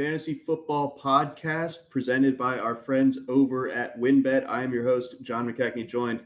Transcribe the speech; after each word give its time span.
Fantasy 0.00 0.32
Football 0.46 0.98
Podcast 0.98 1.90
presented 1.90 2.38
by 2.38 2.56
our 2.56 2.74
friends 2.74 3.18
over 3.28 3.68
at 3.68 4.00
WynnBET. 4.00 4.48
I 4.48 4.62
am 4.62 4.72
your 4.72 4.82
host, 4.82 5.16
John 5.20 5.46
McKechnie, 5.46 5.86
joined, 5.86 6.22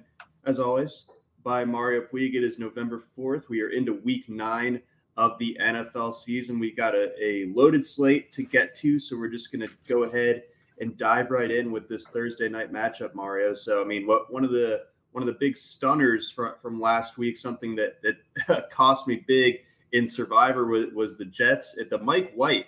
as 0.46 0.60
always, 0.60 1.06
by 1.42 1.64
Mario 1.64 2.02
Puig. 2.02 2.34
It 2.34 2.44
is 2.44 2.56
November 2.56 3.02
4th. 3.18 3.48
We 3.48 3.62
are 3.62 3.70
into 3.70 3.94
week 3.94 4.28
nine 4.28 4.80
of 5.16 5.36
the 5.40 5.58
NFL 5.60 6.14
season. 6.14 6.60
We 6.60 6.70
got 6.70 6.94
a, 6.94 7.10
a 7.20 7.46
loaded 7.52 7.84
slate 7.84 8.32
to 8.34 8.44
get 8.44 8.76
to, 8.76 9.00
so 9.00 9.18
we're 9.18 9.26
just 9.26 9.50
going 9.50 9.66
to 9.66 9.74
go 9.88 10.04
ahead 10.04 10.44
and 10.80 10.96
dive 10.96 11.32
right 11.32 11.50
in 11.50 11.72
with 11.72 11.88
this 11.88 12.06
Thursday 12.06 12.48
night 12.48 12.72
matchup, 12.72 13.12
Mario. 13.16 13.52
So, 13.54 13.82
I 13.82 13.84
mean, 13.84 14.06
what 14.06 14.32
one 14.32 14.44
of 14.44 14.52
the 14.52 14.82
one 15.10 15.22
of 15.22 15.26
the 15.26 15.38
big 15.40 15.56
stunners 15.56 16.30
from, 16.30 16.52
from 16.62 16.80
last 16.80 17.18
week, 17.18 17.36
something 17.36 17.74
that 17.74 18.00
that 18.46 18.70
cost 18.70 19.08
me 19.08 19.24
big 19.26 19.56
in 19.90 20.06
Survivor 20.06 20.64
was, 20.64 20.94
was 20.94 21.18
the 21.18 21.24
Jets 21.24 21.74
at 21.80 21.90
the 21.90 21.98
Mike 21.98 22.32
White 22.34 22.66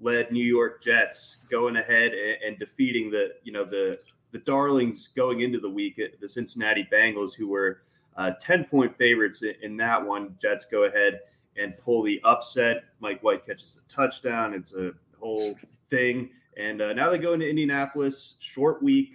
led 0.00 0.30
New 0.30 0.44
York 0.44 0.82
Jets 0.82 1.36
going 1.50 1.76
ahead 1.76 2.12
and, 2.12 2.36
and, 2.46 2.58
defeating 2.58 3.10
the 3.10 3.30
you 3.44 3.52
know 3.52 3.64
the 3.64 3.98
the 4.32 4.38
darlings 4.40 5.08
going 5.16 5.40
into 5.40 5.58
the 5.58 5.70
week 5.70 6.00
the 6.20 6.28
Cincinnati 6.28 6.86
Bengals 6.92 7.34
who 7.34 7.48
were 7.48 7.82
uh, 8.16 8.32
10 8.40 8.64
point 8.64 8.96
favorites 8.96 9.42
in, 9.42 9.54
in, 9.62 9.76
that 9.76 10.04
one. 10.04 10.34
Jets 10.40 10.66
go 10.70 10.84
ahead 10.84 11.20
and 11.56 11.76
pull 11.78 12.02
the 12.02 12.20
upset. 12.24 12.84
Mike 13.00 13.22
White 13.22 13.46
catches 13.46 13.78
a 13.78 13.92
touchdown. 13.92 14.54
It's 14.54 14.74
a 14.74 14.92
whole 15.18 15.54
thing. 15.90 16.30
And 16.56 16.80
uh, 16.80 16.92
now 16.94 17.10
they 17.10 17.18
go 17.18 17.34
into 17.34 17.48
Indianapolis. 17.48 18.34
Short 18.38 18.82
week. 18.82 19.12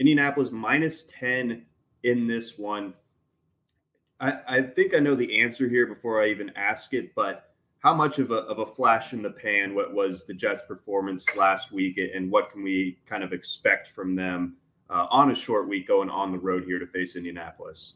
Indianapolis 0.00 0.50
minus 0.50 1.04
10 1.04 1.64
in 2.02 2.26
this 2.26 2.58
one. 2.58 2.94
I, 4.20 4.32
I 4.48 4.62
think 4.62 4.94
I 4.94 4.98
know 4.98 5.14
the 5.14 5.42
answer 5.42 5.68
here 5.68 5.86
before 5.86 6.22
I 6.22 6.28
even 6.28 6.50
ask 6.56 6.94
it, 6.94 7.14
but 7.14 7.53
how 7.84 7.92
much 7.92 8.18
of 8.18 8.30
a, 8.30 8.36
of 8.36 8.60
a 8.60 8.66
flash 8.66 9.12
in 9.12 9.20
the 9.20 9.30
pan 9.30 9.74
what 9.74 9.92
was 9.92 10.24
the 10.24 10.32
Jets' 10.32 10.62
performance 10.66 11.26
last 11.36 11.70
week, 11.70 11.98
and 11.98 12.30
what 12.30 12.50
can 12.50 12.62
we 12.62 12.98
kind 13.06 13.22
of 13.22 13.34
expect 13.34 13.90
from 13.94 14.16
them 14.16 14.56
uh, 14.88 15.06
on 15.10 15.30
a 15.30 15.34
short 15.34 15.68
week 15.68 15.86
going 15.86 16.08
on 16.08 16.32
the 16.32 16.38
road 16.38 16.64
here 16.64 16.78
to 16.78 16.86
face 16.86 17.14
Indianapolis? 17.14 17.92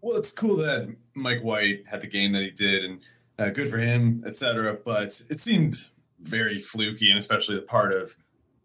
Well, 0.00 0.16
it's 0.16 0.32
cool 0.32 0.54
that 0.58 0.88
Mike 1.14 1.42
White 1.42 1.82
had 1.88 2.00
the 2.00 2.06
game 2.06 2.30
that 2.30 2.42
he 2.42 2.50
did, 2.52 2.84
and 2.84 3.00
uh, 3.40 3.50
good 3.50 3.68
for 3.68 3.78
him, 3.78 4.22
etc. 4.24 4.78
But 4.84 5.20
it 5.28 5.40
seemed 5.40 5.74
very 6.20 6.60
fluky, 6.60 7.10
and 7.10 7.18
especially 7.18 7.56
the 7.56 7.62
part 7.62 7.92
of 7.92 8.14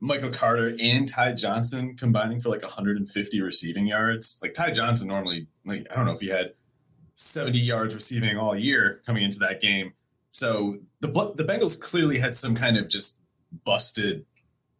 Michael 0.01 0.29
Carter 0.29 0.75
and 0.79 1.09
Ty 1.09 1.33
Johnson 1.33 1.95
combining 1.97 2.39
for 2.39 2.49
like 2.49 2.61
150 2.61 3.41
receiving 3.41 3.87
yards. 3.87 4.37
Like 4.39 4.53
Ty 4.53 4.71
Johnson 4.73 5.07
normally, 5.07 5.47
like 5.65 5.87
I 5.89 5.95
don't 5.95 6.05
know 6.05 6.11
if 6.11 6.19
he 6.19 6.29
had 6.29 6.53
70 7.15 7.57
yards 7.57 7.95
receiving 7.95 8.37
all 8.37 8.55
year 8.55 9.01
coming 9.07 9.23
into 9.23 9.39
that 9.39 9.59
game. 9.59 9.93
So 10.33 10.79
the 10.99 11.07
the 11.35 11.43
Bengals 11.43 11.79
clearly 11.79 12.19
had 12.19 12.35
some 12.35 12.55
kind 12.55 12.75
of 12.75 12.89
just 12.89 13.21
busted 13.63 14.25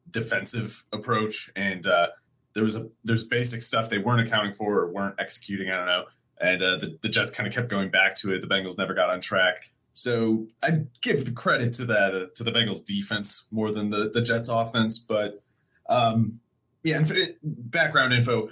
defensive 0.10 0.84
approach, 0.92 1.50
and 1.56 1.86
uh, 1.86 2.10
there 2.54 2.64
was 2.64 2.76
a 2.76 2.90
there's 3.04 3.24
basic 3.24 3.62
stuff 3.62 3.90
they 3.90 4.00
weren't 4.00 4.28
accounting 4.28 4.54
for 4.54 4.80
or 4.80 4.92
weren't 4.92 5.16
executing. 5.20 5.70
I 5.70 5.78
don't 5.78 5.86
know, 5.86 6.06
and 6.42 6.62
uh, 6.62 6.78
the 6.78 6.98
the 7.02 7.10
Jets 7.10 7.32
kind 7.32 7.48
of 7.48 7.54
kept 7.54 7.70
going 7.70 7.92
back 7.92 8.16
to 8.18 8.34
it. 8.34 8.42
The 8.42 8.48
Bengals 8.48 8.78
never 8.78 8.96
got 8.96 9.10
on 9.10 9.22
track. 9.22 9.72
So 9.94 10.48
I 10.64 10.86
give 11.04 11.26
the 11.26 11.32
credit 11.32 11.74
to 11.74 11.94
uh, 11.94 12.26
to 12.34 12.44
the 12.44 12.52
Bengals 12.52 12.84
defense 12.84 13.46
more 13.52 13.72
than 13.72 13.92
the 13.92 14.10
the 14.12 14.24
Jets 14.24 14.50
offense, 14.50 14.98
but 14.98 15.44
um, 15.88 16.40
yeah. 16.84 16.98
And 16.98 17.36
background 17.44 18.12
info: 18.12 18.50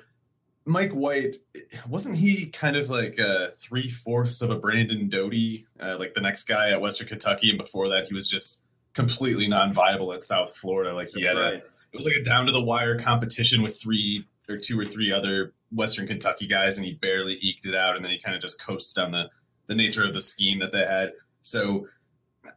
Mike 0.65 0.91
White 0.91 1.37
wasn't 1.87 2.17
he 2.17 2.47
kind 2.47 2.75
of 2.75 2.89
like 2.89 3.19
uh, 3.19 3.47
three 3.57 3.89
fourths 3.89 4.41
of 4.41 4.51
a 4.51 4.55
Brandon 4.55 5.09
Doughty, 5.09 5.65
uh, 5.79 5.97
like 5.97 6.13
the 6.13 6.21
next 6.21 6.43
guy 6.43 6.69
at 6.69 6.81
Western 6.81 7.07
Kentucky, 7.07 7.49
and 7.49 7.57
before 7.57 7.89
that 7.89 8.05
he 8.05 8.13
was 8.13 8.29
just 8.29 8.61
completely 8.93 9.47
non-viable 9.47 10.13
at 10.13 10.23
South 10.23 10.55
Florida. 10.55 10.93
Like 10.93 11.09
he 11.09 11.23
That's 11.23 11.37
had 11.37 11.41
right. 11.41 11.53
a, 11.53 11.57
it 11.57 11.97
was 11.97 12.05
like 12.05 12.15
a 12.15 12.23
down 12.23 12.45
to 12.45 12.51
the 12.51 12.63
wire 12.63 12.99
competition 12.99 13.61
with 13.61 13.79
three 13.81 14.25
or 14.47 14.57
two 14.57 14.79
or 14.79 14.85
three 14.85 15.11
other 15.11 15.53
Western 15.71 16.07
Kentucky 16.07 16.47
guys, 16.47 16.77
and 16.77 16.85
he 16.85 16.93
barely 16.93 17.37
eked 17.41 17.65
it 17.65 17.75
out, 17.75 17.95
and 17.95 18.03
then 18.03 18.11
he 18.11 18.19
kind 18.19 18.35
of 18.35 18.41
just 18.41 18.63
coasted 18.63 19.03
on 19.03 19.11
the 19.11 19.29
the 19.67 19.75
nature 19.75 20.05
of 20.05 20.13
the 20.13 20.21
scheme 20.21 20.59
that 20.59 20.71
they 20.71 20.85
had. 20.85 21.13
So, 21.41 21.87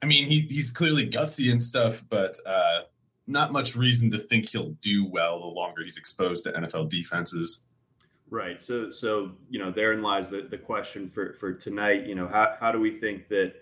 I 0.03 0.07
mean, 0.07 0.27
he 0.27 0.41
he's 0.41 0.71
clearly 0.71 1.09
gutsy 1.09 1.51
and 1.51 1.63
stuff, 1.63 2.03
but 2.09 2.35
uh, 2.45 2.81
not 3.27 3.53
much 3.53 3.77
reason 3.77 4.11
to 4.11 4.19
think 4.19 4.49
he'll 4.49 4.71
do 4.81 5.07
well 5.07 5.41
the 5.41 5.47
longer 5.47 5.85
he's 5.85 5.97
exposed 5.97 6.45
to 6.45 6.53
NFL 6.53 6.91
defenses. 6.91 7.65
Right. 8.35 8.61
So, 8.61 8.91
so 8.91 9.31
you 9.49 9.61
know, 9.61 9.71
therein 9.71 10.03
lies 10.03 10.29
the, 10.29 10.49
the 10.51 10.59
question 10.59 11.09
for 11.09 11.35
for 11.39 11.53
tonight. 11.53 12.05
You 12.05 12.17
know, 12.17 12.27
how 12.27 12.57
how 12.59 12.73
do 12.73 12.81
we 12.81 12.99
think 12.99 13.29
that 13.29 13.53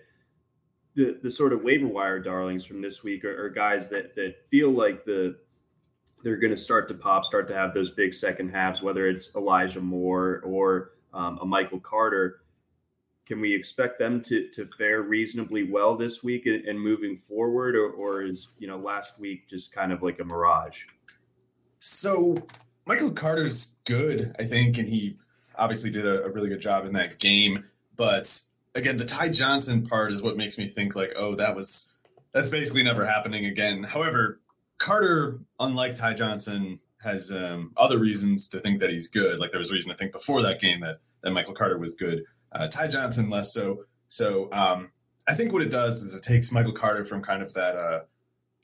the 0.95 1.19
the 1.21 1.29
sort 1.29 1.53
of 1.53 1.61
waiver 1.61 1.85
wire 1.85 2.17
darlings 2.17 2.65
from 2.65 2.81
this 2.81 3.03
week 3.03 3.23
are, 3.23 3.45
are 3.45 3.49
guys 3.49 3.87
that 3.89 4.15
that 4.15 4.33
feel 4.49 4.71
like 4.71 5.05
the 5.05 5.35
they're 6.23 6.37
going 6.37 6.55
to 6.55 6.57
start 6.57 6.87
to 6.87 6.95
pop, 6.95 7.23
start 7.23 7.47
to 7.49 7.53
have 7.53 7.75
those 7.75 7.91
big 7.91 8.15
second 8.15 8.49
halves, 8.49 8.81
whether 8.81 9.07
it's 9.07 9.29
Elijah 9.35 9.79
Moore 9.79 10.41
or 10.43 10.93
um, 11.13 11.37
a 11.43 11.45
Michael 11.45 11.79
Carter. 11.79 12.41
Can 13.27 13.39
we 13.39 13.53
expect 13.53 13.99
them 13.99 14.23
to 14.23 14.49
to 14.53 14.67
fare 14.75 15.03
reasonably 15.03 15.69
well 15.69 15.95
this 15.95 16.23
week 16.23 16.47
and, 16.47 16.65
and 16.65 16.79
moving 16.81 17.19
forward, 17.27 17.75
or, 17.75 17.91
or 17.91 18.23
is 18.23 18.49
you 18.57 18.67
know 18.67 18.79
last 18.79 19.19
week 19.19 19.47
just 19.47 19.71
kind 19.71 19.91
of 19.91 20.01
like 20.01 20.19
a 20.19 20.23
mirage? 20.23 20.85
So 21.77 22.35
Michael 22.85 23.11
Carter's 23.11 23.69
good, 23.85 24.35
I 24.39 24.43
think, 24.43 24.77
and 24.77 24.87
he 24.87 25.17
obviously 25.55 25.89
did 25.89 26.05
a, 26.05 26.23
a, 26.25 26.29
really 26.29 26.49
good 26.49 26.61
job 26.61 26.85
in 26.85 26.93
that 26.93 27.19
game. 27.19 27.63
But 27.95 28.39
again, 28.75 28.97
the 28.97 29.05
Ty 29.05 29.29
Johnson 29.29 29.85
part 29.85 30.11
is 30.11 30.21
what 30.21 30.35
makes 30.35 30.57
me 30.57 30.67
think 30.67 30.95
like, 30.95 31.13
oh, 31.15 31.35
that 31.35 31.55
was 31.55 31.93
that's 32.33 32.49
basically 32.49 32.83
never 32.83 33.05
happening 33.05 33.45
again. 33.45 33.83
However, 33.83 34.41
Carter, 34.79 35.39
unlike 35.59 35.95
Ty 35.95 36.15
Johnson, 36.15 36.79
has 37.03 37.31
um, 37.31 37.71
other 37.77 37.99
reasons 37.99 38.47
to 38.49 38.59
think 38.59 38.79
that 38.79 38.89
he's 38.89 39.07
good. 39.07 39.39
Like 39.39 39.51
there 39.51 39.59
was 39.59 39.69
a 39.71 39.73
reason 39.73 39.91
to 39.91 39.97
think 39.97 40.11
before 40.11 40.41
that 40.41 40.59
game 40.59 40.79
that 40.81 40.99
that 41.21 41.31
Michael 41.31 41.53
Carter 41.53 41.77
was 41.77 41.93
good. 41.93 42.23
Uh, 42.51 42.67
Ty 42.67 42.87
Johnson 42.87 43.29
less 43.29 43.53
so. 43.53 43.85
So 44.07 44.49
um, 44.51 44.91
I 45.27 45.35
think 45.35 45.53
what 45.53 45.61
it 45.61 45.69
does 45.69 46.01
is 46.01 46.17
it 46.17 46.23
takes 46.23 46.51
Michael 46.51 46.73
Carter 46.73 47.05
from 47.05 47.21
kind 47.21 47.41
of 47.41 47.53
that. 47.53 47.75
Uh, 47.75 48.01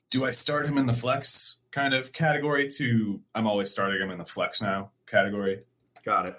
do 0.10 0.26
I 0.26 0.32
start 0.32 0.66
him 0.66 0.78
in 0.78 0.88
the 0.88 0.94
flex 0.94 1.59
kind 1.72 1.94
of 1.94 2.12
category 2.14 2.68
to 2.68 3.20
I'm 3.36 3.48
always 3.48 3.72
starting 3.72 4.02
him 4.02 4.12
in 4.12 4.18
the 4.18 4.26
flex 4.26 4.62
now 4.62 4.92
category. 5.06 5.60
Got 6.06 6.30
it. 6.30 6.36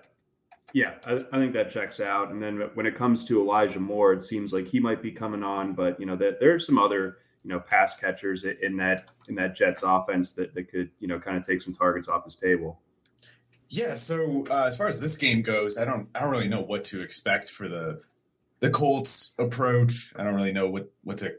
Yeah, 0.73 0.94
I, 1.06 1.15
I, 1.15 1.38
think 1.38 1.53
that 1.55 1.71
checks 1.71 1.99
out. 1.99 2.31
And 2.31 2.41
then 2.41 2.71
when 2.75 2.87
it 2.87 2.97
comes 2.97 3.25
to 3.25 3.41
Elijah 3.41 3.81
Moore, 3.81 4.12
it 4.12 4.23
seems 4.23 4.53
like 4.53 4.69
he 4.69 4.79
might 4.79 5.03
be 5.03 5.11
coming 5.11 5.43
on, 5.43 5.73
but 5.75 5.99
you 5.99 6.06
know 6.06 6.17
that 6.17 6.38
there's 6.38 6.67
some 6.67 6.79
other 6.79 7.19
you 7.43 7.50
know 7.50 7.61
pass 7.61 7.97
catchers 7.97 8.44
in 8.44 8.77
that 8.77 9.06
in 9.29 9.35
that 9.35 9.56
Jets 9.56 9.82
offense 9.85 10.32
that 10.32 10.55
that 10.55 10.71
could 10.71 10.91
you 11.00 11.09
know 11.09 11.19
kind 11.19 11.37
of 11.37 11.47
take 11.47 11.62
some 11.62 11.75
targets 11.75 12.09
off 12.09 12.25
his 12.25 12.37
table. 12.37 12.81
Yeah, 13.69 13.94
so 13.94 14.44
uh, 14.50 14.65
as 14.67 14.77
far 14.77 14.88
as 14.88 14.99
this 15.00 15.17
game 15.17 15.43
goes, 15.43 15.79
I 15.79 15.85
don't 15.85 16.09
I 16.15 16.21
don't 16.21 16.31
really 16.31 16.49
know 16.49 16.62
what 16.62 16.85
to 16.85 17.03
expect 17.03 17.50
for 17.50 17.69
the 17.69 18.00
the 18.61 18.71
Colts 18.71 19.35
approach. 19.38 20.12
I 20.17 20.25
don't 20.25 20.35
really 20.35 20.53
know 20.53 20.69
what 20.69 20.93
what 21.03 21.19
to 21.19 21.37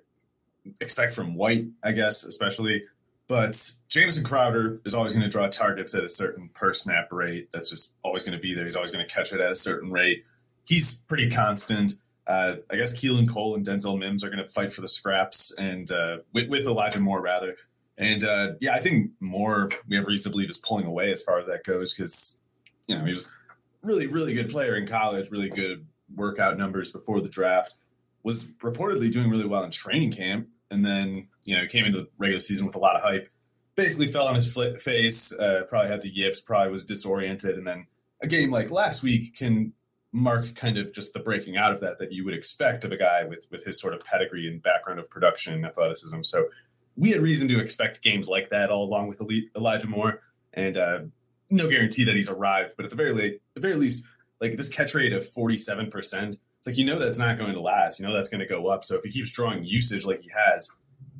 expect 0.79 1.13
from 1.13 1.35
White, 1.35 1.67
I 1.83 1.91
guess, 1.91 2.23
especially. 2.25 2.83
But 3.27 3.71
Jameson 3.87 4.23
Crowder 4.23 4.81
is 4.85 4.93
always 4.93 5.13
going 5.13 5.23
to 5.23 5.29
draw 5.29 5.47
targets 5.47 5.95
at 5.95 6.03
a 6.03 6.09
certain 6.09 6.49
per 6.49 6.73
snap 6.73 7.13
rate. 7.13 7.49
That's 7.53 7.69
just 7.69 7.95
always 8.03 8.23
going 8.23 8.37
to 8.37 8.41
be 8.41 8.53
there. 8.53 8.65
He's 8.65 8.75
always 8.75 8.91
going 8.91 9.05
to 9.05 9.13
catch 9.13 9.31
it 9.31 9.39
at 9.39 9.51
a 9.51 9.55
certain 9.55 9.91
rate. 9.91 10.25
He's 10.65 10.95
pretty 11.07 11.29
constant. 11.29 11.93
Uh, 12.27 12.57
I 12.69 12.75
guess 12.75 12.97
Keelan 12.97 13.27
Cole 13.27 13.55
and 13.55 13.65
Denzel 13.65 13.97
Mims 13.97 14.23
are 14.23 14.29
going 14.29 14.45
to 14.45 14.47
fight 14.47 14.71
for 14.71 14.81
the 14.81 14.87
scraps, 14.87 15.55
and 15.57 15.89
uh, 15.91 16.19
with, 16.33 16.49
with, 16.49 16.67
Elijah 16.67 16.99
Moore 16.99 17.21
rather. 17.21 17.55
And 17.97 18.23
uh, 18.23 18.53
yeah, 18.61 18.73
I 18.73 18.79
think 18.79 19.11
Moore 19.19 19.69
we 19.87 19.95
have 19.95 20.05
reason 20.05 20.31
to 20.31 20.33
believe 20.33 20.49
is 20.49 20.57
pulling 20.57 20.85
away 20.85 21.11
as 21.11 21.23
far 21.23 21.39
as 21.39 21.47
that 21.47 21.63
goes 21.63 21.93
because 21.93 22.39
you 22.87 22.95
know 22.95 23.03
he 23.03 23.11
was 23.11 23.29
really 23.81 24.07
really 24.07 24.33
good 24.33 24.49
player 24.49 24.75
in 24.75 24.87
college, 24.87 25.31
really 25.31 25.49
good 25.49 25.85
workout 26.15 26.57
numbers 26.57 26.91
before 26.91 27.21
the 27.21 27.29
draft. 27.29 27.75
Was 28.23 28.45
reportedly 28.59 29.11
doing 29.11 29.29
really 29.29 29.45
well 29.45 29.63
in 29.63 29.71
training 29.71 30.11
camp, 30.11 30.47
and 30.71 30.83
then 30.83 31.27
you 31.45 31.55
know 31.55 31.67
came 31.67 31.85
into 31.85 31.99
the 32.01 32.09
regular 32.17 32.41
season 32.41 32.65
with 32.65 32.75
a 32.75 32.79
lot 32.79 32.95
of 32.95 33.01
hype. 33.01 33.29
Basically 33.75 34.07
fell 34.07 34.27
on 34.27 34.35
his 34.35 34.57
face. 34.79 35.37
Uh, 35.37 35.63
probably 35.67 35.89
had 35.89 36.01
the 36.01 36.09
yips. 36.09 36.41
Probably 36.41 36.71
was 36.71 36.85
disoriented, 36.85 37.57
and 37.57 37.67
then 37.67 37.85
a 38.21 38.27
game 38.27 38.49
like 38.49 38.71
last 38.71 39.03
week 39.03 39.35
can 39.35 39.73
mark 40.13 40.55
kind 40.55 40.77
of 40.77 40.93
just 40.93 41.13
the 41.13 41.19
breaking 41.19 41.55
out 41.55 41.71
of 41.71 41.79
that 41.79 41.97
that 41.97 42.11
you 42.11 42.25
would 42.25 42.33
expect 42.33 42.83
of 42.83 42.91
a 42.91 42.97
guy 42.97 43.23
with 43.23 43.47
with 43.51 43.63
his 43.63 43.79
sort 43.79 43.93
of 43.93 44.03
pedigree 44.03 44.47
and 44.47 44.61
background 44.61 44.99
of 44.99 45.09
production 45.09 45.53
and 45.53 45.65
athleticism. 45.65 46.21
So 46.23 46.47
we 46.97 47.11
had 47.11 47.21
reason 47.21 47.47
to 47.47 47.59
expect 47.59 48.01
games 48.01 48.27
like 48.27 48.49
that 48.49 48.69
all 48.69 48.83
along 48.83 49.07
with 49.07 49.21
Elijah 49.55 49.87
Moore, 49.87 50.19
and 50.53 50.77
uh, 50.77 50.99
no 51.49 51.69
guarantee 51.69 52.03
that 52.03 52.15
he's 52.15 52.29
arrived. 52.29 52.75
But 52.75 52.85
at 52.85 52.91
the 52.91 52.97
very 52.97 53.13
late, 53.13 53.35
at 53.35 53.55
the 53.55 53.61
very 53.61 53.75
least, 53.75 54.03
like 54.39 54.57
this 54.57 54.69
catch 54.69 54.95
rate 54.95 55.13
of 55.13 55.25
forty 55.25 55.57
seven 55.57 55.89
percent, 55.89 56.37
it's 56.61 56.67
like 56.67 56.77
you 56.77 56.85
know 56.85 56.99
that's 56.99 57.17
not 57.17 57.39
going 57.39 57.55
to 57.55 57.59
last. 57.59 57.99
You 57.99 58.05
know 58.05 58.13
that's 58.13 58.29
going 58.29 58.41
to 58.41 58.45
go 58.45 58.67
up. 58.67 58.83
So 58.83 58.95
if 58.95 59.03
he 59.03 59.09
keeps 59.09 59.31
drawing 59.31 59.63
usage 59.63 60.05
like 60.05 60.21
he 60.21 60.29
has, 60.29 60.69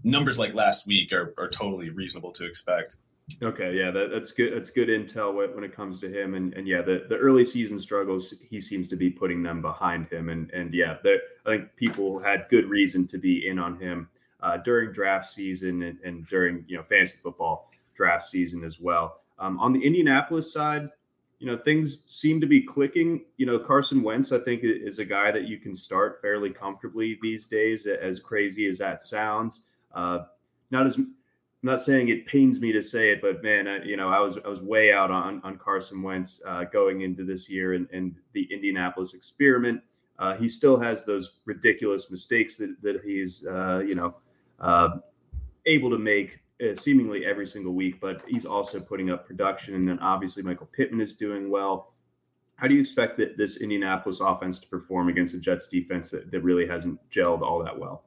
numbers 0.04 0.38
like 0.38 0.54
last 0.54 0.86
week 0.86 1.12
are, 1.12 1.34
are 1.36 1.50
totally 1.50 1.90
reasonable 1.90 2.32
to 2.34 2.46
expect. 2.46 2.98
Okay, 3.42 3.74
yeah, 3.76 3.90
that, 3.90 4.10
that's 4.14 4.32
good. 4.32 4.54
That's 4.54 4.70
good 4.70 4.90
intel 4.90 5.34
when, 5.34 5.64
it 5.64 5.76
comes 5.76 6.00
to 6.02 6.08
him, 6.08 6.36
and 6.36 6.54
and 6.54 6.68
yeah, 6.68 6.84
the, 6.84 7.06
the 7.10 7.16
early 7.16 7.44
season 7.44 7.80
struggles 7.80 8.36
he 8.48 8.62
seems 8.62 8.88
to 8.90 8.96
be 8.96 9.10
putting 9.10 9.42
them 9.42 9.64
behind 9.64 10.08
him, 10.10 10.30
and 10.30 10.52
and 10.52 10.76
yeah, 10.76 10.98
I 11.04 11.50
think 11.50 11.76
people 11.76 12.20
had 12.20 12.46
good 12.52 12.70
reason 12.70 13.08
to 13.08 13.18
be 13.18 13.48
in 13.48 13.58
on 13.58 13.80
him 13.80 14.10
uh, 14.44 14.58
during 14.58 14.92
draft 14.92 15.26
season 15.26 15.82
and, 15.82 16.00
and, 16.02 16.28
during 16.28 16.66
you 16.68 16.78
know 16.78 16.84
fantasy 16.84 17.16
football 17.24 17.72
draft 17.96 18.28
season 18.28 18.64
as 18.64 18.80
well. 18.80 19.22
Um, 19.40 19.60
on 19.60 19.74
the 19.74 19.84
Indianapolis 19.84 20.54
side, 20.54 20.90
you 21.42 21.48
know 21.48 21.58
things 21.58 21.98
seem 22.06 22.40
to 22.40 22.46
be 22.46 22.62
clicking. 22.62 23.26
You 23.38 23.48
know 23.48 23.58
Carson 23.58 24.04
Wentz, 24.04 24.32
I 24.32 24.38
think, 24.38 24.62
is 24.64 25.00
a 25.00 25.06
guy 25.06 25.32
that 25.32 25.48
you 25.48 25.58
can 25.58 25.76
start 25.76 26.20
fairly 26.22 26.52
comfortably 26.52 27.18
these 27.20 27.48
days. 27.48 27.88
As 27.88 28.20
crazy 28.20 28.68
as 28.68 28.78
that 28.78 29.04
sounds, 29.04 29.62
uh, 29.96 30.20
not 30.70 30.86
as 30.86 30.98
I'm 30.98 31.16
not 31.64 31.82
saying 31.82 32.10
it 32.10 32.28
pains 32.28 32.60
me 32.60 32.72
to 32.72 32.84
say 32.84 33.10
it, 33.10 33.24
but 33.24 33.42
man, 33.42 33.68
I, 33.68 33.84
you 33.84 33.98
know, 33.98 34.10
I 34.10 34.20
was 34.20 34.38
I 34.46 34.50
was 34.50 34.62
way 34.62 34.94
out 34.94 35.10
on 35.10 35.42
on 35.44 35.58
Carson 35.58 36.04
Wentz 36.04 36.44
uh, 36.46 36.66
going 36.66 37.02
into 37.02 37.26
this 37.26 37.50
year 37.50 37.74
and, 37.74 37.88
and 37.92 38.16
the 38.34 38.48
Indianapolis 38.54 39.16
experiment. 39.16 39.82
Uh, 40.20 40.36
he 40.36 40.48
still 40.48 40.80
has 40.80 41.06
those 41.06 41.40
ridiculous 41.46 42.12
mistakes 42.12 42.56
that 42.58 42.80
that 42.84 43.02
he's 43.04 43.44
uh, 43.48 43.80
you 43.80 43.96
know 43.96 44.14
uh, 44.60 44.90
able 45.66 45.90
to 45.90 45.98
make 45.98 46.38
seemingly 46.76 47.26
every 47.26 47.48
single 47.48 47.74
week, 47.74 48.00
but 48.00 48.24
he's 48.28 48.46
also 48.46 48.80
putting 48.80 49.10
up 49.10 49.26
production. 49.26 49.76
And 49.76 49.88
then 49.88 50.00
obviously 50.00 50.44
Michael 50.44 50.70
Pittman 50.76 51.02
is 51.02 51.14
doing 51.14 51.50
well. 51.50 51.94
How 52.56 52.68
do 52.68 52.76
you 52.76 52.82
expect 52.82 53.18
that 53.18 53.38
this 53.38 53.58
Indianapolis 53.58 54.20
offense 54.22 54.60
to 54.60 54.68
perform 54.68 55.10
against 55.10 55.34
a 55.34 55.40
Jets 55.40 55.68
defense 55.68 56.12
that, 56.12 56.30
that 56.32 56.42
really 56.42 56.68
hasn't 56.68 57.00
gelled 57.10 57.42
all 57.42 57.64
that 57.64 57.78
well? 57.78 58.04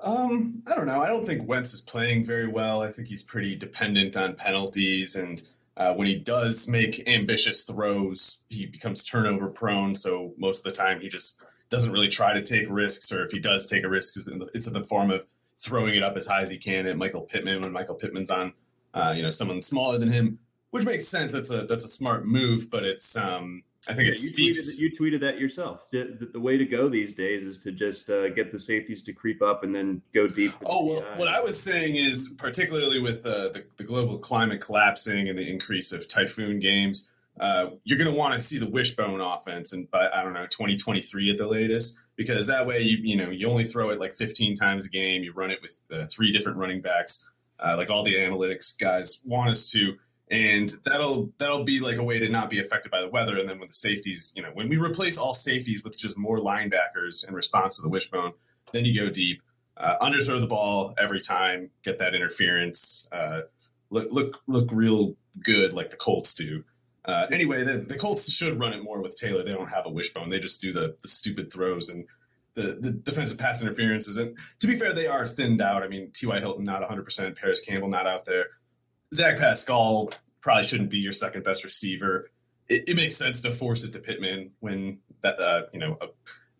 Um, 0.00 0.62
I 0.66 0.74
don't 0.74 0.86
know. 0.86 1.02
I 1.02 1.08
don't 1.08 1.24
think 1.24 1.46
Wentz 1.46 1.74
is 1.74 1.82
playing 1.82 2.24
very 2.24 2.46
well. 2.46 2.82
I 2.82 2.90
think 2.90 3.08
he's 3.08 3.24
pretty 3.24 3.56
dependent 3.56 4.16
on 4.16 4.36
penalties, 4.36 5.16
and 5.16 5.42
uh, 5.76 5.92
when 5.94 6.06
he 6.06 6.14
does 6.14 6.68
make 6.68 7.06
ambitious 7.08 7.62
throws, 7.64 8.44
he 8.48 8.66
becomes 8.66 9.04
turnover 9.04 9.48
prone. 9.48 9.94
So 9.94 10.34
most 10.38 10.58
of 10.58 10.64
the 10.64 10.70
time, 10.70 11.00
he 11.00 11.08
just 11.08 11.40
doesn't 11.68 11.92
really 11.92 12.08
try 12.08 12.32
to 12.32 12.42
take 12.42 12.70
risks, 12.70 13.12
or 13.12 13.24
if 13.24 13.32
he 13.32 13.40
does 13.40 13.66
take 13.66 13.84
a 13.84 13.88
risk, 13.88 14.14
it's 14.54 14.66
in 14.66 14.72
the 14.72 14.84
form 14.84 15.10
of 15.10 15.26
throwing 15.58 15.94
it 15.94 16.02
up 16.02 16.16
as 16.16 16.26
high 16.26 16.42
as 16.42 16.50
he 16.50 16.56
can 16.56 16.86
at 16.86 16.96
Michael 16.96 17.22
Pittman 17.22 17.60
when 17.60 17.72
Michael 17.72 17.96
Pittman's 17.96 18.30
on, 18.30 18.52
uh, 18.94 19.12
you 19.16 19.22
know, 19.22 19.30
someone 19.30 19.60
smaller 19.62 19.98
than 19.98 20.10
him, 20.10 20.38
which 20.70 20.84
makes 20.84 21.08
sense. 21.08 21.32
That's 21.32 21.50
a 21.50 21.64
that's 21.64 21.84
a 21.84 21.88
smart 21.88 22.26
move, 22.26 22.70
but 22.70 22.84
it's 22.84 23.16
um, 23.16 23.62
I 23.88 23.94
think 23.94 24.06
yeah, 24.06 24.12
it 24.12 24.20
you 24.20 24.28
speaks. 24.28 24.76
Tweeted, 24.76 24.80
you 24.80 24.98
tweeted 24.98 25.20
that 25.20 25.38
yourself. 25.38 25.90
The, 25.90 26.28
the, 26.32 26.40
way 26.40 26.56
to 26.58 26.64
go 26.64 26.88
these 26.88 27.14
days 27.14 27.42
is 27.42 27.58
to 27.58 27.72
just 27.72 28.10
uh, 28.10 28.28
get 28.30 28.52
the 28.52 28.58
safeties 28.58 29.02
to 29.04 29.12
creep 29.12 29.40
up 29.40 29.64
and 29.64 29.74
then 29.74 30.02
go 30.14 30.26
deep. 30.26 30.52
Oh 30.66 30.84
well, 30.84 31.04
what 31.16 31.28
I 31.28 31.40
was 31.40 31.60
saying 31.60 31.96
is, 31.96 32.34
particularly 32.36 33.00
with 33.00 33.24
uh, 33.24 33.48
the, 33.48 33.64
the 33.76 33.84
global 33.84 34.18
climate 34.18 34.60
collapsing 34.60 35.28
and 35.28 35.38
the 35.38 35.48
increase 35.48 35.92
of 35.92 36.06
typhoon 36.08 36.58
games, 36.60 37.10
uh, 37.40 37.70
you're 37.84 37.98
going 37.98 38.10
to 38.10 38.16
want 38.16 38.34
to 38.34 38.42
see 38.42 38.58
the 38.58 38.68
wishbone 38.68 39.20
offense, 39.20 39.72
and 39.72 39.90
by 39.90 40.08
I 40.12 40.22
don't 40.22 40.34
know 40.34 40.46
2023 40.46 41.30
at 41.30 41.38
the 41.38 41.46
latest, 41.46 41.98
because 42.18 42.46
that 42.48 42.66
way 42.66 42.82
you 42.82 42.98
you 43.00 43.16
know 43.16 43.30
you 43.30 43.48
only 43.48 43.64
throw 43.64 43.88
it 43.88 43.98
like 43.98 44.14
15 44.14 44.54
times 44.54 44.84
a 44.84 44.90
game. 44.90 45.22
You 45.22 45.32
run 45.32 45.50
it 45.50 45.60
with 45.62 45.80
uh, 45.90 46.04
three 46.04 46.30
different 46.30 46.58
running 46.58 46.82
backs, 46.82 47.26
uh, 47.58 47.76
like 47.78 47.88
all 47.88 48.02
the 48.02 48.16
analytics 48.16 48.78
guys 48.78 49.22
want 49.24 49.48
us 49.48 49.70
to 49.72 49.96
and 50.30 50.70
that'll 50.84 51.32
that'll 51.38 51.64
be 51.64 51.80
like 51.80 51.96
a 51.96 52.02
way 52.02 52.18
to 52.18 52.28
not 52.28 52.50
be 52.50 52.58
affected 52.58 52.90
by 52.90 53.00
the 53.00 53.08
weather. 53.08 53.38
And 53.38 53.48
then 53.48 53.58
with 53.58 53.70
the 53.70 53.74
safeties, 53.74 54.32
you 54.36 54.42
know, 54.42 54.50
when 54.52 54.68
we 54.68 54.76
replace 54.76 55.16
all 55.16 55.34
safeties 55.34 55.82
with 55.82 55.98
just 55.98 56.18
more 56.18 56.38
linebackers 56.38 57.26
in 57.26 57.34
response 57.34 57.76
to 57.76 57.82
the 57.82 57.88
wishbone, 57.88 58.32
then 58.72 58.84
you 58.84 58.98
go 58.98 59.10
deep, 59.10 59.42
uh, 59.76 59.96
underthrow 60.00 60.40
the 60.40 60.46
ball 60.46 60.94
every 60.98 61.20
time, 61.20 61.70
get 61.82 61.98
that 61.98 62.14
interference, 62.14 63.08
uh, 63.12 63.42
look 63.90 64.08
look 64.12 64.40
look 64.46 64.68
real 64.70 65.14
good 65.42 65.72
like 65.72 65.90
the 65.90 65.96
Colts 65.96 66.34
do. 66.34 66.64
Uh, 67.08 67.26
anyway, 67.32 67.64
the, 67.64 67.78
the 67.78 67.96
Colts 67.96 68.30
should 68.30 68.60
run 68.60 68.72
it 68.72 68.84
more 68.84 69.00
with 69.00 69.16
Taylor. 69.16 69.42
They 69.42 69.52
don't 69.52 69.70
have 69.70 69.86
a 69.86 69.90
wishbone; 69.90 70.28
they 70.28 70.38
just 70.38 70.60
do 70.60 70.72
the 70.72 70.96
the 71.02 71.08
stupid 71.08 71.52
throws 71.52 71.88
and. 71.88 72.06
The, 72.54 72.76
the 72.80 72.90
defensive 72.90 73.38
pass 73.38 73.62
interferences. 73.62 74.16
And 74.16 74.36
to 74.58 74.66
be 74.66 74.74
fair, 74.74 74.92
they 74.92 75.06
are 75.06 75.28
thinned 75.28 75.62
out. 75.62 75.84
I 75.84 75.88
mean, 75.88 76.10
T.Y. 76.12 76.40
Hilton 76.40 76.64
not 76.64 76.82
100%, 76.82 77.38
Parris 77.38 77.60
Campbell 77.60 77.88
not 77.88 78.08
out 78.08 78.24
there. 78.24 78.46
Zach 79.14 79.38
Pascal 79.38 80.10
probably 80.40 80.64
shouldn't 80.64 80.90
be 80.90 80.98
your 80.98 81.12
second 81.12 81.44
best 81.44 81.64
receiver. 81.64 82.30
It, 82.68 82.88
it 82.88 82.96
makes 82.96 83.16
sense 83.16 83.42
to 83.42 83.52
force 83.52 83.84
it 83.84 83.92
to 83.92 84.00
Pittman 84.00 84.50
when 84.60 84.98
that 85.22 85.38
uh, 85.40 85.62
you 85.72 85.78
know 85.78 85.98
a 86.00 86.06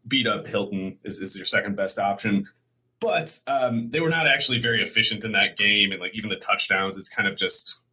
beat 0.06 0.26
up 0.26 0.46
Hilton 0.46 0.98
is, 1.04 1.18
is 1.20 1.36
your 1.36 1.46
second 1.46 1.76
best 1.76 1.98
option. 1.98 2.46
But 3.00 3.38
um, 3.46 3.90
they 3.90 4.00
were 4.00 4.08
not 4.08 4.26
actually 4.26 4.58
very 4.58 4.82
efficient 4.82 5.24
in 5.24 5.32
that 5.32 5.56
game, 5.56 5.92
and 5.92 6.00
like 6.00 6.14
even 6.14 6.30
the 6.30 6.36
touchdowns, 6.36 6.96
it's 6.96 7.08
kind 7.08 7.28
of 7.28 7.36
just 7.36 7.84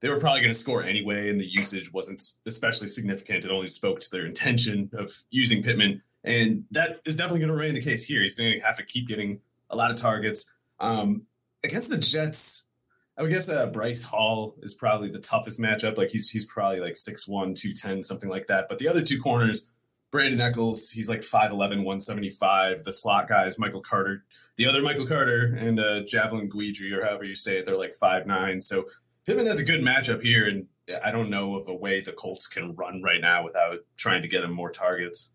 they 0.00 0.08
were 0.08 0.20
probably 0.20 0.40
going 0.40 0.52
to 0.52 0.58
score 0.58 0.84
anyway, 0.84 1.28
and 1.28 1.40
the 1.40 1.46
usage 1.46 1.92
wasn't 1.92 2.22
especially 2.46 2.88
significant. 2.88 3.44
It 3.44 3.50
only 3.50 3.68
spoke 3.68 4.00
to 4.00 4.10
their 4.10 4.26
intention 4.26 4.90
of 4.92 5.12
using 5.30 5.62
Pittman, 5.62 6.02
and 6.24 6.64
that 6.70 7.00
is 7.04 7.16
definitely 7.16 7.40
going 7.40 7.48
to 7.48 7.54
remain 7.54 7.74
the 7.74 7.82
case 7.82 8.04
here. 8.04 8.20
He's 8.20 8.34
going 8.34 8.58
to 8.58 8.64
have 8.64 8.76
to 8.76 8.84
keep 8.84 9.08
getting 9.08 9.40
a 9.70 9.76
lot 9.76 9.90
of 9.90 9.96
targets 9.96 10.52
um, 10.80 11.22
against 11.64 11.90
the 11.90 11.98
Jets. 11.98 12.68
I 13.16 13.22
would 13.22 13.32
guess 13.32 13.48
uh, 13.48 13.66
Bryce 13.66 14.02
Hall 14.02 14.54
is 14.62 14.74
probably 14.74 15.10
the 15.10 15.18
toughest 15.18 15.60
matchup. 15.60 15.96
Like 15.96 16.10
he's 16.10 16.30
he's 16.30 16.46
probably 16.46 16.78
like 16.78 16.94
6'1", 16.94 17.26
210, 17.26 18.02
something 18.04 18.30
like 18.30 18.46
that. 18.46 18.66
But 18.68 18.78
the 18.78 18.86
other 18.86 19.02
two 19.02 19.20
corners, 19.20 19.68
Brandon 20.12 20.40
Echols, 20.40 20.92
he's 20.92 21.08
like 21.08 21.20
5'11", 21.20 21.50
175. 21.58 22.84
The 22.84 22.92
slot 22.92 23.28
guys, 23.28 23.58
Michael 23.58 23.82
Carter, 23.82 24.24
the 24.56 24.66
other 24.66 24.82
Michael 24.82 25.06
Carter, 25.06 25.56
and 25.58 25.80
uh, 25.80 26.00
Javelin 26.06 26.48
Guidry, 26.48 26.92
or 26.92 27.04
however 27.04 27.24
you 27.24 27.34
say 27.34 27.58
it, 27.58 27.66
they're 27.66 27.76
like 27.76 27.92
five 27.92 28.24
nine. 28.24 28.60
So 28.60 28.86
Pittman 29.28 29.44
has 29.44 29.60
a 29.60 29.64
good 29.64 29.82
matchup 29.82 30.22
here, 30.22 30.48
and 30.48 30.66
I 31.04 31.10
don't 31.10 31.28
know 31.28 31.54
of 31.54 31.68
a 31.68 31.74
way 31.74 32.00
the 32.00 32.12
Colts 32.12 32.46
can 32.46 32.74
run 32.76 33.02
right 33.02 33.20
now 33.20 33.44
without 33.44 33.80
trying 33.94 34.22
to 34.22 34.28
get 34.28 34.42
him 34.42 34.50
more 34.50 34.70
targets. 34.70 35.32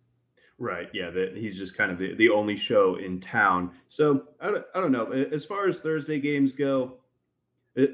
Right. 0.57 0.89
Yeah. 0.93 1.11
That 1.11 1.37
he's 1.37 1.55
just 1.55 1.77
kind 1.77 1.91
of 1.91 1.99
the, 1.99 2.15
the 2.15 2.29
only 2.29 2.55
show 2.55 2.95
in 2.95 3.19
town. 3.19 3.69
So 3.89 4.23
I 4.41 4.47
don't, 4.47 4.65
I 4.73 4.81
don't 4.81 4.91
know. 4.91 5.11
As 5.11 5.45
far 5.45 5.67
as 5.67 5.77
Thursday 5.77 6.19
games 6.19 6.51
go, 6.51 6.95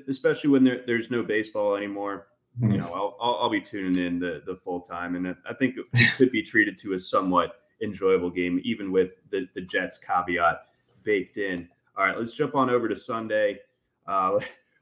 especially 0.08 0.52
when 0.52 0.64
there, 0.64 0.84
there's 0.88 1.12
no 1.12 1.22
baseball 1.22 1.76
anymore. 1.76 2.28
You 2.62 2.78
know, 2.78 2.94
I'll, 2.94 3.18
I'll, 3.20 3.36
I'll 3.42 3.50
be 3.50 3.60
tuning 3.60 4.02
in 4.02 4.20
the 4.20 4.42
the 4.46 4.56
full 4.56 4.80
time, 4.80 5.18
and 5.18 5.28
I 5.28 5.54
think 5.54 5.76
it 5.78 6.12
could 6.16 6.32
be 6.32 6.42
treated 6.42 6.78
to 6.80 6.94
a 6.94 7.00
somewhat 7.00 7.56
enjoyable 7.84 8.30
game, 8.30 8.62
even 8.64 8.92
with 8.94 9.12
the 9.32 9.48
the 9.54 9.62
Jets 9.62 9.98
caveat 9.98 10.62
baked 11.04 11.38
in. 11.38 11.68
All 11.98 12.06
right, 12.06 12.18
let's 12.18 12.34
jump 12.34 12.56
on 12.56 12.70
over 12.70 12.88
to 12.88 12.96
Sunday. 12.96 13.60
Uh, 14.08 14.40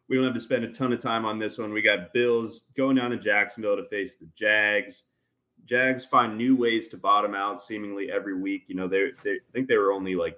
we 0.10 0.16
don't 0.16 0.26
have 0.26 0.34
to 0.34 0.40
spend 0.40 0.64
a 0.64 0.72
ton 0.72 0.94
of 0.94 1.02
time 1.02 1.26
on 1.26 1.38
this 1.38 1.58
one. 1.58 1.74
We 1.74 1.82
got 1.82 2.14
Bills 2.14 2.66
going 2.76 2.96
down 2.96 3.12
to 3.12 3.18
Jacksonville 3.18 3.76
to 3.76 3.88
face 3.90 4.16
the 4.16 4.28
Jags. 4.36 5.04
Jags 5.66 6.06
find 6.06 6.38
new 6.38 6.56
ways 6.56 6.88
to 6.90 6.98
bottom 6.98 7.36
out 7.36 7.62
seemingly 7.62 8.12
every 8.12 8.40
week. 8.40 8.64
You 8.68 8.76
know, 8.76 8.88
they, 8.88 9.12
they 9.24 9.32
I 9.32 9.52
think 9.52 9.68
they 9.68 9.78
were 9.78 9.92
only 9.92 10.16
like 10.16 10.38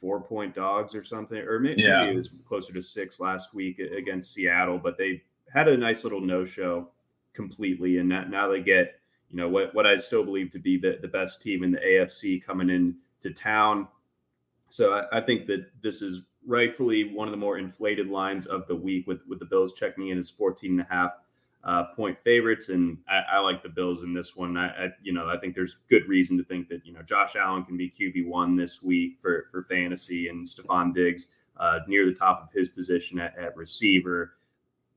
four 0.00 0.20
point 0.20 0.54
dogs 0.54 0.94
or 0.94 1.02
something, 1.02 1.38
or 1.38 1.58
maybe, 1.58 1.82
yeah. 1.82 2.04
maybe, 2.04 2.12
it 2.12 2.16
was 2.16 2.30
closer 2.46 2.72
to 2.72 2.82
six 2.82 3.18
last 3.18 3.54
week 3.54 3.78
against 3.78 4.34
Seattle, 4.34 4.78
but 4.78 4.98
they 4.98 5.22
had 5.52 5.68
a 5.68 5.76
nice 5.76 6.04
little 6.04 6.20
no 6.20 6.44
show 6.44 6.90
completely, 7.32 7.98
and 7.98 8.08
now, 8.08 8.24
now 8.24 8.48
they 8.48 8.60
get 8.60 9.00
you 9.30 9.36
know 9.36 9.48
what 9.48 9.74
what 9.74 9.86
I 9.86 9.96
still 9.96 10.24
believe 10.24 10.50
to 10.52 10.58
be 10.58 10.76
the 10.78 10.98
the 11.00 11.08
best 11.08 11.40
team 11.40 11.64
in 11.64 11.72
the 11.72 11.78
AFC 11.78 12.44
coming 12.44 12.68
in 12.68 12.96
to 13.22 13.32
town. 13.32 13.88
So 14.68 14.92
I, 14.92 15.18
I 15.18 15.20
think 15.20 15.46
that 15.46 15.66
this 15.82 16.02
is 16.02 16.20
rightfully 16.46 17.12
one 17.12 17.28
of 17.28 17.32
the 17.32 17.38
more 17.38 17.58
inflated 17.58 18.08
lines 18.08 18.46
of 18.46 18.66
the 18.68 18.74
week 18.74 19.06
with 19.06 19.20
with 19.28 19.38
the 19.38 19.44
Bills 19.44 19.72
checking 19.74 20.08
in 20.08 20.18
as 20.18 20.30
14 20.30 20.70
and 20.70 20.80
a 20.80 20.86
half 20.88 21.12
uh, 21.64 21.84
point 21.96 22.16
favorites, 22.22 22.68
and 22.68 22.96
I, 23.08 23.36
I, 23.36 23.38
like 23.40 23.60
the 23.60 23.68
Bills 23.68 24.02
in 24.02 24.14
this 24.14 24.36
one. 24.36 24.56
I, 24.56 24.68
I, 24.68 24.88
you 25.02 25.12
know 25.12 25.28
I 25.28 25.36
think 25.38 25.56
there's 25.56 25.76
good 25.90 26.06
reason 26.08 26.38
to 26.38 26.44
think 26.44 26.68
that 26.68 26.86
you 26.86 26.92
know 26.92 27.02
Josh 27.02 27.34
Allen 27.34 27.64
can 27.64 27.76
be 27.76 27.90
QB 27.90 28.28
one 28.28 28.56
this 28.56 28.82
week 28.82 29.18
for 29.20 29.48
for 29.50 29.64
fantasy, 29.64 30.28
and 30.28 30.46
Stefon 30.46 30.94
Diggs 30.94 31.26
uh, 31.58 31.80
near 31.88 32.06
the 32.06 32.14
top 32.14 32.42
of 32.44 32.52
his 32.52 32.68
position 32.68 33.18
at, 33.18 33.36
at 33.36 33.56
receiver. 33.56 34.34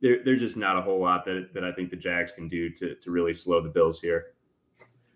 There, 0.02 0.24
there's 0.24 0.40
just 0.40 0.56
not 0.56 0.78
a 0.78 0.82
whole 0.82 1.02
lot 1.02 1.26
that, 1.26 1.50
that 1.54 1.64
I 1.64 1.72
think 1.72 1.90
the 1.90 1.98
Jags 1.98 2.32
can 2.32 2.48
do 2.48 2.70
to 2.70 2.96
to 2.96 3.12
really 3.12 3.34
slow 3.34 3.62
the 3.62 3.70
Bills 3.70 4.00
here. 4.00 4.28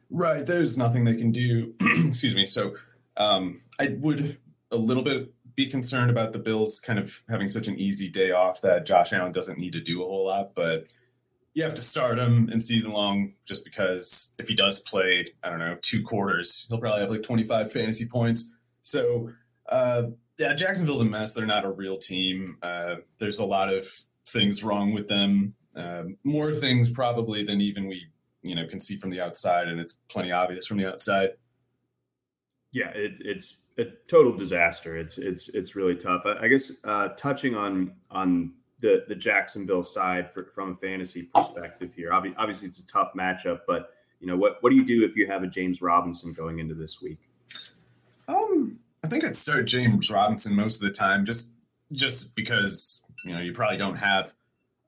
Right, 0.09 0.45
there's 0.45 0.77
nothing 0.77 1.05
they 1.05 1.15
can 1.15 1.31
do. 1.31 1.75
excuse 2.07 2.35
me. 2.35 2.45
So 2.45 2.75
um, 3.17 3.61
I 3.79 3.95
would 3.99 4.39
a 4.71 4.77
little 4.77 5.03
bit 5.03 5.31
be 5.55 5.67
concerned 5.67 6.10
about 6.10 6.33
the 6.33 6.39
Bills 6.39 6.79
kind 6.79 7.00
of 7.00 7.22
having 7.29 7.48
such 7.48 7.67
an 7.67 7.77
easy 7.77 8.10
day 8.10 8.31
off 8.31 8.62
that 8.62 8.86
Josh 8.86 9.13
Allen 9.13 9.31
doesn't 9.31 9.60
need 9.60 9.74
to 9.74 9.81
do 9.81 10.01
a 10.01 10.05
whole 10.05 10.25
lot, 10.25 10.55
but 10.55 10.88
you 11.53 11.63
have 11.63 11.75
to 11.75 11.83
start 11.83 12.17
him 12.17 12.50
in 12.50 12.62
season 12.62 12.91
long 12.91 13.33
just 13.45 13.63
because 13.63 14.33
if 14.39 14.48
he 14.48 14.55
does 14.55 14.79
play, 14.79 15.25
I 15.43 15.50
don't 15.50 15.60
know, 15.60 15.75
two 15.81 16.01
quarters, 16.01 16.65
he'll 16.69 16.79
probably 16.79 17.01
have 17.01 17.12
like 17.12 17.22
25 17.22 17.72
fantasy 17.72 18.07
points. 18.07 18.51
So, 18.81 19.31
uh, 19.69 20.03
yeah, 20.39 20.53
Jacksonville's 20.55 21.01
a 21.01 21.05
mess. 21.05 21.33
They're 21.33 21.45
not 21.45 21.65
a 21.65 21.69
real 21.69 21.98
team. 21.98 22.57
Uh, 22.63 22.95
there's 23.19 23.39
a 23.39 23.45
lot 23.45 23.72
of 23.72 23.88
things 24.27 24.63
wrong 24.63 24.93
with 24.93 25.07
them. 25.07 25.53
Uh, 25.75 26.05
more 26.24 26.53
things 26.53 26.89
probably 26.89 27.43
than 27.43 27.62
even 27.62 27.88
we, 27.88 28.07
you 28.41 28.55
know, 28.55 28.65
can 28.67 28.79
see 28.79 28.98
from 28.98 29.12
the 29.12 29.22
outside, 29.22 29.67
and 29.67 29.79
it's 29.79 29.93
plenty 30.10 30.31
obvious 30.31 30.65
from 30.65 30.77
the 30.77 30.91
outside. 30.91 31.31
Yeah, 32.72 32.89
it, 32.95 33.13
it's 33.19 33.57
a 33.77 33.85
total 34.07 34.35
disaster. 34.35 34.97
It's 34.97 35.17
it's 35.17 35.49
it's 35.49 35.75
really 35.75 35.95
tough. 35.95 36.23
I, 36.25 36.45
I 36.45 36.47
guess 36.47 36.71
uh, 36.83 37.09
touching 37.09 37.55
on 37.55 37.93
on 38.11 38.53
the 38.79 39.01
the 39.07 39.15
Jacksonville 39.15 39.83
side 39.83 40.31
for, 40.33 40.51
from 40.53 40.73
a 40.73 40.75
fantasy 40.75 41.23
perspective 41.33 41.91
here. 41.95 42.13
Obviously, 42.13 42.37
obviously, 42.37 42.67
it's 42.67 42.79
a 42.79 42.87
tough 42.87 43.11
matchup, 43.17 43.61
but 43.67 43.91
you 44.19 44.27
know 44.27 44.37
what 44.37 44.57
what 44.61 44.69
do 44.69 44.75
you 44.75 44.85
do 44.85 45.03
if 45.03 45.15
you 45.15 45.27
have 45.27 45.43
a 45.43 45.47
James 45.47 45.81
Robinson 45.81 46.33
going 46.33 46.59
into 46.59 46.75
this 46.75 47.01
week? 47.01 47.19
Um, 48.27 48.79
I 49.03 49.07
think 49.07 49.23
I'd 49.23 49.37
start 49.37 49.65
James 49.65 50.09
Robinson 50.11 50.55
most 50.55 50.81
of 50.81 50.87
the 50.87 50.93
time, 50.93 51.25
just 51.25 51.53
just 51.91 52.35
because 52.35 53.03
you 53.25 53.33
know 53.33 53.41
you 53.41 53.53
probably 53.53 53.77
don't 53.77 53.95
have 53.95 54.33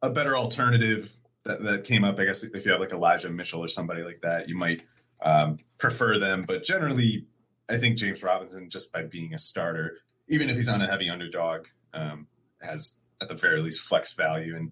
a 0.02 0.10
better 0.10 0.38
alternative 0.38 1.18
that, 1.46 1.64
that 1.64 1.84
came 1.84 2.04
up. 2.04 2.20
I 2.20 2.26
guess 2.26 2.44
if 2.44 2.66
you 2.66 2.72
have 2.72 2.82
like 2.82 2.92
Elijah 2.92 3.30
Mitchell 3.30 3.62
or 3.62 3.68
somebody 3.68 4.04
like 4.04 4.22
that, 4.22 4.48
you 4.48 4.56
might 4.56 4.84
um, 5.24 5.58
prefer 5.78 6.20
them. 6.20 6.44
But 6.48 6.64
generally, 6.64 7.26
I 7.70 7.78
think 7.78 7.98
James 7.98 8.24
Robinson, 8.24 8.70
just 8.70 8.92
by 8.94 9.04
being 9.04 9.34
a 9.34 9.40
starter, 9.40 9.98
even 10.28 10.50
if 10.50 10.56
he's 10.56 10.70
on 10.70 10.82
a 10.82 10.88
heavy 10.88 11.10
underdog, 11.10 11.68
um, 11.94 12.28
has 12.62 12.98
at 13.22 13.28
the 13.28 13.36
very 13.36 13.62
least 13.62 13.82
flex 13.82 14.14
value. 14.14 14.56
And 14.56 14.72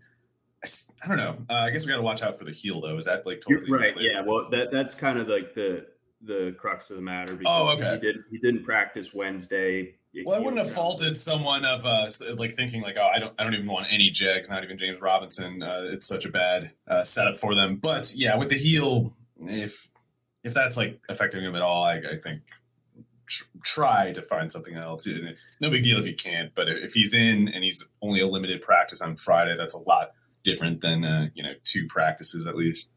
I, 0.63 0.67
I 1.03 1.07
don't 1.07 1.17
know. 1.17 1.37
Uh, 1.49 1.59
I 1.59 1.69
guess 1.71 1.85
we 1.85 1.91
got 1.91 1.97
to 1.97 2.03
watch 2.03 2.21
out 2.21 2.37
for 2.37 2.45
the 2.45 2.51
heel 2.51 2.81
though. 2.81 2.97
Is 2.97 3.05
that 3.05 3.25
like 3.25 3.41
totally 3.41 3.71
right? 3.71 3.93
Clear? 3.93 4.11
Yeah. 4.11 4.21
Well, 4.21 4.49
that 4.51 4.71
that's 4.71 4.93
kind 4.93 5.19
of 5.19 5.27
like 5.27 5.53
the 5.55 5.85
the 6.21 6.55
crux 6.57 6.89
of 6.89 6.95
the 6.95 7.01
matter. 7.01 7.37
oh, 7.45 7.69
okay. 7.69 7.95
He 7.95 7.99
didn't 7.99 8.25
he 8.31 8.37
didn't 8.37 8.63
practice 8.63 9.13
Wednesday. 9.13 9.95
Well, 10.25 10.35
I 10.35 10.39
wouldn't 10.39 10.63
have 10.63 10.71
faulted 10.71 11.19
someone 11.19 11.65
of 11.65 11.87
uh, 11.87 12.07
like 12.37 12.53
thinking 12.53 12.83
like, 12.83 12.97
oh, 12.99 13.07
I 13.07 13.17
don't, 13.17 13.33
I 13.39 13.43
don't 13.43 13.55
even 13.55 13.65
want 13.65 13.87
any 13.89 14.11
Jags, 14.11 14.47
not 14.47 14.63
even 14.63 14.77
James 14.77 15.01
Robinson. 15.01 15.63
Uh, 15.63 15.89
it's 15.91 16.07
such 16.07 16.25
a 16.27 16.29
bad 16.29 16.69
uh, 16.87 17.03
setup 17.03 17.35
for 17.37 17.55
them. 17.55 17.77
But 17.77 18.13
yeah, 18.15 18.37
with 18.37 18.49
the 18.49 18.55
heel, 18.55 19.11
if 19.41 19.89
if 20.43 20.53
that's 20.53 20.77
like 20.77 20.99
affecting 21.09 21.43
him 21.43 21.55
at 21.55 21.63
all, 21.63 21.83
I, 21.83 21.95
I 21.95 22.15
think 22.23 22.41
tr- 23.27 23.43
try 23.63 24.11
to 24.11 24.21
find 24.21 24.51
something 24.51 24.75
else. 24.75 25.07
No 25.59 25.69
big 25.69 25.83
deal 25.83 25.99
if 25.99 26.07
you 26.07 26.15
can't, 26.15 26.53
but 26.55 26.67
if 26.69 26.93
he's 26.93 27.13
in 27.13 27.47
and 27.49 27.63
he's 27.63 27.87
only 28.01 28.19
a 28.19 28.27
limited 28.27 28.61
practice 28.61 29.01
on 29.01 29.15
Friday, 29.15 29.55
that's 29.57 29.75
a 29.75 29.79
lot 29.79 30.11
different 30.43 30.81
than 30.81 31.03
uh, 31.03 31.27
you 31.33 31.43
know 31.43 31.53
two 31.63 31.87
practices 31.87 32.45
at 32.45 32.55
least. 32.55 32.91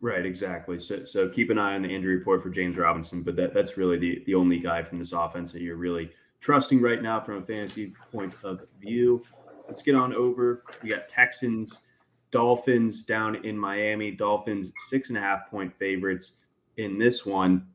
Right, 0.00 0.24
exactly. 0.24 0.78
So, 0.78 1.02
so 1.02 1.28
keep 1.28 1.50
an 1.50 1.58
eye 1.58 1.74
on 1.74 1.82
the 1.82 1.88
injury 1.88 2.16
report 2.16 2.42
for 2.42 2.50
James 2.50 2.76
Robinson, 2.76 3.22
but 3.22 3.34
that, 3.34 3.52
that's 3.52 3.76
really 3.76 3.98
the, 3.98 4.22
the 4.26 4.34
only 4.34 4.60
guy 4.60 4.82
from 4.82 5.00
this 5.00 5.12
offense 5.12 5.50
that 5.52 5.60
you're 5.60 5.76
really 5.76 6.10
trusting 6.40 6.80
right 6.80 7.02
now 7.02 7.20
from 7.20 7.38
a 7.38 7.42
fantasy 7.42 7.92
point 8.12 8.32
of 8.44 8.60
view. 8.80 9.24
Let's 9.66 9.82
get 9.82 9.96
on 9.96 10.14
over. 10.14 10.62
We 10.84 10.90
got 10.90 11.08
Texans, 11.08 11.80
Dolphins 12.30 13.02
down 13.02 13.44
in 13.44 13.58
Miami. 13.58 14.12
Dolphins 14.12 14.70
six 14.88 15.08
and 15.08 15.18
a 15.18 15.20
half 15.20 15.50
point 15.50 15.72
favorites 15.78 16.34
in 16.76 16.96
this 16.96 17.26
one 17.26 17.66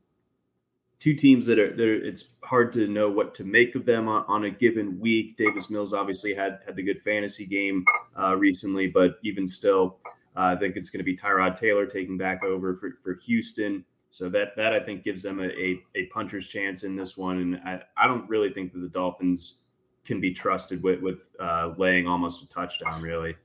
two 1.04 1.14
teams 1.14 1.46
that 1.46 1.60
are, 1.60 1.76
that 1.76 1.86
are, 1.86 2.06
it's 2.06 2.30
hard 2.46 2.72
to 2.72 2.88
know 2.88 3.10
what 3.10 3.36
to 3.36 3.44
make 3.44 3.76
of 3.76 3.86
them 3.86 4.08
on, 4.08 4.24
on, 4.30 4.46
a 4.46 4.50
given 4.50 4.98
week. 5.02 5.36
Davis 5.36 5.70
Mills 5.70 5.94
obviously 5.94 6.34
had 6.34 6.60
had 6.66 6.78
the 6.78 6.82
good 6.82 7.02
fantasy 7.02 7.46
game 7.46 7.84
uh, 8.18 8.38
recently, 8.38 8.88
but 8.88 9.16
even 9.22 9.46
still, 9.46 9.98
uh, 10.38 10.56
I 10.56 10.56
think 10.56 10.78
it's 10.78 10.90
going 10.90 11.02
to 11.02 11.04
be 11.04 11.18
Tyrod 11.18 11.60
Taylor 11.60 11.86
taking 11.86 12.18
back 12.18 12.42
over 12.42 12.78
for, 12.78 12.98
for 13.04 13.20
Houston. 13.26 13.84
So 14.12 14.30
that 14.30 14.56
that 14.56 14.72
I 14.72 14.80
think 14.80 15.04
gives 15.04 15.24
them 15.24 15.42
a, 15.42 15.48
a, 15.48 15.82
a 15.96 16.06
puncher's 16.06 16.48
chance 16.48 16.84
in 16.84 16.96
this 16.96 17.18
one, 17.18 17.40
and 17.40 17.58
I, 17.66 17.82
I 17.98 18.08
don't 18.08 18.30
really 18.30 18.54
think 18.54 18.72
that 18.72 18.80
the 18.80 18.88
Dolphins 18.88 19.56
can 20.06 20.22
be 20.22 20.34
trusted 20.34 20.82
with 20.84 21.02
with 21.02 21.18
uh, 21.38 21.74
laying 21.78 22.08
almost 22.08 22.44
a 22.44 22.48
touchdown, 22.48 23.02
really. 23.02 23.36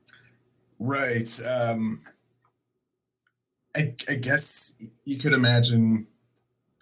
Right. 0.78 1.28
Um, 1.44 2.04
I, 3.74 3.94
I 4.08 4.14
guess 4.14 4.76
you 5.04 5.16
could 5.16 5.32
imagine 5.32 6.06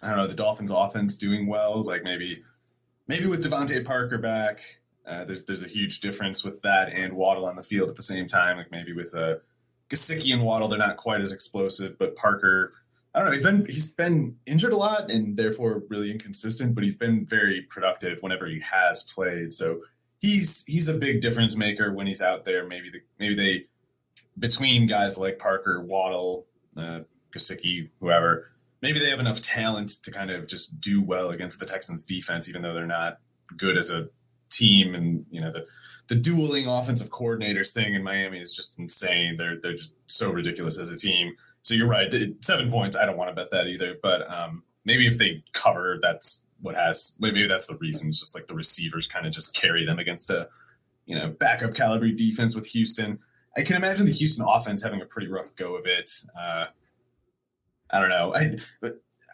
I 0.01 0.09
don't 0.09 0.17
know 0.17 0.27
the 0.27 0.35
Dolphins' 0.35 0.71
offense 0.71 1.17
doing 1.17 1.47
well. 1.47 1.83
Like 1.83 2.03
maybe 2.03 2.43
maybe 3.07 3.27
with 3.27 3.43
DeVante 3.43 3.83
Parker 3.85 4.17
back, 4.17 4.61
uh, 5.05 5.23
there's 5.25 5.43
there's 5.45 5.63
a 5.63 5.67
huge 5.67 6.01
difference 6.01 6.43
with 6.43 6.61
that 6.61 6.89
and 6.89 7.13
Waddle 7.13 7.45
on 7.45 7.55
the 7.55 7.63
field 7.63 7.89
at 7.89 7.95
the 7.95 8.03
same 8.03 8.25
time. 8.25 8.57
Like 8.57 8.71
maybe 8.71 8.93
with 8.93 9.15
uh, 9.15 9.35
Gesicki 9.89 10.33
and 10.33 10.43
Waddle, 10.43 10.67
they're 10.67 10.77
not 10.77 10.97
quite 10.97 11.21
as 11.21 11.33
explosive, 11.33 11.97
but 11.97 12.15
Parker. 12.15 12.73
I 13.15 13.19
don't 13.19 13.27
know. 13.27 13.31
He's 13.31 13.43
been 13.43 13.65
he's 13.65 13.91
been 13.91 14.35
injured 14.45 14.73
a 14.73 14.77
lot 14.77 15.09
and 15.09 15.35
therefore 15.35 15.83
really 15.89 16.11
inconsistent, 16.11 16.75
but 16.75 16.83
he's 16.83 16.95
been 16.95 17.25
very 17.25 17.61
productive 17.63 18.21
whenever 18.21 18.45
he 18.45 18.59
has 18.59 19.03
played. 19.03 19.51
So 19.53 19.79
he's 20.19 20.63
he's 20.65 20.89
a 20.89 20.93
big 20.93 21.21
difference 21.21 21.57
maker 21.57 21.93
when 21.93 22.05
he's 22.05 22.21
out 22.21 22.45
there. 22.45 22.67
Maybe 22.67 22.91
the, 22.91 22.99
maybe 23.17 23.35
they 23.35 23.65
between 24.37 24.85
guys 24.85 25.17
like 25.17 25.39
Parker, 25.39 25.81
Waddle, 25.81 26.45
uh, 26.75 26.99
Gesicki, 27.35 27.89
whoever, 27.99 28.51
maybe 28.81 28.99
they 28.99 29.09
have 29.09 29.19
enough 29.19 29.41
talent 29.41 29.89
to 30.03 30.11
kind 30.11 30.31
of 30.31 30.47
just 30.47 30.79
do 30.79 31.01
well 31.01 31.29
against 31.29 31.59
the 31.59 31.65
Texans 31.65 32.05
defense, 32.05 32.49
even 32.49 32.61
though 32.61 32.73
they're 32.73 32.85
not 32.85 33.19
good 33.55 33.77
as 33.77 33.89
a 33.89 34.09
team. 34.49 34.95
And 34.95 35.25
you 35.29 35.41
know 35.41 35.51
the 35.51 35.65
the 36.07 36.15
dueling 36.15 36.67
offensive 36.67 37.09
coordinators 37.09 37.73
thing 37.73 37.93
in 37.93 38.03
Miami 38.03 38.39
is 38.39 38.55
just 38.55 38.79
insane. 38.79 39.37
They're 39.37 39.57
they're 39.61 39.73
just 39.73 39.93
so 40.07 40.31
ridiculous 40.31 40.79
as 40.79 40.91
a 40.91 40.97
team. 40.97 41.35
So 41.61 41.75
you're 41.75 41.87
right. 41.87 42.13
Seven 42.41 42.71
points. 42.71 42.95
I 42.95 43.05
don't 43.05 43.17
want 43.17 43.29
to 43.29 43.35
bet 43.35 43.51
that 43.51 43.67
either. 43.67 43.95
But 44.01 44.29
um, 44.31 44.63
maybe 44.85 45.05
if 45.07 45.17
they 45.17 45.43
cover, 45.51 45.99
that's 46.01 46.45
what 46.61 46.75
has. 46.75 47.17
Maybe 47.19 47.45
that's 47.47 47.67
the 47.67 47.75
reason. 47.75 48.07
It's 48.07 48.19
just 48.19 48.35
like 48.35 48.47
the 48.47 48.55
receivers 48.55 49.07
kind 49.07 49.25
of 49.25 49.33
just 49.33 49.55
carry 49.55 49.85
them 49.85 49.99
against 49.99 50.29
a 50.29 50.49
you 51.05 51.17
know 51.17 51.29
backup 51.29 51.73
caliber 51.73 52.09
defense 52.09 52.55
with 52.55 52.67
Houston. 52.67 53.19
I 53.57 53.63
can 53.63 53.75
imagine 53.75 54.05
the 54.05 54.11
Houston 54.13 54.45
offense 54.47 54.83
having 54.83 55.01
a 55.01 55.05
pretty 55.05 55.27
rough 55.27 55.55
go 55.55 55.75
of 55.75 55.85
it. 55.85 56.11
Uh, 56.39 56.65
I 57.89 57.99
don't 57.99 58.09
know. 58.09 58.35
I 58.35 58.57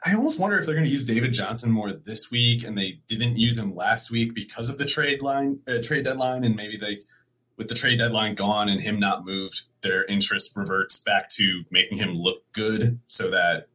I 0.05 0.15
almost 0.15 0.39
wonder 0.39 0.57
if 0.57 0.65
they're 0.65 0.75
going 0.75 0.85
to 0.85 0.91
use 0.91 1.05
David 1.05 1.31
Johnson 1.31 1.71
more 1.71 1.93
this 1.93 2.29
week, 2.29 2.63
and 2.65 2.77
they 2.77 2.99
didn't 3.07 3.37
use 3.37 3.57
him 3.57 3.73
last 3.73 4.11
week 4.11 4.35
because 4.35 4.69
of 4.69 4.77
the 4.77 4.85
trade 4.85 5.21
line, 5.21 5.59
uh, 5.67 5.77
trade 5.81 6.03
deadline, 6.03 6.43
and 6.43 6.55
maybe 6.55 6.75
they, 6.75 6.99
with 7.55 7.69
the 7.69 7.75
trade 7.75 7.99
deadline 7.99 8.35
gone 8.35 8.67
and 8.67 8.81
him 8.81 8.99
not 8.99 9.25
moved, 9.25 9.63
their 9.81 10.03
interest 10.05 10.57
reverts 10.57 10.99
back 10.99 11.29
to 11.29 11.63
making 11.71 11.97
him 11.97 12.15
look 12.15 12.43
good, 12.51 12.99
so 13.07 13.29
that 13.29 13.67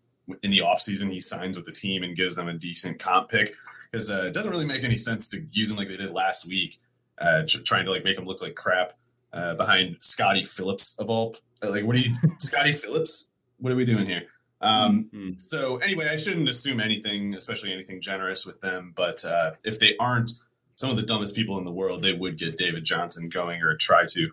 in 0.42 0.50
the 0.50 0.58
offseason 0.58 1.11
he 1.11 1.18
signs 1.20 1.56
with 1.56 1.64
the 1.64 1.73
team 1.73 2.02
and 2.02 2.14
gives 2.14 2.37
them 2.37 2.49
a 2.49 2.52
decent 2.52 2.99
comp 2.99 3.30
pick. 3.30 3.54
Because 3.90 4.11
uh, 4.11 4.25
it 4.26 4.35
doesn't 4.35 4.50
really 4.50 4.66
make 4.66 4.85
any 4.85 4.99
sense 4.99 5.30
to 5.30 5.40
use 5.50 5.70
him 5.70 5.78
like 5.78 5.88
they 5.88 5.97
did 5.97 6.11
last 6.11 6.47
week, 6.47 6.78
uh, 7.16 7.44
trying 7.64 7.87
to 7.87 7.90
like 7.90 8.04
make 8.04 8.18
him 8.18 8.26
look 8.26 8.42
like 8.42 8.54
crap 8.54 8.92
uh, 9.32 9.54
behind 9.54 9.97
Scottie 10.00 10.44
Phillips 10.44 10.94
of 10.99 11.08
all. 11.08 11.37
Like, 11.62 11.85
what 11.85 11.97
are 11.97 12.00
you, 12.00 12.14
Scottie 12.38 12.73
Phillips? 12.73 13.30
What 13.61 13.73
are 13.73 13.76
we 13.76 13.87
doing 13.87 14.04
here? 14.04 14.25
Um, 14.60 15.10
mm-hmm. 15.14 15.36
So 15.36 15.78
anyway, 15.78 16.08
I 16.08 16.16
shouldn't 16.16 16.48
assume 16.48 16.80
anything, 16.80 17.34
especially 17.34 17.72
anything 17.72 18.00
generous 18.00 18.46
with 18.46 18.60
them. 18.60 18.92
But 18.94 19.24
uh, 19.24 19.52
if 19.64 19.78
they 19.78 19.96
aren't 19.98 20.32
some 20.74 20.90
of 20.90 20.96
the 20.96 21.02
dumbest 21.02 21.34
people 21.34 21.58
in 21.58 21.64
the 21.64 21.72
world, 21.72 22.02
they 22.02 22.12
would 22.12 22.38
get 22.38 22.56
David 22.56 22.84
Johnson 22.84 23.28
going 23.28 23.62
or 23.62 23.76
try 23.76 24.04
to. 24.10 24.30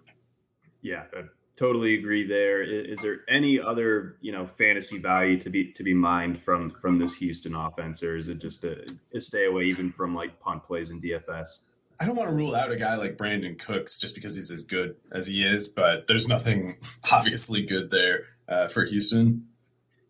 Yeah, 0.82 1.04
I 1.16 1.24
totally 1.58 1.96
agree. 1.96 2.28
There 2.28 2.62
is, 2.62 2.98
is 2.98 3.04
there 3.04 3.22
any 3.30 3.60
other 3.60 4.18
you 4.22 4.32
know 4.32 4.48
fantasy 4.58 4.98
value 4.98 5.40
to 5.40 5.50
be 5.50 5.72
to 5.74 5.84
be 5.84 5.94
mined 5.94 6.42
from 6.42 6.70
from 6.70 7.00
this 7.00 7.16
Houston 7.16 7.56
offense, 7.56 8.04
or 8.04 8.18
is 8.18 8.30
it 8.30 8.40
just 8.40 8.64
a, 8.64 8.86
a 9.14 9.22
stay 9.22 9.46
away 9.46 9.66
even 9.66 9.92
from 9.92 10.16
like 10.16 10.40
punt 10.40 10.64
plays 10.64 10.90
and 10.90 11.02
DFS? 11.02 11.58
I 11.98 12.06
don't 12.06 12.18
want 12.18 12.30
to 12.30 12.36
rule 12.36 12.56
out 12.56 12.72
a 12.72 12.76
guy 12.76 12.96
like 12.96 13.16
Brandin 13.16 13.58
Cooks 13.58 13.98
just 13.98 14.16
because 14.16 14.36
he's 14.36 14.52
as 14.52 14.64
good 14.64 14.98
as 15.14 15.28
he 15.28 15.44
is, 15.44 15.70
but 15.70 16.08
there's 16.08 16.28
nothing 16.28 16.76
obviously 17.12 17.62
good 17.66 17.90
there. 17.90 18.26
uh, 18.48 18.68
for 18.68 18.86
Houston. 18.86 19.48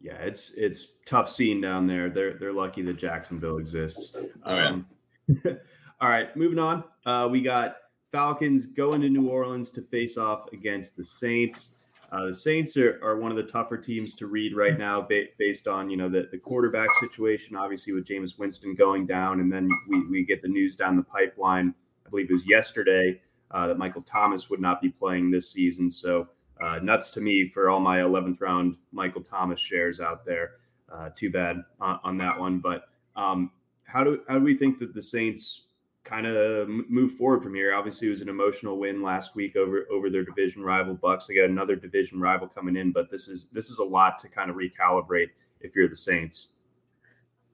Yeah, 0.05 0.17
it's 0.17 0.51
it's 0.55 0.89
tough 1.07 1.31
scene 1.31 1.59
down 1.59 1.87
there. 1.87 2.11
They're 2.11 2.35
they're 2.35 2.53
lucky 2.53 2.83
that 2.83 2.95
Jacksonville 2.95 3.57
exists. 3.57 4.15
Oh, 4.45 4.55
yeah. 4.55 4.67
Um, 4.67 4.87
all 5.99 6.09
right, 6.09 6.35
moving 6.37 6.59
on. 6.59 6.83
Uh, 7.07 7.27
we 7.27 7.41
got 7.41 7.77
Falcons 8.11 8.67
going 8.67 9.01
to 9.01 9.09
New 9.09 9.27
Orleans 9.27 9.71
to 9.71 9.81
face 9.81 10.15
off 10.15 10.53
against 10.53 10.95
the 10.95 11.03
Saints. 11.03 11.71
Uh, 12.11 12.27
the 12.27 12.35
Saints 12.35 12.77
are, 12.77 12.99
are 13.03 13.17
one 13.17 13.31
of 13.31 13.37
the 13.37 13.51
tougher 13.51 13.77
teams 13.77 14.13
to 14.13 14.27
read 14.27 14.55
right 14.55 14.77
now, 14.77 15.01
ba- 15.01 15.25
based 15.39 15.67
on 15.67 15.89
you 15.89 15.97
know 15.97 16.07
the, 16.07 16.29
the 16.31 16.37
quarterback 16.37 16.89
situation. 16.99 17.55
Obviously, 17.55 17.91
with 17.91 18.05
Jameis 18.05 18.37
Winston 18.37 18.75
going 18.75 19.07
down, 19.07 19.39
and 19.39 19.51
then 19.51 19.67
we, 19.89 20.05
we 20.05 20.23
get 20.23 20.43
the 20.43 20.47
news 20.47 20.75
down 20.75 20.95
the 20.95 21.01
pipeline. 21.01 21.73
I 22.05 22.11
believe 22.11 22.29
it 22.29 22.33
was 22.35 22.45
yesterday 22.45 23.19
uh, 23.49 23.65
that 23.65 23.79
Michael 23.79 24.03
Thomas 24.03 24.51
would 24.51 24.61
not 24.61 24.83
be 24.83 24.89
playing 24.89 25.31
this 25.31 25.51
season. 25.51 25.89
So 25.89 26.27
uh, 26.61 26.79
nuts 26.81 27.09
to 27.11 27.21
me 27.21 27.49
for 27.53 27.69
all 27.69 27.79
my 27.79 27.99
11th 27.99 28.39
round 28.41 28.75
Michael 28.91 29.21
Thomas 29.21 29.59
shares 29.59 29.99
out 29.99 30.25
there. 30.25 30.51
Uh, 30.91 31.09
too 31.15 31.31
bad 31.31 31.63
on, 31.81 31.99
on, 32.03 32.17
that 32.17 32.39
one. 32.39 32.59
But 32.59 32.83
um, 33.15 33.51
how 33.83 34.03
do 34.03 34.21
how 34.27 34.37
do 34.37 34.43
we 34.43 34.55
think 34.55 34.79
that 34.79 34.93
the 34.93 35.01
Saints 35.01 35.63
kind 36.03 36.27
of 36.27 36.69
move 36.69 37.13
forward 37.13 37.41
from 37.41 37.55
here? 37.55 37.73
Obviously, 37.73 38.07
it 38.07 38.11
was 38.11 38.21
an 38.21 38.29
emotional 38.29 38.77
win 38.77 39.01
last 39.01 39.35
week 39.35 39.55
over 39.55 39.87
over 39.91 40.09
their 40.09 40.23
division 40.23 40.61
rival 40.61 40.93
Bucks. 40.93 41.25
They 41.25 41.35
got 41.35 41.45
another 41.45 41.75
division 41.75 42.19
rival 42.21 42.47
coming 42.47 42.77
in, 42.77 42.91
but 42.91 43.09
this 43.09 43.27
is 43.27 43.47
this 43.51 43.69
is 43.69 43.79
a 43.79 43.83
lot 43.83 44.19
to 44.19 44.29
kind 44.29 44.49
of 44.49 44.55
recalibrate 44.55 45.29
if 45.59 45.75
you're 45.75 45.89
the 45.89 45.95
Saints. 45.95 46.49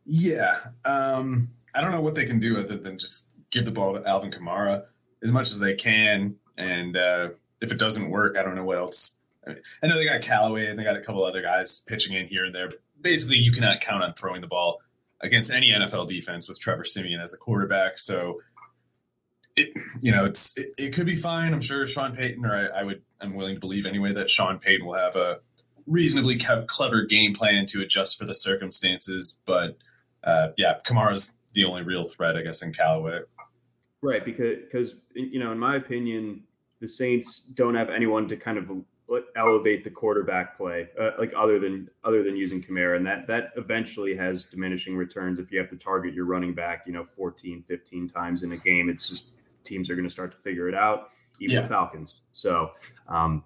Yeah, 0.05 0.59
um, 0.83 1.49
I 1.73 1.81
don't 1.81 1.91
know 1.91 2.01
what 2.01 2.15
they 2.15 2.25
can 2.25 2.39
do 2.39 2.57
other 2.57 2.77
than 2.77 2.97
just 2.97 3.29
give 3.49 3.65
the 3.65 3.71
ball 3.71 3.93
to 3.93 4.07
Alvin 4.07 4.31
Kamara 4.31 4.85
as 5.23 5.31
much 5.31 5.47
as 5.47 5.59
they 5.59 5.75
can, 5.75 6.35
and 6.57 6.97
uh, 6.97 7.29
if 7.61 7.71
it 7.71 7.77
doesn't 7.77 8.09
work, 8.09 8.37
I 8.37 8.43
don't 8.43 8.55
know 8.55 8.65
what 8.65 8.77
else. 8.77 9.17
I 9.47 9.87
know 9.87 9.95
they 9.95 10.05
got 10.05 10.21
Callaway 10.21 10.67
and 10.67 10.77
they 10.77 10.83
got 10.83 10.95
a 10.95 11.01
couple 11.01 11.23
other 11.23 11.41
guys 11.41 11.79
pitching 11.81 12.15
in 12.15 12.27
here 12.27 12.45
and 12.45 12.53
there. 12.53 12.69
Basically, 12.99 13.37
you 13.37 13.51
cannot 13.51 13.81
count 13.81 14.03
on 14.03 14.13
throwing 14.13 14.41
the 14.41 14.47
ball 14.47 14.81
against 15.21 15.51
any 15.51 15.71
NFL 15.71 16.07
defense 16.07 16.47
with 16.47 16.59
Trevor 16.59 16.83
Siemian 16.83 17.19
as 17.19 17.31
the 17.31 17.37
quarterback. 17.37 17.97
So, 17.97 18.41
it 19.57 19.69
you 19.99 20.11
know 20.11 20.23
it's 20.25 20.57
it, 20.57 20.73
it 20.77 20.89
could 20.93 21.05
be 21.05 21.15
fine. 21.15 21.53
I'm 21.53 21.61
sure 21.61 21.85
Sean 21.85 22.15
Payton, 22.15 22.45
or 22.45 22.55
I, 22.55 22.79
I, 22.79 22.83
would 22.83 23.01
I'm 23.19 23.33
willing 23.33 23.55
to 23.55 23.59
believe 23.59 23.85
anyway 23.85 24.13
that 24.13 24.29
Sean 24.29 24.59
Payton 24.59 24.85
will 24.85 24.93
have 24.93 25.15
a 25.15 25.39
reasonably 25.87 26.37
clever 26.37 27.03
game 27.03 27.33
plan 27.33 27.65
to 27.67 27.81
adjust 27.81 28.17
for 28.17 28.25
the 28.25 28.35
circumstances. 28.35 29.39
But 29.45 29.77
uh, 30.23 30.49
yeah, 30.57 30.75
Kamara's 30.85 31.35
the 31.53 31.65
only 31.65 31.83
real 31.83 32.05
threat, 32.05 32.37
I 32.37 32.43
guess, 32.43 32.61
in 32.61 32.71
Callaway. 32.71 33.19
Right, 34.01 34.23
because 34.23 34.57
because 34.63 34.93
you 35.13 35.39
know, 35.39 35.51
in 35.51 35.59
my 35.59 35.75
opinion, 35.75 36.43
the 36.81 36.87
Saints 36.87 37.43
don't 37.53 37.75
have 37.75 37.89
anyone 37.89 38.27
to 38.27 38.35
kind 38.35 38.57
of 38.57 38.69
elevate 39.35 39.83
the 39.83 39.89
quarterback 39.89 40.57
play, 40.57 40.89
uh, 40.99 41.11
like 41.19 41.31
other 41.37 41.59
than 41.59 41.87
other 42.03 42.23
than 42.23 42.35
using 42.35 42.61
Kamara, 42.61 42.97
and 42.97 43.05
that 43.05 43.27
that 43.27 43.51
eventually 43.55 44.15
has 44.15 44.45
diminishing 44.45 44.97
returns 44.97 45.39
if 45.39 45.51
you 45.51 45.59
have 45.59 45.69
to 45.69 45.77
target 45.77 46.13
your 46.13 46.25
running 46.25 46.53
back, 46.53 46.83
you 46.87 46.91
know, 46.91 47.05
14, 47.15 47.63
15 47.67 48.09
times 48.09 48.43
in 48.43 48.51
a 48.51 48.57
game. 48.57 48.89
It's 48.89 49.07
just 49.07 49.27
teams 49.63 49.89
are 49.89 49.95
going 49.95 50.07
to 50.07 50.11
start 50.11 50.31
to 50.31 50.37
figure 50.39 50.67
it 50.67 50.75
out, 50.75 51.11
even 51.39 51.57
yeah. 51.57 51.61
the 51.61 51.67
Falcons. 51.67 52.21
So, 52.33 52.71
um, 53.07 53.43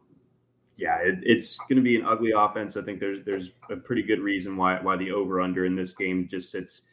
yeah, 0.77 0.97
it, 0.99 1.19
it's 1.23 1.57
going 1.57 1.75
to 1.75 1.81
be 1.81 1.97
an 1.97 2.05
ugly 2.05 2.31
offense. 2.31 2.77
I 2.77 2.83
think 2.83 3.01
there's 3.01 3.25
there's 3.25 3.51
a 3.69 3.75
pretty 3.75 4.03
good 4.03 4.21
reason 4.21 4.55
why 4.55 4.79
why 4.79 4.95
the 4.95 5.11
over 5.11 5.41
under 5.41 5.65
in 5.65 5.75
this 5.75 5.91
game 5.91 6.27
just 6.29 6.51
sits 6.51 6.83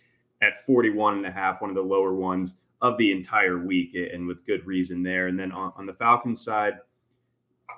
at 0.41 0.67
41 0.67 1.19
and 1.19 1.27
a 1.27 1.31
half, 1.31 1.61
one 1.61 1.71
of 1.71 1.77
the 1.77 1.83
lower 1.83 2.15
ones 2.15 2.55
of 2.83 2.99
the 2.99 3.13
entire 3.13 3.59
week, 3.59 3.95
and 3.95 4.27
with 4.27 4.45
good 4.45 4.67
reason 4.67 5.03
there. 5.03 5.29
And 5.29 5.39
then 5.39 5.53
on, 5.53 5.73
on 5.77 5.87
the 5.87 5.95
Falcons 5.95 6.45
side, 6.45 6.75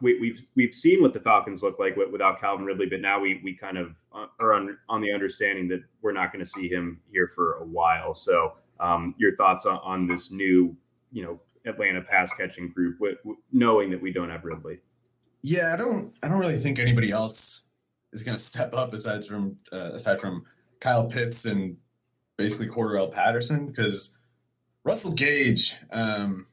we, 0.01 0.13
have 0.13 0.21
we've, 0.21 0.43
we've 0.57 0.75
seen 0.75 1.03
what 1.03 1.13
the 1.13 1.21
Falcons 1.21 1.63
look 1.63 1.79
like 1.79 1.97
without 1.97 2.41
Calvin 2.41 2.65
Ridley, 2.65 2.87
but 2.87 3.01
now 3.01 3.21
we 3.21 3.41
we 3.45 3.55
kind 3.55 3.79
of 3.79 3.95
uh, 4.13 4.27
are 4.41 4.55
on 4.55 4.77
on 4.89 5.01
the 5.01 5.13
understanding 5.13 5.69
that 5.69 5.83
we're 6.03 6.13
not 6.13 6.33
going 6.33 6.45
to 6.45 6.51
see 6.51 6.69
him 6.69 7.01
here 7.13 7.31
for 7.35 7.59
a 7.59 7.65
while. 7.65 8.15
So, 8.15 8.55
um, 8.81 9.15
your 9.19 9.37
thoughts 9.37 9.67
on, 9.67 9.79
on 9.85 10.09
this 10.09 10.31
new, 10.31 10.77
you 11.13 11.23
know, 11.23 11.41
Atlanta 11.67 12.01
pass 12.01 12.31
catching 12.37 12.71
group, 12.71 12.99
knowing 13.53 13.91
that 13.91 14.01
we 14.01 14.13
don't 14.13 14.31
have 14.31 14.45
Ridley. 14.45 14.81
Yeah, 15.43 15.75
I 15.75 15.77
don't 15.77 16.15
I 16.23 16.29
don't 16.29 16.39
really 16.39 16.57
think 16.57 16.79
anybody 16.79 17.11
else 17.11 17.67
is 18.13 18.23
going 18.23 18.37
to 18.37 18.43
step 18.43 18.75
up 18.75 18.95
aside 18.95 19.25
from 19.25 19.59
uh, 19.71 19.91
aside 19.93 20.19
from 20.19 20.45
Kyle 20.81 21.07
Pitts 21.07 21.45
and 21.45 21.77
basically 22.37 22.69
Cordarrelle 22.69 23.13
Patterson 23.13 23.67
because 23.67 24.17
Russell 24.85 25.13
Gage, 25.13 25.77
um, 25.91 26.47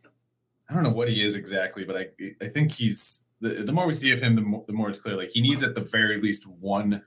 I 0.69 0.73
don't 0.73 0.83
know 0.83 0.91
what 0.91 1.09
he 1.09 1.23
is 1.23 1.35
exactly, 1.35 1.83
but 1.83 1.97
I 1.97 2.07
I 2.41 2.47
think 2.47 2.71
he's 2.71 3.23
the, 3.41 3.49
the 3.49 3.73
more 3.73 3.85
we 3.85 3.93
see 3.93 4.11
of 4.11 4.21
him, 4.21 4.35
the 4.35 4.41
more, 4.41 4.63
the 4.67 4.73
more 4.73 4.89
it's 4.89 4.99
clear 4.99 5.15
like 5.15 5.31
he 5.31 5.41
needs 5.41 5.63
at 5.63 5.75
the 5.75 5.81
very 5.81 6.21
least 6.21 6.47
one 6.47 7.03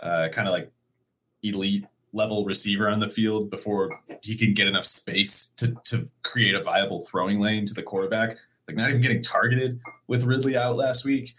uh, 0.00 0.28
kind 0.32 0.48
of 0.48 0.52
like 0.52 0.72
elite 1.42 1.84
level 2.12 2.44
receiver 2.44 2.88
on 2.88 3.00
the 3.00 3.08
field 3.08 3.50
before 3.50 3.90
he 4.22 4.36
can 4.36 4.54
get 4.54 4.66
enough 4.66 4.86
space 4.86 5.48
to 5.58 5.74
to 5.84 6.08
create 6.22 6.54
a 6.54 6.62
viable 6.62 7.00
throwing 7.02 7.38
lane 7.38 7.66
to 7.66 7.74
the 7.74 7.82
quarterback. 7.82 8.38
Like 8.66 8.76
not 8.76 8.88
even 8.88 9.02
getting 9.02 9.22
targeted 9.22 9.80
with 10.06 10.24
Ridley 10.24 10.56
out 10.56 10.76
last 10.76 11.04
week. 11.04 11.34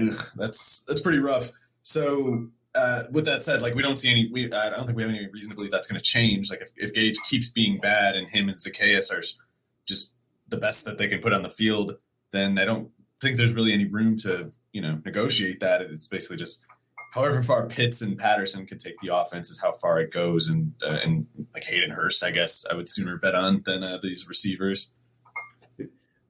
Ugh, 0.00 0.24
that's 0.36 0.80
that's 0.80 1.00
pretty 1.00 1.18
rough. 1.18 1.50
So 1.82 2.48
uh, 2.78 3.04
with 3.10 3.24
that 3.24 3.42
said, 3.42 3.60
like 3.60 3.74
we 3.74 3.82
don't 3.82 3.98
see 3.98 4.10
any. 4.10 4.28
We 4.32 4.52
I 4.52 4.70
don't 4.70 4.86
think 4.86 4.96
we 4.96 5.02
have 5.02 5.10
any 5.10 5.28
reason 5.32 5.50
to 5.50 5.56
believe 5.56 5.72
that's 5.72 5.88
going 5.88 5.98
to 5.98 6.04
change. 6.04 6.48
Like 6.50 6.60
if, 6.62 6.70
if 6.76 6.94
Gage 6.94 7.18
keeps 7.28 7.48
being 7.48 7.78
bad 7.80 8.14
and 8.14 8.28
him 8.28 8.48
and 8.48 8.56
Zaccheaus 8.56 9.12
are 9.12 9.22
just 9.86 10.14
the 10.48 10.58
best 10.58 10.84
that 10.84 10.96
they 10.96 11.08
can 11.08 11.20
put 11.20 11.32
on 11.32 11.42
the 11.42 11.50
field, 11.50 11.96
then 12.30 12.56
I 12.58 12.64
don't 12.64 12.90
think 13.20 13.36
there's 13.36 13.54
really 13.54 13.72
any 13.72 13.86
room 13.86 14.16
to 14.18 14.50
you 14.72 14.80
know 14.80 15.00
negotiate 15.04 15.60
that. 15.60 15.82
It's 15.82 16.06
basically 16.06 16.36
just 16.36 16.64
however 17.12 17.42
far 17.42 17.66
Pitts 17.66 18.00
and 18.00 18.16
Patterson 18.16 18.64
can 18.64 18.78
take 18.78 18.98
the 19.00 19.14
offense 19.14 19.50
is 19.50 19.60
how 19.60 19.72
far 19.72 19.98
it 20.00 20.12
goes, 20.12 20.48
and 20.48 20.72
uh, 20.86 20.98
and 21.02 21.26
like 21.54 21.64
Hayden 21.64 21.90
Hurst, 21.90 22.22
I 22.22 22.30
guess 22.30 22.64
I 22.70 22.74
would 22.74 22.88
sooner 22.88 23.16
bet 23.16 23.34
on 23.34 23.62
than 23.64 23.82
uh, 23.82 23.98
these 24.00 24.26
receivers. 24.28 24.94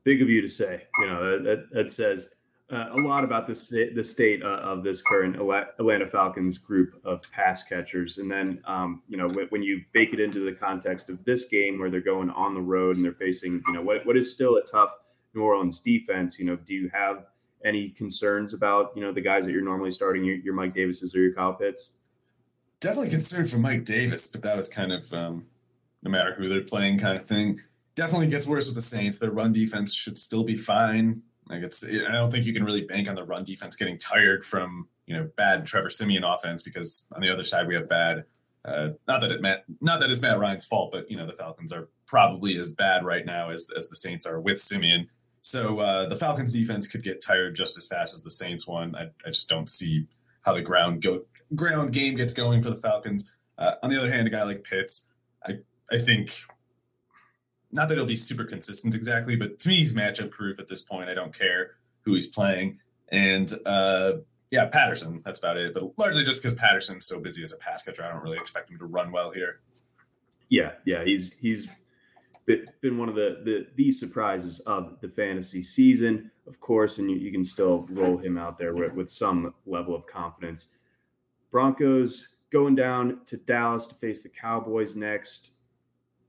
Big 0.05 0.23
of 0.23 0.31
you 0.31 0.41
to 0.41 0.49
say, 0.49 0.85
you 1.01 1.07
know 1.07 1.43
that 1.43 1.67
that 1.73 1.93
says 1.93 2.31
uh, 2.71 2.85
a 2.93 2.97
lot 2.97 3.25
about 3.25 3.47
the 3.47 3.91
the 3.95 4.05
state 4.05 4.43
uh, 4.43 4.59
of 4.59 4.85
this 4.85 5.01
current 5.01 5.37
Atlanta 5.37 6.07
Falcons 6.07 6.59
group 6.59 7.01
of 7.05 7.23
pass 7.33 7.63
catchers. 7.63 8.19
And 8.19 8.31
then, 8.31 8.61
um, 8.67 9.03
you 9.09 9.17
know, 9.17 9.29
when, 9.29 9.47
when, 9.47 9.63
you 9.63 9.83
bake 9.93 10.13
it 10.13 10.21
into 10.21 10.41
the 10.45 10.53
context 10.53 11.09
of 11.09 11.25
this 11.25 11.45
game 11.45 11.79
where 11.79 11.91
they're 11.91 12.01
going 12.01 12.29
on 12.31 12.55
the 12.55 12.61
road 12.61 12.97
and 12.97 13.05
they're 13.05 13.13
facing, 13.15 13.63
you 13.67 13.73
know, 13.73 13.81
what, 13.81 14.05
what 14.05 14.19
is 14.19 14.31
still 14.31 14.57
a 14.57 14.63
tough 14.63 14.91
New 15.35 15.43
Orleans 15.43 15.81
defense, 15.81 16.39
you 16.39 16.45
know, 16.45 16.57
do 16.57 16.75
you 16.75 16.91
have 16.93 17.25
any 17.65 17.89
concerns 17.89 18.53
about, 18.53 18.93
you 18.95 19.03
know, 19.03 19.13
the 19.13 19.21
guys 19.21 19.47
that 19.47 19.53
you're 19.53 19.63
normally 19.63 19.91
starting, 19.91 20.23
your, 20.23 20.37
your 20.37 20.55
Mike 20.55 20.75
Davises 20.75 21.15
or 21.15 21.21
your 21.21 21.33
Kyle 21.33 21.55
Pitts? 21.55 21.89
Definitely 22.81 23.11
concerned 23.11 23.49
for 23.49 23.59
Mike 23.59 23.87
Davis, 23.87 24.29
but 24.29 24.43
that 24.43 24.57
was 24.57 24.69
kind 24.69 24.93
of 24.93 25.11
um, 25.15 25.47
no 26.03 26.11
matter 26.11 26.35
who 26.35 26.49
they're 26.49 26.61
playing 26.61 26.99
kind 26.99 27.17
of 27.17 27.27
thing. 27.27 27.61
Definitely 27.95 28.29
gets 28.29 28.47
worse 28.47 28.67
with 28.67 28.77
the 28.77 28.83
Saints. 28.83 29.19
Their 29.19 29.31
run 29.31 29.53
defense 29.53 29.95
should 29.95 30.19
still 30.19 30.45
be 30.45 30.55
fine 30.55 31.23
like 31.49 31.63
it's, 31.63 31.85
I 31.85 32.13
don't 32.13 32.31
think 32.31 32.47
you 32.47 32.53
can 32.53 32.65
really 32.65 32.83
bank 32.83 33.09
on 33.09 33.15
the 33.15 33.25
run 33.25 33.45
defense 33.45 33.77
getting 33.77 33.99
tired 33.99 34.45
from 34.45 34.89
you 35.07 35.15
know 35.15 35.31
bad 35.37 35.67
Trevor 35.67 35.91
Siemian 35.91 36.25
offense 36.25 36.63
because 36.63 37.07
on 37.13 37.21
the 37.21 37.31
other 37.31 37.45
side 37.45 37.67
we 37.67 37.75
have 37.75 37.89
bad. 37.89 38.25
Uh, 38.65 38.91
not 39.07 39.21
that 39.21 39.31
it 39.31 39.41
Matt, 39.41 39.65
not 39.81 40.01
that 40.01 40.11
it's 40.11 40.21
Matt 40.21 40.39
Ryan's 40.39 40.67
fault, 40.67 40.93
but 40.93 41.11
you 41.11 41.17
know 41.17 41.27
the 41.27 41.33
Falcons 41.33 41.73
are 41.73 41.89
probably 42.07 42.57
as 42.59 42.71
bad 42.71 43.05
right 43.05 43.25
now 43.25 43.51
as 43.51 43.69
as 43.77 43.89
the 43.89 43.97
Saints 43.97 44.27
are 44.27 44.41
with 44.41 44.61
Siemian. 44.61 45.09
So 45.41 45.79
uh, 45.79 46.09
the 46.09 46.17
Falcons 46.17 46.53
defense 46.53 46.87
could 46.87 47.03
get 47.03 47.23
tired 47.23 47.57
just 47.57 47.79
as 47.79 47.87
fast 47.87 48.15
as 48.15 48.23
the 48.23 48.31
Saints 48.31 48.67
one. 48.67 48.95
I, 48.95 49.05
I 49.25 49.29
just 49.29 49.49
don't 49.49 49.69
see 49.69 50.07
how 50.43 50.53
the 50.53 50.63
ground 50.63 51.03
go 51.03 51.23
ground 51.55 51.93
game 51.93 52.15
gets 52.17 52.35
going 52.35 52.61
for 52.61 52.71
the 52.71 52.77
Falcons. 52.77 53.33
Uh, 53.57 53.75
on 53.83 53.91
the 53.91 53.99
other 53.99 54.13
hand, 54.13 54.27
a 54.27 54.31
guy 54.31 54.43
like 54.43 54.65
Pitts, 54.65 55.09
I 55.47 55.59
I 55.91 55.99
think 55.99 56.43
not 57.73 57.89
that 57.89 57.97
he'll 57.97 58.07
be 58.07 58.17
super 58.17 58.45
consistent 58.45 58.95
exactly, 58.95 59.37
but 59.37 59.59
to 59.61 59.69
me, 59.69 59.77
he's 59.77 59.95
matchup 59.95 60.31
proof 60.31 60.59
at 60.59 60.69
this 60.69 60.83
point. 60.83 61.11
I 61.11 61.15
don't 61.15 61.37
care 61.37 61.73
who 62.03 62.15
he's 62.15 62.29
playing. 62.29 62.79
And 63.09 63.53
uh, 63.67 64.15
yeah, 64.51 64.67
Patterson, 64.67 65.21
that's 65.25 65.39
about 65.39 65.57
it. 65.57 65.75
But 65.75 65.99
largely 65.99 66.25
just 66.25 66.41
because 66.41 66.55
Patterson's 66.55 67.07
so 67.07 67.21
busy 67.21 67.43
as 67.43 67.53
a 67.53 67.59
pass 67.59 67.83
catcher, 67.83 68.05
I 68.05 68.11
don't 68.11 68.23
really 68.23 68.39
expect 68.39 68.71
him 68.71 68.79
to 68.79 68.87
run 68.87 69.13
well 69.13 69.31
here. 69.31 69.61
Yeah, 70.49 70.73
yeah, 70.87 71.05
he's 71.05 71.37
he's 71.39 71.69
been 72.81 72.97
one 72.97 73.11
of 73.11 73.15
the 73.15 73.43
the, 73.45 73.67
the 73.77 73.93
surprises 73.93 74.61
of 74.61 74.99
the 75.03 75.09
fantasy 75.09 75.63
season, 75.63 76.31
of 76.47 76.59
course, 76.61 76.97
and 76.99 77.11
you, 77.11 77.19
you 77.19 77.31
can 77.31 77.45
still 77.45 77.87
roll 77.91 78.17
him 78.17 78.39
out 78.39 78.57
there 78.57 78.75
with, 78.75 78.95
with 78.95 79.11
some 79.11 79.53
level 79.67 79.95
of 79.95 80.07
confidence. 80.07 80.69
Broncos 81.51 82.29
going 82.51 82.75
down 82.75 83.21
to 83.27 83.37
Dallas 83.37 83.85
to 83.87 83.95
face 83.97 84.23
the 84.23 84.31
Cowboys 84.31 84.97
next 84.97 85.51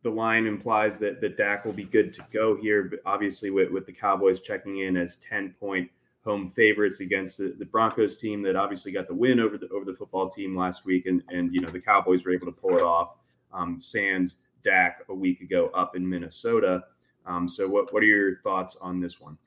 the 0.04 0.10
line 0.10 0.46
implies 0.46 0.98
that 1.00 1.22
that 1.22 1.38
Dak 1.38 1.66
will 1.66 1.74
be 1.74 1.84
good 1.84 2.14
to 2.14 2.24
go 2.32 2.56
here. 2.56 2.84
But 2.84 3.00
obviously, 3.06 3.50
with, 3.50 3.72
with 3.72 3.86
the 3.86 3.92
Cowboys 3.92 4.40
checking 4.40 4.80
in 4.80 4.98
as 4.98 5.18
ten 5.18 5.54
point 5.60 5.90
home 6.24 6.52
favorites 6.56 7.00
against 7.00 7.38
the, 7.38 7.56
the, 7.58 7.66
Broncos 7.66 8.18
team 8.18 8.42
that 8.44 8.56
obviously 8.56 8.92
got 8.92 9.08
the 9.08 9.16
win 9.16 9.40
over 9.40 9.58
the 9.58 9.68
over 9.70 9.86
the 9.86 9.94
football 9.94 10.30
team 10.30 10.56
last 10.56 10.86
week, 10.86 11.06
and 11.06 11.24
and 11.30 11.50
you 11.52 11.62
know 11.62 11.70
the 11.70 11.80
Cowboys 11.80 12.24
were 12.24 12.32
able 12.32 12.46
to 12.46 12.52
pull 12.52 12.76
it 12.76 12.82
off. 12.82 13.16
Um, 13.54 13.80
Sans 13.80 14.36
Dak 14.64 15.04
a 15.10 15.14
week 15.14 15.42
ago 15.42 15.72
up 15.74 15.96
in 15.96 16.08
Minnesota. 16.08 16.84
Um, 17.26 17.48
so 17.48 17.68
what 17.68 17.94
what 17.94 18.04
are 18.04 18.08
your 18.08 18.38
thoughts 18.38 18.78
on 18.82 19.00
this 19.00 19.20
one? 19.20 19.38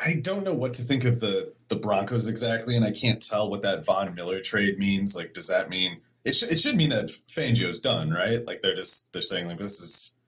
I 0.00 0.14
don't 0.14 0.44
know 0.44 0.54
what 0.54 0.74
to 0.74 0.82
think 0.82 1.04
of 1.04 1.20
the 1.20 1.52
the 1.68 1.76
Broncos 1.76 2.28
exactly, 2.28 2.76
and 2.76 2.84
I 2.84 2.90
can't 2.90 3.22
tell 3.22 3.50
what 3.50 3.62
that 3.62 3.84
Von 3.84 4.14
Miller 4.14 4.40
trade 4.40 4.78
means. 4.78 5.16
Like, 5.16 5.34
does 5.34 5.48
that 5.48 5.68
mean 5.68 6.00
it? 6.24 6.36
Sh- 6.36 6.44
it 6.44 6.60
should 6.60 6.76
mean 6.76 6.90
that 6.90 7.06
Fangio's 7.06 7.80
done, 7.80 8.10
right? 8.10 8.44
Like 8.46 8.60
they're 8.62 8.74
just 8.74 9.12
they're 9.12 9.22
saying 9.22 9.46
like 9.46 9.58
this 9.58 9.80
is 9.80 10.18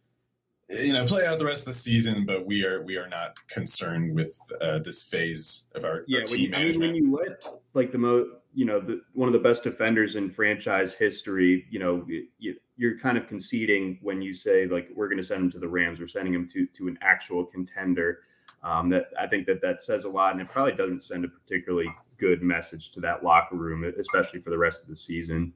you 0.70 0.92
know 0.92 1.05
play 1.05 1.26
out 1.26 1.38
the 1.38 1.44
rest 1.44 1.62
of 1.62 1.66
the 1.66 1.79
season, 1.79 2.24
but 2.24 2.46
we 2.46 2.64
are 2.64 2.83
we 2.83 2.96
are 2.96 3.09
not 3.09 3.37
concerned 3.48 4.14
with 4.14 4.38
uh, 4.61 4.79
this 4.79 5.05
phase 5.05 5.68
of 5.74 5.85
our, 5.85 6.05
yeah. 6.07 6.18
our 6.18 6.24
When 6.24 6.26
team 6.26 6.53
you, 6.53 6.57
I 6.57 6.64
mean, 6.64 6.81
when 6.81 6.94
you 6.94 7.12
let 7.12 7.44
like 7.74 7.92
the 7.92 7.98
most, 7.98 8.31
you 8.55 8.64
know, 8.64 8.81
the, 8.81 9.00
one 9.14 9.29
of 9.29 9.33
the 9.33 9.38
best 9.38 9.62
defenders 9.64 10.16
in 10.16 10.31
franchise 10.31 10.92
history, 10.92 11.66
you 11.70 11.79
know, 11.79 12.05
you, 12.38 12.57
you're 12.76 12.98
kind 12.98 13.18
of 13.18 13.26
conceding 13.26 13.98
when 14.03 14.22
you 14.22 14.33
say 14.33 14.66
like 14.66 14.88
we're 14.94 15.09
going 15.09 15.20
to 15.20 15.26
send 15.26 15.42
him 15.42 15.50
to 15.53 15.59
the 15.59 15.68
Rams, 15.68 15.98
we're 15.98 16.07
sending 16.07 16.35
him 16.35 16.48
to 16.48 16.66
to 16.66 16.88
an 16.88 16.98
actual 17.03 17.44
contender. 17.44 18.20
Um, 18.62 18.90
that 18.90 19.07
I 19.18 19.26
think 19.26 19.46
that 19.46 19.62
that 19.62 19.81
says 19.81 20.05
a 20.05 20.09
lot, 20.09 20.33
and 20.33 20.40
it 20.40 20.48
probably 20.48 20.74
doesn't 20.74 21.03
send 21.03 21.24
a 21.24 21.29
particularly 21.29 21.88
good 22.18 22.42
message 22.42 22.92
to 22.92 23.00
that 23.00 23.24
locker 23.24 23.57
room, 23.57 23.90
especially 23.98 24.40
for 24.40 24.50
the 24.50 24.59
rest 24.59 24.83
of 24.83 24.88
the 24.88 24.96
season. 24.96 25.53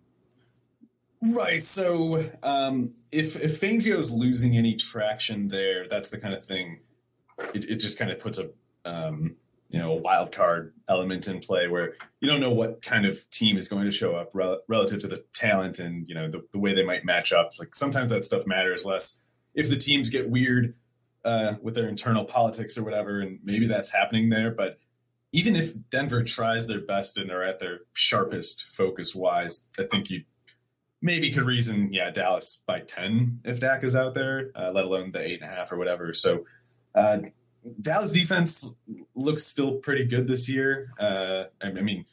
Right. 1.26 1.64
So 1.64 2.30
um, 2.42 2.92
if 3.10 3.36
if 3.36 3.60
Fangio's 3.60 4.10
losing 4.10 4.56
any 4.56 4.76
traction 4.76 5.48
there, 5.48 5.88
that's 5.88 6.10
the 6.10 6.18
kind 6.18 6.34
of 6.34 6.44
thing. 6.44 6.80
It, 7.54 7.64
it 7.64 7.80
just 7.80 7.98
kind 7.98 8.10
of 8.10 8.18
puts 8.20 8.38
a 8.38 8.50
um, 8.84 9.36
you 9.70 9.78
know 9.78 9.92
a 9.92 9.96
wild 9.96 10.32
card 10.32 10.74
element 10.86 11.26
in 11.26 11.40
play 11.40 11.66
where 11.66 11.94
you 12.20 12.28
don't 12.28 12.40
know 12.40 12.52
what 12.52 12.82
kind 12.82 13.06
of 13.06 13.28
team 13.30 13.56
is 13.56 13.68
going 13.68 13.86
to 13.86 13.90
show 13.90 14.14
up 14.14 14.30
rel- 14.34 14.60
relative 14.68 15.00
to 15.00 15.06
the 15.06 15.24
talent 15.32 15.78
and 15.78 16.06
you 16.08 16.14
know 16.14 16.28
the, 16.28 16.44
the 16.52 16.58
way 16.58 16.74
they 16.74 16.84
might 16.84 17.06
match 17.06 17.32
up. 17.32 17.52
Like 17.58 17.74
sometimes 17.74 18.10
that 18.10 18.24
stuff 18.24 18.46
matters 18.46 18.84
less 18.84 19.22
if 19.54 19.70
the 19.70 19.76
teams 19.76 20.10
get 20.10 20.28
weird 20.28 20.74
uh, 21.24 21.54
with 21.62 21.74
their 21.74 21.88
internal 21.88 22.26
politics 22.26 22.76
or 22.76 22.84
whatever, 22.84 23.20
and 23.20 23.38
maybe 23.42 23.66
that's 23.66 23.90
happening 23.90 24.28
there. 24.28 24.50
But 24.50 24.76
even 25.32 25.56
if 25.56 25.72
Denver 25.88 26.22
tries 26.22 26.66
their 26.66 26.80
best 26.80 27.16
and 27.16 27.30
are 27.30 27.42
at 27.42 27.60
their 27.60 27.80
sharpest 27.94 28.64
focus 28.64 29.14
wise, 29.14 29.68
I 29.78 29.84
think 29.84 30.10
you 30.10 30.24
maybe 31.04 31.30
could 31.30 31.44
reason, 31.44 31.92
yeah, 31.92 32.10
Dallas 32.10 32.62
by 32.66 32.80
10 32.80 33.42
if 33.44 33.60
Dak 33.60 33.84
is 33.84 33.94
out 33.94 34.14
there, 34.14 34.50
uh, 34.56 34.72
let 34.72 34.86
alone 34.86 35.12
the 35.12 35.20
eight 35.20 35.42
and 35.42 35.50
a 35.50 35.54
half 35.54 35.70
or 35.70 35.76
whatever. 35.76 36.14
So, 36.14 36.46
uh, 36.94 37.18
Dallas 37.80 38.12
defense 38.12 38.76
looks 39.14 39.44
still 39.44 39.76
pretty 39.76 40.04
good 40.06 40.26
this 40.26 40.48
year. 40.48 40.90
Uh, 40.98 41.44
I, 41.62 41.66
I, 41.66 41.82
mean, 41.82 42.06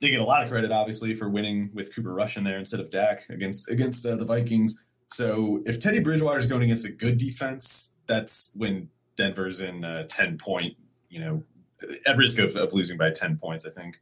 they 0.00 0.08
get 0.08 0.20
a 0.20 0.24
lot 0.24 0.42
of 0.42 0.50
credit, 0.50 0.72
obviously, 0.72 1.14
for 1.14 1.28
winning 1.28 1.70
with 1.74 1.94
Cooper 1.94 2.12
Rush 2.12 2.38
in 2.38 2.44
there 2.44 2.58
instead 2.58 2.80
of 2.80 2.90
Dak 2.90 3.28
against 3.28 3.70
against 3.70 4.04
uh, 4.04 4.16
the 4.16 4.24
Vikings. 4.24 4.82
So, 5.10 5.62
if 5.64 5.80
Teddy 5.80 6.00
Bridgewater 6.00 6.38
is 6.38 6.46
going 6.46 6.62
against 6.62 6.86
a 6.86 6.92
good 6.92 7.16
defense, 7.16 7.94
that's 8.06 8.52
when 8.54 8.90
Denver's 9.16 9.60
in 9.60 9.84
a 9.84 10.04
10 10.04 10.36
point, 10.36 10.76
you 11.08 11.20
know, 11.20 11.42
at 12.06 12.16
risk 12.18 12.38
of, 12.38 12.54
of 12.56 12.74
losing 12.74 12.98
by 12.98 13.10
10 13.10 13.38
points, 13.38 13.66
I 13.66 13.70
think. 13.70 14.00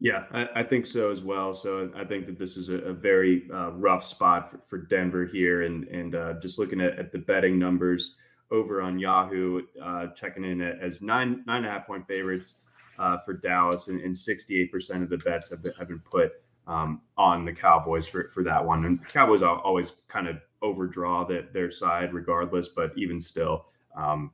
Yeah, 0.00 0.24
I, 0.32 0.48
I, 0.56 0.62
think 0.62 0.86
so 0.86 1.10
as 1.10 1.22
well. 1.22 1.52
So 1.52 1.90
I 1.96 2.04
think 2.04 2.26
that 2.26 2.38
this 2.38 2.56
is 2.56 2.68
a, 2.68 2.76
a 2.76 2.92
very 2.92 3.48
uh, 3.52 3.72
rough 3.72 4.04
spot 4.04 4.50
for, 4.50 4.60
for, 4.68 4.78
Denver 4.78 5.26
here, 5.26 5.62
and 5.62 5.88
and 5.88 6.14
uh, 6.14 6.34
just 6.40 6.58
looking 6.58 6.80
at, 6.80 6.96
at, 6.98 7.10
the 7.10 7.18
betting 7.18 7.58
numbers 7.58 8.14
over 8.52 8.80
on 8.80 9.00
Yahoo, 9.00 9.62
uh, 9.82 10.06
checking 10.08 10.44
in 10.44 10.60
as 10.60 11.02
nine 11.02 11.42
nine 11.46 11.64
and 11.64 11.66
a 11.66 11.70
half 11.70 11.86
point 11.86 12.06
favorites 12.06 12.54
uh, 13.00 13.18
for 13.24 13.32
Dallas, 13.32 13.88
and 13.88 14.16
sixty 14.16 14.60
eight 14.60 14.70
percent 14.70 15.02
of 15.02 15.10
the 15.10 15.18
bets 15.18 15.50
have 15.50 15.62
been, 15.64 15.72
have 15.76 15.88
been 15.88 15.98
put 15.98 16.30
um, 16.68 17.00
on 17.16 17.44
the 17.44 17.52
Cowboys 17.52 18.06
for, 18.06 18.30
for 18.32 18.44
that 18.44 18.64
one. 18.64 18.84
And 18.84 19.04
Cowboys 19.08 19.42
always 19.42 19.94
kind 20.06 20.28
of 20.28 20.36
overdraw 20.62 21.26
that 21.26 21.52
their 21.52 21.70
side 21.70 22.12
regardless, 22.14 22.68
but 22.68 22.92
even 22.96 23.20
still. 23.20 23.66
Um, 23.96 24.30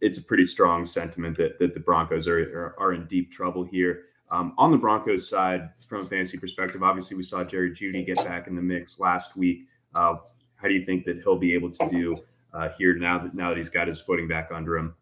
it's 0.00 0.18
a 0.18 0.22
pretty 0.22 0.44
strong 0.44 0.84
sentiment 0.84 1.36
that, 1.38 1.58
that 1.58 1.72
the 1.72 1.80
Broncos 1.80 2.28
are, 2.28 2.38
are, 2.38 2.76
are 2.78 2.92
in 2.92 3.06
deep 3.06 3.32
trouble 3.32 3.64
here. 3.64 4.04
Um, 4.30 4.54
on 4.58 4.70
the 4.70 4.76
Broncos 4.76 5.28
side, 5.28 5.70
from 5.88 6.02
a 6.02 6.04
fantasy 6.04 6.36
perspective, 6.36 6.82
obviously 6.82 7.16
we 7.16 7.22
saw 7.22 7.44
Jerry 7.44 7.70
Jeudy 7.70 8.04
get 8.04 8.16
back 8.26 8.46
in 8.46 8.54
the 8.54 8.62
mix 8.62 8.98
last 8.98 9.36
week. 9.36 9.66
Uh, 9.94 10.16
how 10.56 10.68
do 10.68 10.74
you 10.74 10.82
think 10.82 11.04
that 11.06 11.22
he'll 11.22 11.38
be 11.38 11.54
able 11.54 11.70
to 11.70 11.88
do 11.88 12.16
uh, 12.52 12.68
here 12.76 12.94
now 12.96 13.18
that 13.18 13.34
now 13.34 13.48
that 13.50 13.58
he's 13.58 13.68
got 13.68 13.88
his 13.88 14.00
footing 14.00 14.28
back 14.28 14.50
under 14.52 14.76
him? 14.76 14.94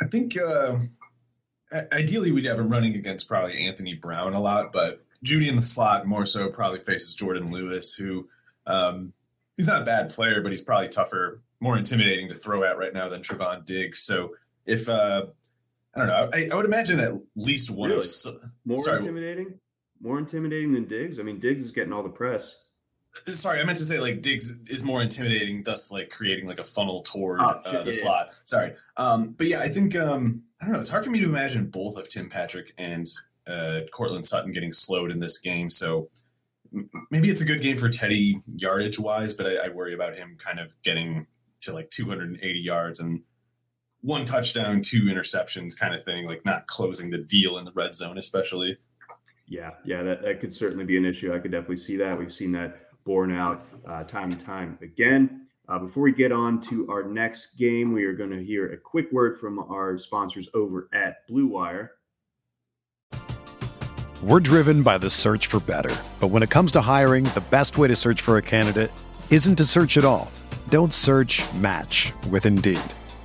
I 0.00 0.06
think 0.06 0.36
uh, 0.36 0.78
ideally 1.92 2.32
we'd 2.32 2.44
have 2.44 2.58
him 2.58 2.68
running 2.68 2.94
against 2.94 3.28
probably 3.28 3.66
Anthony 3.66 3.94
Brown 3.94 4.34
a 4.34 4.40
lot, 4.40 4.72
but 4.72 5.04
Jeudy 5.24 5.48
in 5.48 5.56
the 5.56 5.62
slot 5.62 6.06
more 6.06 6.26
so 6.26 6.48
probably 6.50 6.80
faces 6.80 7.16
Jourdan 7.16 7.50
Lewis, 7.50 7.94
who 7.94 8.28
um, 8.66 9.12
he's 9.56 9.68
not 9.68 9.82
a 9.82 9.84
bad 9.84 10.10
player, 10.10 10.40
but 10.40 10.50
he's 10.50 10.62
probably 10.62 10.88
tougher, 10.88 11.40
more 11.60 11.78
intimidating 11.78 12.28
to 12.28 12.34
throw 12.34 12.64
at 12.64 12.78
right 12.78 12.92
now 12.92 13.08
than 13.08 13.22
Trevon 13.22 13.64
Diggs. 13.64 14.00
So 14.00 14.34
if 14.66 14.88
uh, 14.88 15.26
I 15.94 15.98
don't 15.98 16.08
know. 16.08 16.30
I, 16.32 16.48
I 16.50 16.54
would 16.54 16.64
imagine 16.64 17.00
at 17.00 17.14
least 17.36 17.70
one 17.70 17.90
really? 17.90 18.00
of 18.00 18.50
more 18.64 18.78
sorry. 18.78 19.00
intimidating, 19.00 19.58
more 20.00 20.18
intimidating 20.18 20.72
than 20.72 20.86
Diggs. 20.86 21.18
I 21.18 21.22
mean, 21.22 21.38
Diggs 21.38 21.64
is 21.64 21.70
getting 21.70 21.92
all 21.92 22.02
the 22.02 22.08
press. 22.08 22.56
Uh, 23.26 23.32
sorry, 23.32 23.60
I 23.60 23.64
meant 23.64 23.78
to 23.78 23.84
say 23.84 24.00
like 24.00 24.22
Diggs 24.22 24.56
is 24.66 24.84
more 24.84 25.02
intimidating, 25.02 25.62
thus 25.62 25.92
like 25.92 26.10
creating 26.10 26.46
like 26.46 26.58
a 26.58 26.64
funnel 26.64 27.02
toward 27.02 27.40
oh, 27.40 27.44
uh, 27.44 27.82
the 27.82 27.92
yeah. 27.92 28.02
slot. 28.02 28.30
Sorry, 28.44 28.74
um, 28.96 29.34
but 29.36 29.46
yeah, 29.48 29.60
I 29.60 29.68
think 29.68 29.94
um, 29.96 30.42
I 30.60 30.64
don't 30.64 30.74
know. 30.74 30.80
It's 30.80 30.90
hard 30.90 31.04
for 31.04 31.10
me 31.10 31.20
to 31.20 31.26
imagine 31.26 31.66
both 31.66 31.98
of 31.98 32.08
Tim 32.08 32.30
Patrick 32.30 32.72
and 32.78 33.06
uh, 33.46 33.80
Courtland 33.92 34.26
Sutton 34.26 34.52
getting 34.52 34.72
slowed 34.72 35.10
in 35.10 35.18
this 35.18 35.38
game. 35.38 35.68
So 35.68 36.08
maybe 37.10 37.28
it's 37.28 37.40
a 37.40 37.44
good 37.44 37.60
game 37.60 37.76
for 37.76 37.88
Teddy 37.88 38.40
yardage 38.56 38.98
wise, 38.98 39.34
but 39.34 39.46
I, 39.46 39.66
I 39.66 39.68
worry 39.68 39.94
about 39.94 40.16
him 40.16 40.36
kind 40.38 40.58
of 40.58 40.74
getting 40.82 41.26
to 41.62 41.72
like 41.72 41.90
280 41.90 42.58
yards 42.58 43.00
and 43.00 43.22
one 44.02 44.24
touchdown, 44.24 44.80
two 44.80 45.04
interceptions 45.04 45.78
kind 45.78 45.94
of 45.94 46.04
thing, 46.04 46.26
like 46.26 46.44
not 46.44 46.66
closing 46.66 47.10
the 47.10 47.18
deal 47.18 47.58
in 47.58 47.64
the 47.64 47.72
red 47.72 47.94
zone, 47.94 48.18
especially. 48.18 48.76
Yeah, 49.46 49.70
yeah, 49.84 50.02
that, 50.02 50.22
that 50.22 50.40
could 50.40 50.54
certainly 50.54 50.84
be 50.84 50.96
an 50.96 51.04
issue. 51.04 51.32
I 51.32 51.38
could 51.38 51.50
definitely 51.50 51.76
see 51.76 51.96
that. 51.98 52.18
We've 52.18 52.32
seen 52.32 52.52
that 52.52 52.88
borne 53.04 53.32
out 53.32 53.64
uh, 53.86 54.04
time 54.04 54.30
and 54.30 54.40
time 54.40 54.78
again. 54.82 55.46
Uh, 55.68 55.78
before 55.78 56.02
we 56.02 56.12
get 56.12 56.32
on 56.32 56.60
to 56.60 56.88
our 56.90 57.04
next 57.04 57.56
game, 57.56 57.92
we 57.92 58.04
are 58.04 58.12
going 58.12 58.30
to 58.30 58.42
hear 58.44 58.72
a 58.72 58.76
quick 58.76 59.10
word 59.12 59.38
from 59.38 59.58
our 59.58 59.96
sponsors 59.98 60.48
over 60.54 60.88
at 60.92 61.26
Blue 61.28 61.46
Wire. 61.46 61.92
We're 64.22 64.40
driven 64.40 64.82
by 64.82 64.98
the 64.98 65.10
search 65.10 65.46
for 65.46 65.60
better. 65.60 65.94
But 66.20 66.28
when 66.28 66.42
it 66.42 66.50
comes 66.50 66.72
to 66.72 66.80
hiring, 66.80 67.24
the 67.24 67.44
best 67.50 67.78
way 67.78 67.88
to 67.88 67.96
search 67.96 68.20
for 68.20 68.36
a 68.36 68.42
candidate 68.42 68.90
isn't 69.30 69.56
to 69.56 69.64
search 69.64 69.96
at 69.96 70.04
all. 70.04 70.30
Don't 70.68 70.94
search 70.94 71.42
match 71.54 72.12
with 72.30 72.46
Indeed. 72.46 72.80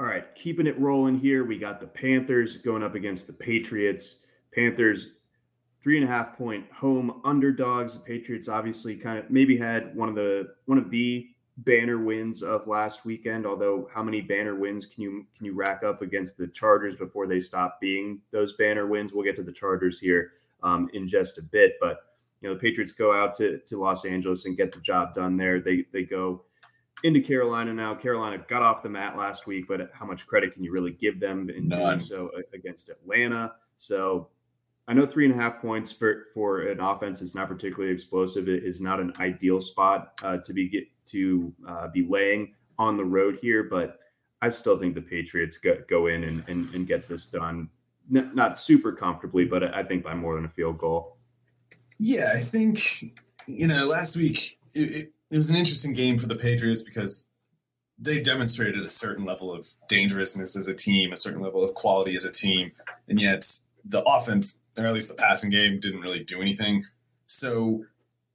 All 0.00 0.06
right, 0.06 0.24
keeping 0.34 0.66
it 0.66 0.78
rolling 0.80 1.18
here. 1.18 1.44
We 1.44 1.56
got 1.56 1.80
the 1.80 1.86
Panthers 1.86 2.56
going 2.56 2.82
up 2.82 2.96
against 2.96 3.28
the 3.28 3.32
Patriots. 3.32 4.16
Panthers, 4.52 5.10
three 5.82 5.96
and 5.98 6.08
a 6.08 6.10
half 6.10 6.36
point 6.36 6.64
home 6.72 7.20
underdogs. 7.24 7.94
The 7.94 8.00
Patriots 8.00 8.48
obviously 8.48 8.96
kind 8.96 9.18
of 9.18 9.30
maybe 9.30 9.56
had 9.56 9.94
one 9.94 10.08
of 10.08 10.16
the 10.16 10.54
one 10.66 10.78
of 10.78 10.90
the 10.90 11.28
banner 11.58 11.98
wins 11.98 12.42
of 12.42 12.66
last 12.66 13.04
weekend. 13.04 13.46
Although, 13.46 13.88
how 13.94 14.02
many 14.02 14.20
banner 14.20 14.56
wins 14.56 14.84
can 14.84 15.00
you 15.00 15.26
can 15.36 15.46
you 15.46 15.54
rack 15.54 15.84
up 15.84 16.02
against 16.02 16.36
the 16.36 16.48
Chargers 16.48 16.96
before 16.96 17.28
they 17.28 17.38
stop 17.38 17.80
being 17.80 18.20
those 18.32 18.54
banner 18.54 18.88
wins? 18.88 19.12
We'll 19.12 19.24
get 19.24 19.36
to 19.36 19.44
the 19.44 19.52
Chargers 19.52 20.00
here 20.00 20.32
um, 20.64 20.90
in 20.92 21.06
just 21.06 21.38
a 21.38 21.42
bit, 21.42 21.74
but 21.80 22.16
you 22.40 22.48
know 22.48 22.54
the 22.54 22.60
Patriots 22.60 22.92
go 22.92 23.14
out 23.14 23.36
to 23.36 23.58
to 23.58 23.80
Los 23.80 24.04
Angeles 24.04 24.44
and 24.44 24.56
get 24.56 24.72
the 24.72 24.80
job 24.80 25.14
done 25.14 25.36
there. 25.36 25.60
They 25.60 25.84
they 25.92 26.02
go 26.02 26.42
into 27.02 27.20
Carolina 27.20 27.72
now. 27.72 27.94
Carolina 27.94 28.42
got 28.48 28.62
off 28.62 28.82
the 28.82 28.88
mat 28.88 29.16
last 29.16 29.46
week, 29.46 29.66
but 29.68 29.90
how 29.92 30.06
much 30.06 30.26
credit 30.26 30.54
can 30.54 30.62
you 30.62 30.72
really 30.72 30.92
give 30.92 31.20
them 31.20 31.50
in 31.50 31.68
None. 31.68 31.98
doing 31.98 32.00
so 32.00 32.30
against 32.52 32.88
Atlanta? 32.88 33.52
So 33.76 34.28
I 34.86 34.92
know 34.92 35.06
three 35.06 35.24
and 35.24 35.34
a 35.34 35.36
half 35.36 35.60
points 35.60 35.90
for 35.92 36.26
for 36.34 36.62
an 36.68 36.80
offense 36.80 37.20
is 37.22 37.34
not 37.34 37.48
particularly 37.48 37.92
explosive. 37.92 38.48
It 38.48 38.64
is 38.64 38.80
not 38.80 39.00
an 39.00 39.12
ideal 39.18 39.60
spot 39.60 40.18
uh, 40.22 40.38
to 40.38 40.52
be 40.52 40.68
get 40.68 40.84
to 41.06 41.52
uh, 41.68 41.88
be 41.88 42.06
laying 42.08 42.54
on 42.78 42.96
the 42.96 43.04
road 43.04 43.38
here, 43.40 43.64
but 43.64 43.98
I 44.42 44.48
still 44.50 44.78
think 44.78 44.94
the 44.94 45.00
Patriots 45.00 45.56
go, 45.56 45.78
go 45.88 46.06
in 46.08 46.24
and, 46.24 46.44
and, 46.48 46.74
and 46.74 46.86
get 46.86 47.08
this 47.08 47.26
done. 47.26 47.68
N- 48.14 48.32
not 48.34 48.58
super 48.58 48.92
comfortably, 48.92 49.44
but 49.46 49.74
I 49.74 49.82
think 49.82 50.04
by 50.04 50.14
more 50.14 50.34
than 50.34 50.44
a 50.44 50.50
field 50.50 50.78
goal. 50.78 51.16
Yeah, 51.98 52.32
I 52.34 52.40
think 52.40 53.14
you 53.46 53.66
know 53.66 53.86
last 53.86 54.16
week 54.16 54.58
it, 54.74 54.80
it, 54.80 55.12
it 55.34 55.38
was 55.38 55.50
an 55.50 55.56
interesting 55.56 55.92
game 55.92 56.16
for 56.16 56.28
the 56.28 56.36
Patriots 56.36 56.84
because 56.84 57.28
they 57.98 58.20
demonstrated 58.20 58.84
a 58.84 58.88
certain 58.88 59.24
level 59.24 59.52
of 59.52 59.66
dangerousness 59.88 60.56
as 60.56 60.68
a 60.68 60.74
team, 60.74 61.10
a 61.10 61.16
certain 61.16 61.42
level 61.42 61.64
of 61.64 61.74
quality 61.74 62.14
as 62.14 62.24
a 62.24 62.30
team, 62.30 62.70
and 63.08 63.20
yet 63.20 63.44
the 63.84 64.04
offense, 64.04 64.60
or 64.78 64.86
at 64.86 64.92
least 64.92 65.08
the 65.08 65.14
passing 65.16 65.50
game, 65.50 65.80
didn't 65.80 66.02
really 66.02 66.22
do 66.22 66.40
anything. 66.40 66.84
So 67.26 67.84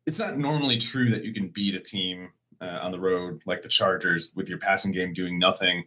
it's 0.05 0.19
not 0.19 0.37
normally 0.37 0.77
true 0.77 1.09
that 1.11 1.23
you 1.23 1.33
can 1.33 1.47
beat 1.47 1.73
a 1.73 1.79
team 1.79 2.31
uh, 2.59 2.79
on 2.81 2.91
the 2.91 2.99
road 2.99 3.43
like 3.45 3.61
the 3.61 3.69
Chargers 3.69 4.33
with 4.35 4.49
your 4.49 4.59
passing 4.59 4.91
game 4.91 5.13
doing 5.13 5.39
nothing. 5.39 5.85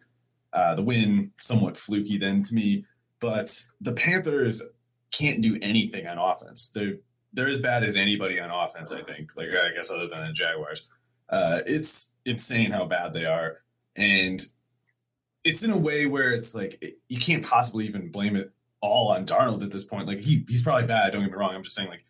Uh, 0.54 0.74
the 0.74 0.82
win 0.82 1.30
somewhat 1.42 1.76
fluky 1.76 2.16
then 2.16 2.42
to 2.44 2.54
me, 2.54 2.86
but 3.20 3.54
the 3.82 3.92
Panthers 3.92 4.62
can't 5.10 5.42
do 5.42 5.58
anything 5.60 6.06
on 6.06 6.16
offense. 6.16 6.70
They're 6.74 6.94
they're 7.34 7.48
as 7.48 7.58
bad 7.58 7.84
as 7.84 7.96
anybody 7.96 8.40
on 8.40 8.50
offense. 8.50 8.92
I 8.92 9.02
think, 9.02 9.36
like 9.36 9.48
I 9.48 9.74
guess 9.74 9.90
other 9.90 10.06
than 10.06 10.26
the 10.26 10.32
Jaguars, 10.32 10.82
uh, 11.32 11.62
it's 11.66 12.14
insane 12.24 12.70
how 12.70 12.84
bad 12.84 13.12
they 13.12 13.24
are, 13.24 13.58
and 13.96 14.40
it's 15.42 15.64
in 15.64 15.72
a 15.72 15.76
way 15.76 16.06
where 16.06 16.30
it's 16.30 16.54
like 16.54 16.96
you 17.08 17.18
can't 17.18 17.44
possibly 17.44 17.86
even 17.86 18.12
blame 18.12 18.36
it 18.36 18.52
all 18.80 19.08
on 19.08 19.26
Darnold 19.26 19.64
at 19.64 19.72
this 19.72 19.84
point. 19.84 20.06
Like 20.06 20.20
he 20.20 20.44
he's 20.48 20.62
probably 20.62 20.86
bad. 20.86 21.12
Don't 21.12 21.22
get 21.22 21.32
me 21.32 21.36
wrong. 21.36 21.54
I'm 21.54 21.64
just 21.64 21.74
saying 21.74 21.88
like 21.88 22.04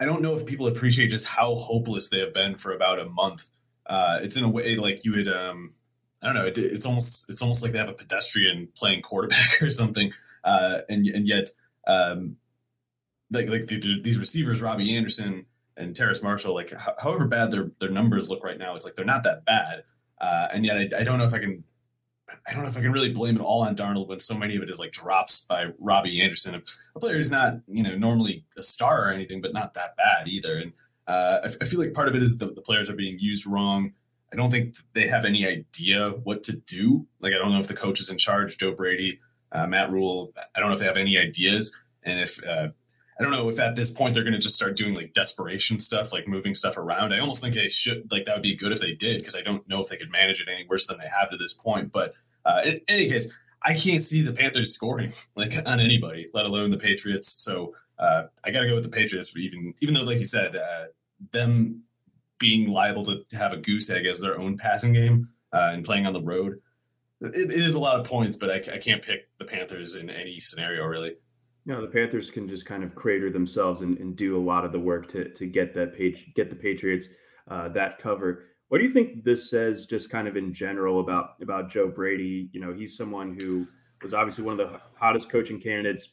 I 0.00 0.06
don't 0.06 0.22
know 0.22 0.34
if 0.34 0.46
people 0.46 0.66
appreciate 0.66 1.10
just 1.10 1.26
how 1.26 1.54
hopeless 1.56 2.08
they 2.08 2.20
have 2.20 2.32
been 2.32 2.56
for 2.56 2.72
about 2.72 2.98
a 2.98 3.04
month 3.04 3.50
uh, 3.86 4.18
it's 4.22 4.36
in 4.36 4.44
a 4.44 4.48
way 4.48 4.76
like 4.76 5.04
you 5.04 5.12
would 5.12 5.28
um, 5.28 5.70
I 6.22 6.26
don't 6.26 6.34
know. 6.34 6.46
It, 6.46 6.56
it's 6.56 6.86
almost 6.86 7.26
it's 7.28 7.42
almost 7.42 7.62
like 7.62 7.72
they 7.72 7.78
have 7.78 7.88
a 7.88 7.94
pedestrian 7.94 8.68
playing 8.74 9.02
quarterback 9.02 9.58
or 9.62 9.70
something, 9.70 10.12
uh, 10.44 10.80
and 10.88 11.06
and 11.06 11.26
yet 11.26 11.50
um, 11.86 12.36
like 13.30 13.48
like 13.48 13.66
the, 13.66 14.00
these 14.02 14.18
receivers, 14.18 14.62
Robbie 14.62 14.96
Anderson 14.96 15.46
and 15.76 15.94
Terrace 15.94 16.22
Marshall, 16.22 16.54
like 16.54 16.72
however 16.98 17.26
bad 17.26 17.50
their 17.50 17.70
their 17.80 17.90
numbers 17.90 18.28
look 18.28 18.44
right 18.44 18.58
now, 18.58 18.74
it's 18.74 18.84
like 18.84 18.94
they're 18.94 19.04
not 19.04 19.24
that 19.24 19.44
bad, 19.44 19.84
uh, 20.20 20.48
and 20.52 20.64
yet 20.64 20.76
I, 20.76 21.00
I 21.00 21.04
don't 21.04 21.18
know 21.18 21.24
if 21.24 21.34
I 21.34 21.38
can. 21.38 21.64
I 22.46 22.52
don't 22.52 22.62
know 22.62 22.68
if 22.68 22.76
I 22.76 22.80
can 22.80 22.92
really 22.92 23.12
blame 23.12 23.36
it 23.36 23.42
all 23.42 23.62
on 23.62 23.76
Darnold 23.76 24.08
when 24.08 24.18
so 24.18 24.36
many 24.36 24.56
of 24.56 24.62
it 24.62 24.70
is 24.70 24.78
like 24.78 24.92
drops 24.92 25.40
by 25.40 25.66
Robbie 25.78 26.20
Anderson, 26.20 26.60
a 26.94 26.98
player 26.98 27.14
who's 27.14 27.30
not, 27.30 27.58
you 27.68 27.82
know, 27.82 27.96
normally 27.96 28.44
a 28.56 28.62
star 28.62 29.08
or 29.08 29.12
anything, 29.12 29.40
but 29.40 29.52
not 29.52 29.74
that 29.74 29.94
bad 29.96 30.26
either. 30.26 30.58
And 30.58 30.72
uh, 31.06 31.40
I, 31.44 31.46
I, 31.60 31.64
feel 31.64 31.78
like 31.78 31.92
part 31.92 32.08
of 32.08 32.14
it 32.14 32.22
is 32.22 32.38
the, 32.38 32.46
the, 32.46 32.62
players 32.62 32.88
are 32.88 32.94
being 32.94 33.18
used 33.18 33.46
wrong. 33.46 33.92
I 34.32 34.36
don't 34.36 34.50
think 34.50 34.74
they 34.94 35.06
have 35.06 35.24
any 35.24 35.46
idea 35.46 36.10
what 36.10 36.42
to 36.44 36.56
do. 36.56 37.06
Like 37.20 37.34
I 37.34 37.38
don't 37.38 37.52
know 37.52 37.60
if 37.60 37.68
the 37.68 37.74
coach 37.74 38.00
is 38.00 38.10
in 38.10 38.18
charge, 38.18 38.58
Joe 38.58 38.72
Brady, 38.72 39.20
uh, 39.52 39.66
Matt 39.66 39.92
Rhule. 39.92 40.32
I 40.54 40.60
don't 40.60 40.68
know 40.68 40.74
if 40.74 40.80
they 40.80 40.86
have 40.86 40.96
any 40.96 41.18
ideas, 41.18 41.78
and 42.02 42.20
if 42.20 42.42
uh, 42.44 42.68
I 43.18 43.22
don't 43.22 43.32
know 43.32 43.48
if 43.48 43.60
at 43.60 43.76
this 43.76 43.90
point 43.90 44.14
they're 44.14 44.24
going 44.24 44.34
to 44.34 44.40
just 44.40 44.56
start 44.56 44.76
doing 44.76 44.94
like 44.94 45.12
desperation 45.12 45.78
stuff, 45.78 46.12
like 46.12 46.26
moving 46.26 46.54
stuff 46.54 46.76
around. 46.76 47.12
I 47.12 47.20
almost 47.20 47.40
think 47.40 47.54
they 47.54 47.68
should. 47.68 48.10
Like 48.10 48.24
that 48.24 48.34
would 48.34 48.42
be 48.42 48.56
good 48.56 48.72
if 48.72 48.80
they 48.80 48.92
did, 48.92 49.18
because 49.18 49.36
I 49.36 49.40
don't 49.40 49.66
know 49.68 49.80
if 49.80 49.88
they 49.88 49.96
could 49.96 50.10
manage 50.10 50.40
it 50.40 50.48
any 50.48 50.66
worse 50.68 50.86
than 50.86 50.98
they 50.98 51.08
have 51.08 51.30
to 51.30 51.36
this 51.36 51.54
point. 51.54 51.92
But 51.92 52.14
uh, 52.44 52.62
in, 52.64 52.80
any 52.88 53.08
case, 53.08 53.32
I 53.62 53.74
can't 53.74 54.02
see 54.02 54.22
the 54.22 54.32
Panthers 54.32 54.74
scoring 54.74 55.12
like 55.36 55.54
on 55.64 55.80
anybody, 55.80 56.28
let 56.34 56.46
alone 56.46 56.70
the 56.70 56.76
Patriots. 56.76 57.42
So 57.42 57.74
uh, 57.98 58.24
I 58.44 58.50
got 58.50 58.60
to 58.60 58.68
go 58.68 58.74
with 58.74 58.84
the 58.84 58.90
Patriots 58.90 59.32
even 59.36 59.74
even 59.80 59.94
though, 59.94 60.02
like 60.02 60.18
you 60.18 60.26
said, 60.26 60.56
uh, 60.56 60.86
them 61.30 61.84
being 62.38 62.68
liable 62.68 63.04
to 63.04 63.24
have 63.36 63.52
a 63.52 63.56
goose 63.56 63.88
egg 63.90 64.06
as 64.06 64.20
their 64.20 64.38
own 64.38 64.56
passing 64.56 64.92
game 64.92 65.28
uh, 65.52 65.70
and 65.72 65.84
playing 65.84 66.06
on 66.06 66.12
the 66.12 66.20
road. 66.20 66.60
It, 67.20 67.50
it 67.50 67.62
is 67.62 67.74
a 67.74 67.80
lot 67.80 67.98
of 67.98 68.06
points, 68.06 68.36
but 68.36 68.50
I, 68.50 68.74
I, 68.74 68.78
can't 68.78 69.02
pick 69.02 69.28
the 69.38 69.44
Panthers 69.44 69.94
in 69.94 70.10
any 70.10 70.40
scenario 70.40 70.84
really. 70.84 71.14
You 71.64 71.72
know, 71.72 71.80
the 71.80 71.88
Panthers 71.88 72.30
can 72.30 72.48
just 72.48 72.66
kind 72.66 72.84
of 72.84 72.94
crater 72.94 73.30
themselves 73.30 73.82
and, 73.82 73.96
and 73.98 74.16
do 74.16 74.36
a 74.36 74.42
lot 74.42 74.64
of 74.64 74.72
the 74.72 74.78
work 74.78 75.08
to 75.08 75.30
to 75.30 75.46
get 75.46 75.74
that 75.74 75.96
page 75.96 76.32
get 76.34 76.50
the 76.50 76.56
Patriots 76.56 77.08
uh, 77.48 77.68
that 77.70 77.98
cover. 77.98 78.44
What 78.68 78.78
do 78.78 78.84
you 78.84 78.92
think 78.92 79.24
this 79.24 79.50
says, 79.50 79.86
just 79.86 80.10
kind 80.10 80.26
of 80.26 80.36
in 80.36 80.52
general 80.52 81.00
about 81.00 81.36
about 81.40 81.70
Joe 81.70 81.88
Brady? 81.88 82.50
You 82.52 82.60
know, 82.60 82.72
he's 82.72 82.96
someone 82.96 83.36
who 83.40 83.66
was 84.02 84.14
obviously 84.14 84.44
one 84.44 84.58
of 84.58 84.70
the 84.70 84.80
hottest 84.94 85.30
coaching 85.30 85.60
candidates 85.60 86.10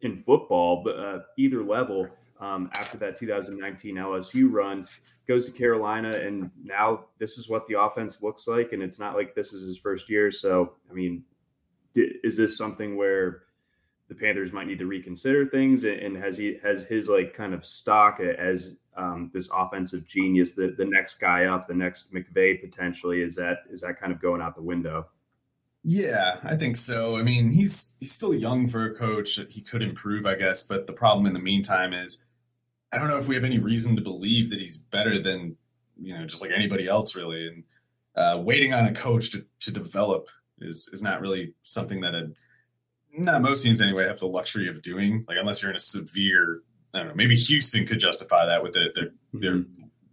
in 0.00 0.22
football, 0.22 0.82
but 0.84 0.98
uh, 0.98 1.18
either 1.36 1.62
level 1.62 2.08
um, 2.40 2.70
after 2.74 2.96
that 2.98 3.18
2019 3.18 3.96
LSU 3.96 4.50
run, 4.50 4.86
goes 5.26 5.44
to 5.46 5.52
Carolina, 5.52 6.10
and 6.10 6.50
now 6.62 7.06
this 7.18 7.36
is 7.36 7.48
what 7.48 7.66
the 7.66 7.80
offense 7.80 8.22
looks 8.22 8.46
like. 8.46 8.72
And 8.72 8.82
it's 8.82 8.98
not 8.98 9.14
like 9.14 9.34
this 9.34 9.52
is 9.52 9.66
his 9.66 9.78
first 9.78 10.08
year. 10.08 10.30
So, 10.30 10.74
I 10.88 10.94
mean, 10.94 11.24
is 11.94 12.36
this 12.36 12.56
something 12.56 12.96
where 12.96 13.42
the 14.08 14.14
Panthers 14.14 14.52
might 14.52 14.66
need 14.66 14.78
to 14.78 14.86
reconsider 14.86 15.46
things? 15.46 15.84
And 15.84 16.16
has 16.16 16.36
he 16.36 16.58
has 16.62 16.82
his 16.84 17.08
like 17.08 17.34
kind 17.34 17.54
of 17.54 17.64
stock 17.64 18.20
as 18.20 18.76
um, 18.96 19.30
this 19.32 19.48
offensive 19.54 20.06
genius, 20.06 20.54
the 20.54 20.74
the 20.76 20.84
next 20.84 21.20
guy 21.20 21.44
up, 21.44 21.68
the 21.68 21.74
next 21.74 22.12
McVay 22.12 22.60
potentially? 22.60 23.22
Is 23.22 23.34
that 23.36 23.58
is 23.70 23.80
that 23.82 24.00
kind 24.00 24.12
of 24.12 24.20
going 24.20 24.40
out 24.40 24.56
the 24.56 24.62
window? 24.62 25.06
Yeah, 25.84 26.38
I 26.42 26.56
think 26.56 26.76
so. 26.76 27.16
I 27.16 27.22
mean, 27.22 27.50
he's 27.50 27.96
he's 28.00 28.12
still 28.12 28.34
young 28.34 28.68
for 28.68 28.86
a 28.86 28.94
coach. 28.94 29.38
He 29.48 29.60
could 29.60 29.82
improve, 29.82 30.26
I 30.26 30.34
guess. 30.34 30.62
But 30.62 30.86
the 30.86 30.92
problem 30.92 31.26
in 31.26 31.32
the 31.32 31.40
meantime 31.40 31.92
is, 31.92 32.24
I 32.92 32.98
don't 32.98 33.08
know 33.08 33.18
if 33.18 33.28
we 33.28 33.34
have 33.34 33.44
any 33.44 33.58
reason 33.58 33.94
to 33.96 34.02
believe 34.02 34.50
that 34.50 34.58
he's 34.58 34.78
better 34.78 35.18
than 35.18 35.56
you 36.00 36.18
know 36.18 36.26
just 36.26 36.42
like 36.42 36.50
anybody 36.50 36.88
else, 36.88 37.14
really. 37.14 37.46
And 37.46 37.64
uh, 38.16 38.42
waiting 38.42 38.74
on 38.74 38.86
a 38.86 38.92
coach 38.92 39.30
to 39.30 39.46
to 39.60 39.72
develop 39.72 40.28
is 40.60 40.90
is 40.92 41.02
not 41.02 41.20
really 41.20 41.54
something 41.62 42.00
that 42.00 42.14
a 42.14 42.32
not 43.18 43.42
most 43.42 43.62
teams 43.62 43.80
anyway 43.80 44.06
have 44.06 44.18
the 44.18 44.26
luxury 44.26 44.68
of 44.68 44.82
doing. 44.82 45.24
Like 45.28 45.36
unless 45.38 45.62
you're 45.62 45.70
in 45.70 45.76
a 45.76 45.80
severe, 45.80 46.62
I 46.94 47.00
don't 47.00 47.08
know, 47.08 47.14
maybe 47.14 47.36
Houston 47.36 47.86
could 47.86 47.98
justify 47.98 48.46
that 48.46 48.62
with 48.62 48.72
their 48.72 48.90
their, 48.94 49.06
mm-hmm. 49.06 49.40
their 49.40 49.64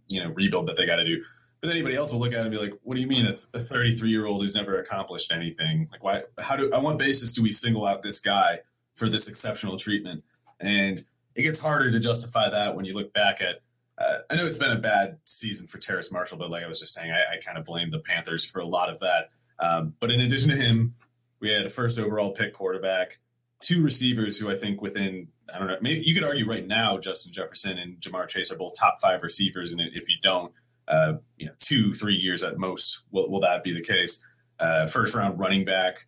you 0.08 0.22
know 0.22 0.30
rebuild 0.30 0.68
that 0.68 0.76
they 0.76 0.86
got 0.86 0.96
to 0.96 1.04
do. 1.04 1.22
But 1.60 1.70
anybody 1.70 1.96
else 1.96 2.12
will 2.12 2.20
look 2.20 2.32
at 2.32 2.40
it 2.40 2.42
and 2.42 2.50
be 2.50 2.58
like, 2.58 2.74
"What 2.82 2.94
do 2.94 3.00
you 3.00 3.06
mean 3.06 3.26
a 3.26 3.58
33 3.58 4.10
year 4.10 4.26
old 4.26 4.42
who's 4.42 4.54
never 4.54 4.78
accomplished 4.80 5.32
anything? 5.32 5.88
Like, 5.90 6.04
why? 6.04 6.22
How 6.38 6.56
do? 6.56 6.70
On 6.72 6.82
what 6.82 6.98
basis 6.98 7.32
do 7.32 7.42
we 7.42 7.52
single 7.52 7.86
out 7.86 8.02
this 8.02 8.20
guy 8.20 8.60
for 8.96 9.08
this 9.08 9.28
exceptional 9.28 9.76
treatment?" 9.76 10.22
And 10.60 11.00
it 11.34 11.42
gets 11.42 11.60
harder 11.60 11.90
to 11.90 12.00
justify 12.00 12.50
that 12.50 12.74
when 12.76 12.84
you 12.84 12.94
look 12.94 13.12
back 13.12 13.40
at. 13.40 13.60
Uh, 13.98 14.18
I 14.28 14.36
know 14.36 14.44
it's 14.44 14.58
been 14.58 14.72
a 14.72 14.78
bad 14.78 15.16
season 15.24 15.66
for 15.66 15.78
Terrace 15.78 16.12
Marshall, 16.12 16.36
but 16.36 16.50
like 16.50 16.62
I 16.62 16.66
was 16.66 16.80
just 16.80 16.92
saying, 16.92 17.10
I, 17.10 17.36
I 17.36 17.40
kind 17.42 17.56
of 17.56 17.64
blame 17.64 17.90
the 17.90 18.00
Panthers 18.00 18.44
for 18.44 18.60
a 18.60 18.66
lot 18.66 18.90
of 18.90 19.00
that. 19.00 19.30
Um, 19.58 19.94
but 20.00 20.10
in 20.10 20.20
addition 20.20 20.50
to 20.50 20.56
him, 20.56 20.94
we 21.40 21.50
had 21.50 21.66
a 21.66 21.70
first 21.70 21.98
overall 21.98 22.32
pick 22.32 22.54
quarterback, 22.54 23.18
two 23.60 23.82
receivers 23.82 24.38
who 24.38 24.50
I 24.50 24.54
think 24.54 24.82
within 24.82 25.28
I 25.52 25.58
don't 25.58 25.68
know 25.68 25.76
maybe 25.80 26.02
you 26.04 26.14
could 26.14 26.24
argue 26.24 26.48
right 26.48 26.66
now 26.66 26.98
Justin 26.98 27.32
Jefferson 27.32 27.78
and 27.78 27.98
Ja'Marr 28.00 28.28
Chase 28.28 28.50
are 28.52 28.58
both 28.58 28.74
top 28.78 28.96
five 29.00 29.22
receivers, 29.22 29.72
and 29.72 29.80
if 29.80 30.08
you 30.08 30.16
don't, 30.22 30.52
uh, 30.88 31.14
you 31.36 31.46
know, 31.46 31.52
two, 31.60 31.92
three 31.92 32.16
years 32.16 32.42
at 32.42 32.58
most 32.58 33.04
will, 33.10 33.30
will 33.30 33.40
that 33.40 33.62
be 33.62 33.72
the 33.72 33.82
case. 33.82 34.24
Uh, 34.58 34.86
first 34.86 35.14
round 35.14 35.38
running 35.38 35.64
back, 35.64 36.06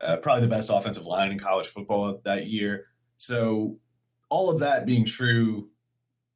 uh, 0.00 0.16
probably 0.16 0.42
the 0.42 0.48
best 0.48 0.70
offensive 0.72 1.04
line 1.04 1.30
in 1.30 1.38
college 1.38 1.66
football 1.66 2.20
that 2.24 2.46
year. 2.46 2.86
So 3.16 3.78
all 4.30 4.48
of 4.48 4.60
that 4.60 4.86
being 4.86 5.04
true, 5.04 5.68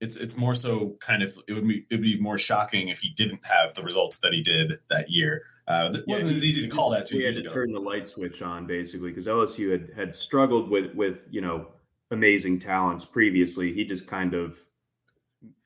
it's 0.00 0.16
it's 0.16 0.36
more 0.36 0.54
so 0.54 0.96
kind 1.00 1.22
of 1.22 1.36
it 1.48 1.54
would 1.54 1.66
be 1.66 1.86
it 1.90 1.94
would 1.94 2.02
be 2.02 2.20
more 2.20 2.36
shocking 2.36 2.88
if 2.88 3.00
he 3.00 3.10
didn't 3.16 3.40
have 3.46 3.74
the 3.74 3.82
results 3.82 4.18
that 4.18 4.32
he 4.32 4.42
did 4.42 4.74
that 4.90 5.10
year. 5.10 5.42
Uh, 5.66 5.90
it 5.94 6.04
wasn't 6.06 6.30
Yeah, 6.30 6.36
as 6.36 6.44
easy 6.44 6.68
to 6.68 6.74
call 6.74 6.90
that 6.90 7.06
two 7.06 7.16
we 7.16 7.22
years 7.22 7.36
had 7.36 7.44
to 7.44 7.50
ago. 7.50 7.60
turn 7.60 7.72
the 7.72 7.80
light 7.80 8.06
switch 8.06 8.42
on 8.42 8.66
basically 8.66 9.08
because 9.10 9.26
LSU 9.26 9.70
had 9.72 9.90
had 9.96 10.14
struggled 10.14 10.68
with 10.70 10.94
with 10.94 11.18
you 11.30 11.40
know 11.40 11.68
amazing 12.10 12.60
talents 12.60 13.04
previously. 13.04 13.72
He 13.72 13.84
just 13.84 14.06
kind 14.06 14.34
of 14.34 14.56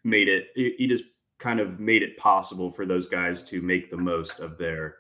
made 0.04 0.28
it. 0.28 0.48
He 0.54 0.86
just 0.86 1.04
kind 1.38 1.60
of 1.60 1.78
made 1.80 2.02
it 2.02 2.16
possible 2.16 2.70
for 2.72 2.86
those 2.86 3.08
guys 3.08 3.42
to 3.42 3.60
make 3.60 3.90
the 3.90 3.96
most 3.96 4.40
of 4.40 4.56
their. 4.58 4.96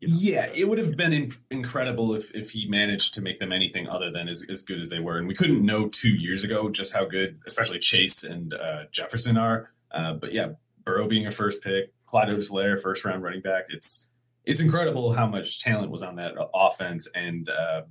you 0.00 0.08
know, 0.08 0.14
Yeah, 0.18 0.50
it 0.54 0.68
would 0.68 0.78
have 0.78 0.96
been 0.96 1.12
in- 1.12 1.32
incredible 1.50 2.14
if, 2.14 2.34
if 2.34 2.50
he 2.50 2.66
managed 2.68 3.14
to 3.14 3.22
make 3.22 3.38
them 3.38 3.52
anything 3.52 3.88
other 3.88 4.10
than 4.10 4.28
as, 4.28 4.44
as 4.48 4.62
good 4.62 4.80
as 4.80 4.90
they 4.90 4.98
were. 5.00 5.16
And 5.18 5.28
we 5.28 5.34
couldn't 5.34 5.64
know 5.64 5.88
two 5.88 6.10
years 6.10 6.42
ago 6.44 6.68
just 6.70 6.92
how 6.92 7.04
good, 7.04 7.38
especially 7.46 7.78
Chase 7.78 8.24
and 8.24 8.52
uh, 8.54 8.84
Jefferson 8.90 9.36
are. 9.36 9.70
Uh, 9.92 10.14
but 10.14 10.32
yeah, 10.32 10.48
Burrow 10.84 11.06
being 11.06 11.26
a 11.26 11.30
first 11.30 11.62
pick, 11.62 11.92
Clyde 12.08 12.30
Edwards-Helaire, 12.30 12.80
first 12.80 13.04
round 13.04 13.22
running 13.22 13.42
back. 13.42 13.64
It's 13.68 14.08
it's 14.44 14.60
incredible 14.62 15.12
how 15.12 15.26
much 15.26 15.60
talent 15.60 15.90
was 15.90 16.02
on 16.02 16.16
that 16.16 16.34
offense, 16.54 17.08
and 17.14 17.48
uh, 17.48 17.82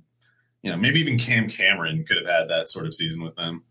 you 0.62 0.70
know 0.70 0.76
maybe 0.76 1.00
even 1.00 1.18
Cam 1.18 1.48
Cameron 1.48 2.04
could 2.04 2.16
have 2.16 2.26
had 2.26 2.48
that 2.48 2.68
sort 2.68 2.86
of 2.86 2.94
season 2.94 3.22
with 3.22 3.36
them. 3.36 3.62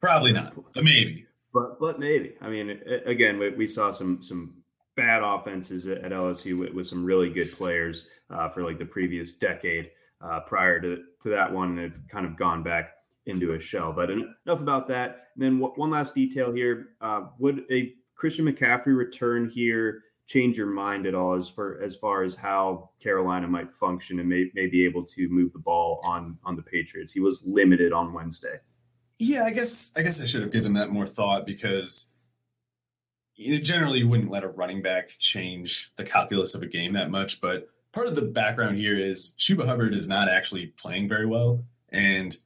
Probably 0.00 0.32
not, 0.32 0.54
but 0.74 0.84
maybe. 0.84 1.26
But 1.52 1.78
but 1.78 2.00
maybe. 2.00 2.34
I 2.40 2.48
mean, 2.48 2.80
again, 3.06 3.38
we, 3.38 3.50
we 3.50 3.66
saw 3.66 3.92
some 3.92 4.20
some 4.20 4.54
bad 4.96 5.22
offenses 5.22 5.86
at, 5.86 5.98
at 5.98 6.12
LSU 6.12 6.58
with, 6.58 6.72
with 6.72 6.86
some 6.86 7.04
really 7.04 7.30
good 7.30 7.52
players 7.52 8.06
uh, 8.30 8.48
for 8.48 8.62
like 8.62 8.78
the 8.78 8.86
previous 8.86 9.32
decade 9.32 9.90
uh, 10.20 10.40
prior 10.40 10.80
to 10.80 11.04
to 11.22 11.28
that 11.28 11.52
one, 11.52 11.78
and 11.78 11.92
have 11.92 12.08
kind 12.10 12.26
of 12.26 12.36
gone 12.36 12.64
back 12.64 12.90
into 13.26 13.54
a 13.54 13.60
shell. 13.60 13.92
But 13.92 14.10
enough 14.10 14.26
about 14.46 14.88
that. 14.88 15.28
And 15.36 15.44
then 15.44 15.60
w- 15.60 15.74
one 15.76 15.90
last 15.90 16.14
detail 16.14 16.52
here: 16.52 16.88
uh, 17.00 17.26
would 17.38 17.62
a 17.70 17.94
Christian 18.14 18.46
McCaffrey 18.46 18.96
return 18.96 19.50
here 19.50 20.02
change 20.26 20.56
your 20.56 20.66
mind 20.66 21.06
at 21.06 21.14
all 21.14 21.34
as 21.34 21.48
far 21.48 21.80
as 21.82 21.96
far 21.96 22.22
as 22.22 22.34
how 22.34 22.90
Carolina 23.02 23.46
might 23.46 23.72
function 23.74 24.20
and 24.20 24.28
may, 24.28 24.50
may 24.54 24.66
be 24.66 24.84
able 24.84 25.04
to 25.04 25.28
move 25.28 25.52
the 25.52 25.58
ball 25.58 26.00
on 26.04 26.38
on 26.44 26.56
the 26.56 26.62
Patriots? 26.62 27.12
He 27.12 27.20
was 27.20 27.42
limited 27.44 27.92
on 27.92 28.12
Wednesday. 28.12 28.58
Yeah, 29.18 29.44
I 29.44 29.50
guess 29.50 29.92
I 29.96 30.02
guess 30.02 30.20
I 30.22 30.26
should 30.26 30.42
have 30.42 30.52
given 30.52 30.74
that 30.74 30.90
more 30.90 31.06
thought 31.06 31.46
because 31.46 32.12
you 33.36 33.54
know, 33.54 33.60
generally 33.60 33.98
you 34.00 34.08
wouldn't 34.08 34.30
let 34.30 34.44
a 34.44 34.48
running 34.48 34.80
back 34.80 35.10
change 35.18 35.92
the 35.96 36.04
calculus 36.04 36.54
of 36.54 36.62
a 36.62 36.66
game 36.66 36.92
that 36.94 37.10
much. 37.10 37.40
But 37.40 37.68
part 37.92 38.06
of 38.06 38.14
the 38.14 38.22
background 38.22 38.76
here 38.76 38.96
is 38.96 39.34
Chuba 39.38 39.66
Hubbard 39.66 39.94
is 39.94 40.08
not 40.08 40.28
actually 40.28 40.66
playing 40.66 41.08
very 41.08 41.26
well, 41.26 41.64
and 41.90 42.36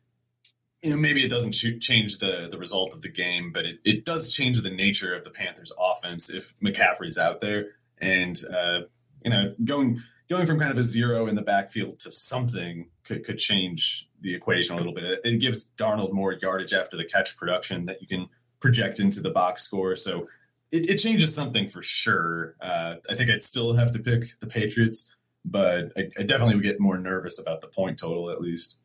you 0.83 0.91
know 0.91 0.97
maybe 0.97 1.25
it 1.25 1.29
doesn't 1.29 1.53
ch- 1.53 1.81
change 1.81 2.19
the 2.19 2.49
the 2.51 2.59
result 2.59 2.95
of 2.95 3.03
the 3.03 3.09
game, 3.09 3.53
but 3.53 3.65
it, 3.65 3.79
it 3.85 4.05
does 4.05 4.33
change 4.33 4.61
the 4.61 4.71
nature 4.71 5.15
of 5.15 5.25
the 5.25 5.31
Panthers' 5.31 5.73
offense 5.79 6.31
if 6.31 6.55
McCaffrey's 6.61 7.19
out 7.19 7.41
there, 7.41 7.71
and 7.99 8.37
uh, 8.53 8.81
you 9.25 9.31
know 9.31 9.55
going 9.65 10.03
going 10.29 10.47
from 10.47 10.59
kind 10.59 10.71
of 10.71 10.79
a 10.79 10.83
zero 10.83 11.27
in 11.27 11.35
the 11.35 11.43
backfield 11.43 11.99
to 12.01 12.13
something 12.13 12.89
could, 13.05 13.25
could 13.25 13.39
change 13.39 14.09
the 14.21 14.35
equation 14.35 14.75
a 14.75 14.79
little 14.79 14.93
bit. 14.93 15.05
It, 15.05 15.21
it 15.25 15.37
gives 15.39 15.73
Darnold 15.77 16.13
more 16.13 16.35
yardage 16.35 16.73
after 16.73 16.97
the 16.97 17.05
catch 17.05 17.37
production 17.37 17.87
that 17.87 18.03
you 18.03 18.07
can 18.07 18.29
project 18.61 19.01
into 19.01 19.21
the 19.21 19.31
box 19.31 19.63
score. 19.63 19.97
So 19.97 20.29
it, 20.71 20.89
it 20.89 20.97
changes 20.97 21.35
something 21.35 21.67
for 21.67 21.83
sure. 21.83 22.57
Uh, 22.61 22.97
I 23.09 23.15
think 23.15 23.31
I'd 23.31 23.43
still 23.43 23.73
have 23.75 23.93
to 23.93 23.99
pick 23.99 24.39
the 24.41 24.47
Patriots, 24.47 25.15
but 25.45 25.93
I, 25.97 26.11
I 26.19 26.23
definitely 26.25 26.57
would 26.57 26.65
get 26.65 26.81
more 26.81 26.99
nervous 26.99 27.41
about 27.41 27.61
the 27.61 27.69
point 27.69 27.99
total 27.99 28.31
at 28.31 28.41
least. 28.41 28.81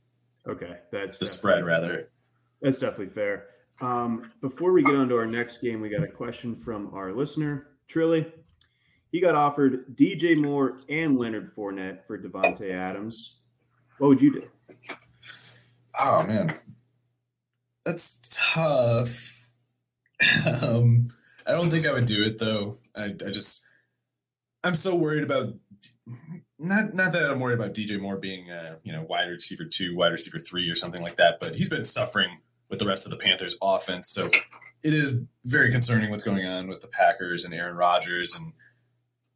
Okay, 0.48 0.78
that's 0.92 1.18
The 1.18 1.26
spread, 1.26 1.66
rather. 1.66 2.10
That's 2.62 2.80
definitely 2.80 3.14
fair. 3.14 3.48
Um, 3.82 4.32
before 4.42 4.72
we 4.72 4.84
get 4.84 4.96
on 4.96 5.10
to 5.10 5.18
our 5.18 5.26
next 5.26 5.62
game, 5.62 5.82
we 5.82 5.90
got 5.90 6.04
a 6.04 6.08
question 6.08 6.56
from 6.56 6.94
our 6.94 7.12
listener, 7.14 7.68
Trilly. 7.90 8.32
He 9.12 9.20
got 9.20 9.36
offered 9.36 9.96
DJ 9.96 10.36
Moore 10.36 10.76
and 10.90 11.18
Leonard 11.18 11.56
Fournette 11.56 12.06
for 12.08 12.18
Davante 12.18 12.72
Adams. 12.72 13.36
What 14.00 14.08
would 14.08 14.22
you 14.22 14.34
do? 14.34 14.48
Oh 16.00 16.26
man, 16.26 16.56
that's 17.86 18.20
tough. 18.54 19.46
um, 20.46 21.10
I 21.46 21.52
don't 21.52 21.70
think 21.70 21.86
I 21.86 21.94
would 21.94 22.06
do 22.06 22.24
it 22.24 22.40
though. 22.40 22.80
I, 22.96 23.06
I 23.06 23.32
just, 23.32 23.68
I'm 24.64 24.76
so 24.76 24.96
worried 24.96 25.24
about 25.24 25.54
not 26.64 26.94
not 26.94 27.12
that 27.14 27.30
I'm 27.30 27.40
worried 27.40 27.60
about 27.60 27.74
DJ 27.74 28.00
Moore 28.00 28.18
being 28.18 28.50
uh, 28.50 28.78
you 28.84 28.92
know 28.92 29.06
wide 29.08 29.30
receiver 29.30 29.66
two, 29.66 29.96
wide 29.96 30.12
receiver 30.12 30.40
three, 30.40 30.70
or 30.70 30.76
something 30.76 31.02
like 31.02 31.18
that. 31.18 31.40
But 31.40 31.56
he's 31.56 31.70
been 31.70 31.86
suffering 31.86 32.40
with 32.70 32.80
the 32.80 32.88
rest 32.88 33.06
of 33.06 33.12
the 33.12 33.18
Panthers' 33.18 33.58
offense, 33.62 34.10
so 34.10 34.30
it 34.82 34.94
is 34.94 35.20
very 35.46 35.72
concerning 35.72 36.10
what's 36.10 36.24
going 36.24 36.46
on 36.46 36.68
with 36.68 36.82
the 36.82 36.88
Packers 36.88 37.46
and 37.46 37.54
Aaron 37.54 37.76
Rodgers. 37.76 38.36
And 38.36 38.54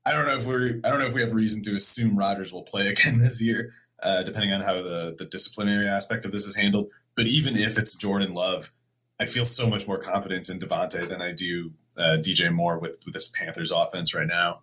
I 0.06 0.14
don't 0.14 0.26
know 0.26 0.36
if 0.36 0.46
we're 0.46 0.80
I 0.84 0.90
don't 0.90 1.00
know 1.00 1.06
if 1.06 1.14
we 1.14 1.22
have 1.22 1.34
reason 1.34 1.62
to 1.64 1.76
assume 1.76 2.18
Rodgers 2.18 2.52
will 2.52 2.64
play 2.64 2.88
again 2.92 3.20
this 3.20 3.42
year 3.42 3.74
uh, 4.02 4.24
depending 4.24 4.54
on 4.54 4.62
how 4.62 4.82
the 4.82 5.16
the 5.18 5.26
disciplinary 5.26 5.88
aspect 5.88 6.26
of 6.26 6.32
this 6.32 6.46
is 6.46 6.56
handled. 6.56 6.90
But 7.16 7.28
even 7.28 7.58
if 7.58 7.78
it's 7.78 7.96
Jordan 7.96 8.34
Love, 8.34 8.72
I 9.20 9.26
feel 9.26 9.46
so 9.46 9.68
much 9.70 9.88
more 9.88 9.98
confident 9.98 10.50
in 10.50 10.60
Davante 10.60 11.08
than 11.08 11.22
I 11.22 11.32
do 11.32 11.72
uh, 11.98 12.18
DJ 12.20 12.52
Moore 12.54 12.80
with 12.80 13.02
with 13.06 13.14
this 13.14 13.30
Panthers 13.30 13.72
offense 13.72 14.14
right 14.14 14.28
now. 14.28 14.62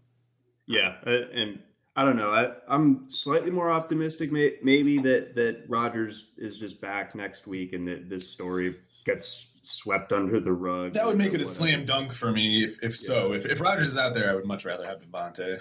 Yeah, 0.66 0.96
uh, 1.06 1.10
and 1.32 1.60
I 1.96 2.04
don't 2.04 2.16
know. 2.16 2.30
I, 2.30 2.52
I'm 2.68 3.08
slightly 3.08 3.50
more 3.50 3.70
optimistic, 3.70 4.32
may, 4.32 4.54
maybe 4.62 4.98
that 4.98 5.34
that 5.36 5.64
Rodgers 5.68 6.26
is 6.36 6.58
just 6.58 6.80
back 6.80 7.14
next 7.14 7.46
week, 7.46 7.72
and 7.72 7.86
that 7.86 8.08
this 8.08 8.28
story 8.28 8.74
gets 9.06 9.46
swept 9.62 10.12
under 10.12 10.40
the 10.40 10.52
rug. 10.52 10.94
That 10.94 11.06
would 11.06 11.16
make 11.18 11.28
it 11.28 11.40
a 11.40 11.44
Whatever. 11.44 11.50
slam 11.50 11.84
dunk 11.84 12.12
for 12.12 12.32
me. 12.32 12.64
If 12.64 12.82
if 12.82 12.96
so, 12.96 13.32
if 13.32 13.46
if 13.46 13.60
Rodgers 13.60 13.88
is 13.88 13.98
out 13.98 14.12
there, 14.12 14.30
I 14.30 14.34
would 14.34 14.44
much 14.44 14.64
rather 14.64 14.84
have 14.86 15.00
Davante. 15.00 15.60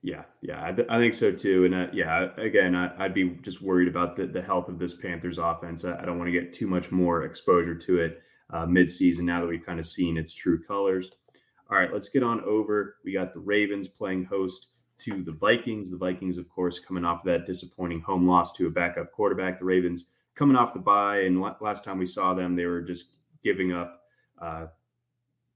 Yeah, 0.00 0.22
yeah, 0.42 0.64
I, 0.64 0.70
th- 0.70 0.86
I 0.88 0.96
think 0.98 1.12
so 1.14 1.32
too. 1.32 1.64
And 1.64 1.74
uh, 1.74 1.86
yeah, 1.92 2.28
again, 2.36 2.76
I, 2.76 2.92
I'd 3.04 3.14
be 3.14 3.30
just 3.42 3.60
worried 3.60 3.88
about 3.88 4.14
the, 4.16 4.26
the 4.26 4.40
health 4.40 4.68
of 4.68 4.78
this 4.78 4.94
Panthers 4.94 5.38
offense. 5.38 5.84
I, 5.84 5.98
I 6.00 6.04
don't 6.04 6.18
want 6.18 6.28
to 6.28 6.40
get 6.40 6.52
too 6.52 6.68
much 6.68 6.92
more 6.92 7.24
exposure 7.24 7.74
to 7.74 7.98
it 7.98 8.22
uh, 8.52 8.64
midseason 8.64 9.22
now 9.22 9.40
that 9.40 9.48
we've 9.48 9.66
kind 9.66 9.80
of 9.80 9.86
seen 9.88 10.16
its 10.16 10.32
true 10.32 10.62
colors. 10.62 11.10
All 11.68 11.76
right, 11.76 11.92
let's 11.92 12.08
get 12.08 12.22
on 12.22 12.40
over. 12.44 12.94
We 13.04 13.12
got 13.12 13.34
the 13.34 13.40
Ravens 13.40 13.88
playing 13.88 14.24
host 14.26 14.68
to 14.98 15.22
the 15.22 15.32
Vikings. 15.32 15.90
The 15.90 15.96
Vikings, 15.96 16.38
of 16.38 16.48
course, 16.48 16.78
coming 16.78 17.04
off 17.04 17.24
that 17.24 17.46
disappointing 17.46 18.00
home 18.00 18.24
loss 18.24 18.52
to 18.54 18.66
a 18.66 18.70
backup 18.70 19.12
quarterback. 19.12 19.58
The 19.58 19.64
Ravens 19.64 20.06
coming 20.34 20.56
off 20.56 20.74
the 20.74 20.80
bye, 20.80 21.20
and 21.20 21.40
last 21.40 21.84
time 21.84 21.98
we 21.98 22.06
saw 22.06 22.34
them, 22.34 22.54
they 22.54 22.66
were 22.66 22.80
just 22.80 23.06
giving 23.42 23.72
up 23.72 24.02
uh, 24.40 24.66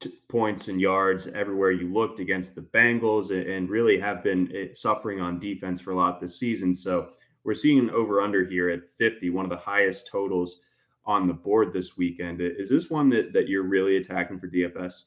t- 0.00 0.18
points 0.28 0.68
and 0.68 0.80
yards 0.80 1.26
everywhere 1.28 1.70
you 1.70 1.92
looked 1.92 2.20
against 2.20 2.54
the 2.54 2.60
Bengals 2.60 3.30
and, 3.30 3.70
really 3.70 3.98
have 3.98 4.22
been 4.22 4.50
eh, 4.54 4.66
suffering 4.74 5.20
on 5.20 5.38
defense 5.38 5.80
for 5.80 5.92
a 5.92 5.96
lot 5.96 6.20
this 6.20 6.38
season. 6.38 6.74
So 6.74 7.10
we're 7.44 7.54
seeing 7.54 7.78
an 7.78 7.90
over 7.90 8.20
under 8.20 8.44
here 8.44 8.70
at 8.70 8.80
50, 8.98 9.30
one 9.30 9.44
of 9.44 9.50
the 9.50 9.56
highest 9.56 10.08
totals 10.10 10.60
on 11.04 11.26
the 11.26 11.34
board 11.34 11.72
this 11.72 11.96
weekend. 11.96 12.40
Is 12.40 12.68
this 12.68 12.90
one 12.90 13.08
that, 13.10 13.32
that 13.32 13.48
you're 13.48 13.64
really 13.64 13.96
attacking 13.96 14.38
for 14.38 14.48
DFS? 14.48 15.02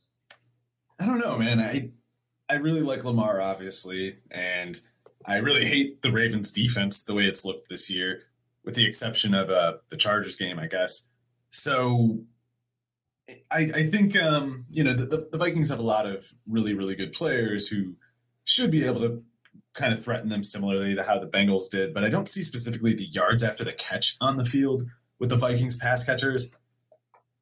I 1.00 1.06
don't 1.06 1.20
know, 1.20 1.38
man. 1.38 1.60
I 1.60 1.92
I 2.50 2.56
really 2.56 2.82
like 2.82 3.04
Lamar, 3.04 3.42
obviously, 3.42 4.18
and 4.32 4.80
I 5.26 5.38
really 5.38 5.66
hate 5.66 6.02
the 6.02 6.12
Ravens' 6.12 6.52
defense 6.52 7.04
the 7.04 7.14
way 7.14 7.24
it's 7.24 7.44
looked 7.44 7.70
this 7.70 7.90
year, 7.90 8.24
with 8.64 8.76
the 8.76 8.86
exception 8.86 9.34
of 9.34 9.50
uh, 9.50 9.78
the 9.90 9.98
Chargers 9.98 10.36
game, 10.36 10.60
I 10.60 10.68
guess. 10.68 11.10
So 11.50 12.20
I, 13.50 13.72
I 13.74 13.90
think 13.90 14.16
um, 14.18 14.66
you 14.72 14.84
know 14.84 14.94
the, 14.94 15.06
the, 15.06 15.30
the 15.32 15.38
Vikings 15.38 15.70
have 15.70 15.80
a 15.80 15.84
lot 15.84 16.06
of 16.06 16.32
really 16.48 16.74
really 16.74 16.96
good 16.96 17.14
players 17.14 17.68
who 17.68 17.96
should 18.44 18.70
be 18.70 18.86
able 18.86 19.02
to 19.02 19.24
kind 19.74 19.94
of 19.94 20.04
threaten 20.04 20.30
them 20.30 20.44
similarly 20.44 20.96
to 20.96 21.04
how 21.04 21.18
the 21.20 21.28
Bengals 21.28 21.70
did, 21.70 21.94
but 21.94 22.04
I 22.04 22.10
don't 22.10 22.30
see 22.30 22.44
specifically 22.44 22.94
the 22.94 23.08
yards 23.08 23.44
after 23.44 23.64
the 23.64 23.74
catch 23.74 24.16
on 24.22 24.38
the 24.38 24.46
field 24.46 24.84
with 25.20 25.30
the 25.30 25.36
Vikings 25.36 25.78
pass 25.78 26.04
catchers 26.04 26.54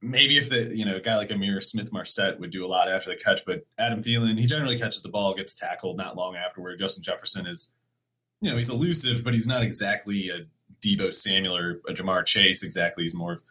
maybe 0.04 0.38
if 0.38 0.50
the 0.50 0.76
you 0.76 0.86
know 0.86 0.98
a 0.98 1.02
guy 1.02 1.16
like 1.16 1.30
Ihmir 1.30 1.64
Smith 1.64 1.92
Marsette 1.92 2.40
would 2.40 2.52
do 2.52 2.66
a 2.66 2.68
lot 2.68 2.92
after 2.92 3.10
the 3.10 3.16
catch, 3.16 3.46
but 3.46 3.66
Adam 3.80 4.04
Thielen 4.04 4.38
he 4.38 4.46
generally 4.46 4.78
catches 4.78 5.02
the 5.02 5.10
ball, 5.10 5.34
gets 5.34 5.56
tackled 5.56 5.98
not 5.98 6.18
long 6.18 6.36
afterward. 6.36 6.78
Justin 6.78 7.04
Jefferson 7.04 7.48
is, 7.48 7.74
you 8.42 8.52
know, 8.52 8.58
he's 8.58 8.70
elusive, 8.70 9.24
but 9.24 9.34
he's 9.34 9.48
not 9.48 9.64
exactly 9.64 10.30
a 10.30 10.46
Deebo 10.86 11.14
Samuel 11.14 11.56
or 11.56 11.82
a 11.88 11.94
Ja'Marr 11.94 12.26
Chase. 12.26 12.64
Exactly, 12.64 13.04
he's 13.04 13.16
more 13.16 13.34
of 13.34 13.44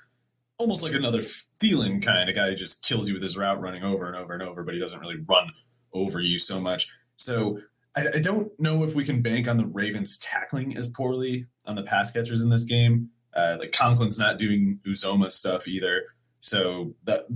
almost 0.59 0.83
like 0.83 0.93
another 0.93 1.21
Thielen 1.61 2.03
kind 2.03 2.29
of 2.29 2.37
guy 2.37 2.51
who 2.51 2.55
just 2.55 2.85
kills 2.85 3.09
you 3.09 3.15
with 3.15 3.23
his 3.23 3.37
route 3.37 3.61
running 3.61 3.83
over 3.83 4.07
and 4.07 4.15
over 4.15 4.35
and 4.35 4.43
over, 4.43 4.63
but 4.63 4.75
he 4.75 4.81
doesn't 4.81 5.01
really 5.01 5.19
run 5.27 5.51
over 5.93 6.21
you 6.21 6.39
so 6.39 6.61
much. 6.61 6.91
So. 7.17 7.61
I, 7.95 8.09
I 8.15 8.21
don't 8.21 8.51
know 8.59 8.85
if 8.85 8.95
we 8.95 9.05
can 9.05 9.21
bank 9.21 9.47
on 9.47 9.59
the 9.59 9.67
Ravens 9.67 10.17
tackling 10.17 10.79
as 10.79 10.89
poorly 10.89 11.45
on 11.67 11.77
the 11.77 11.83
pass 11.83 12.11
catchers 12.11 12.41
in 12.41 12.49
this 12.49 12.65
game. 12.65 13.11
Uh, 13.35 13.59
like 13.61 13.73
Conklin's 13.73 14.19
not 14.19 14.39
doing 14.39 14.81
Uzomah 14.87 15.31
stuff 15.31 15.69
either. 15.69 16.07
So 16.45 16.95
that 17.05 17.27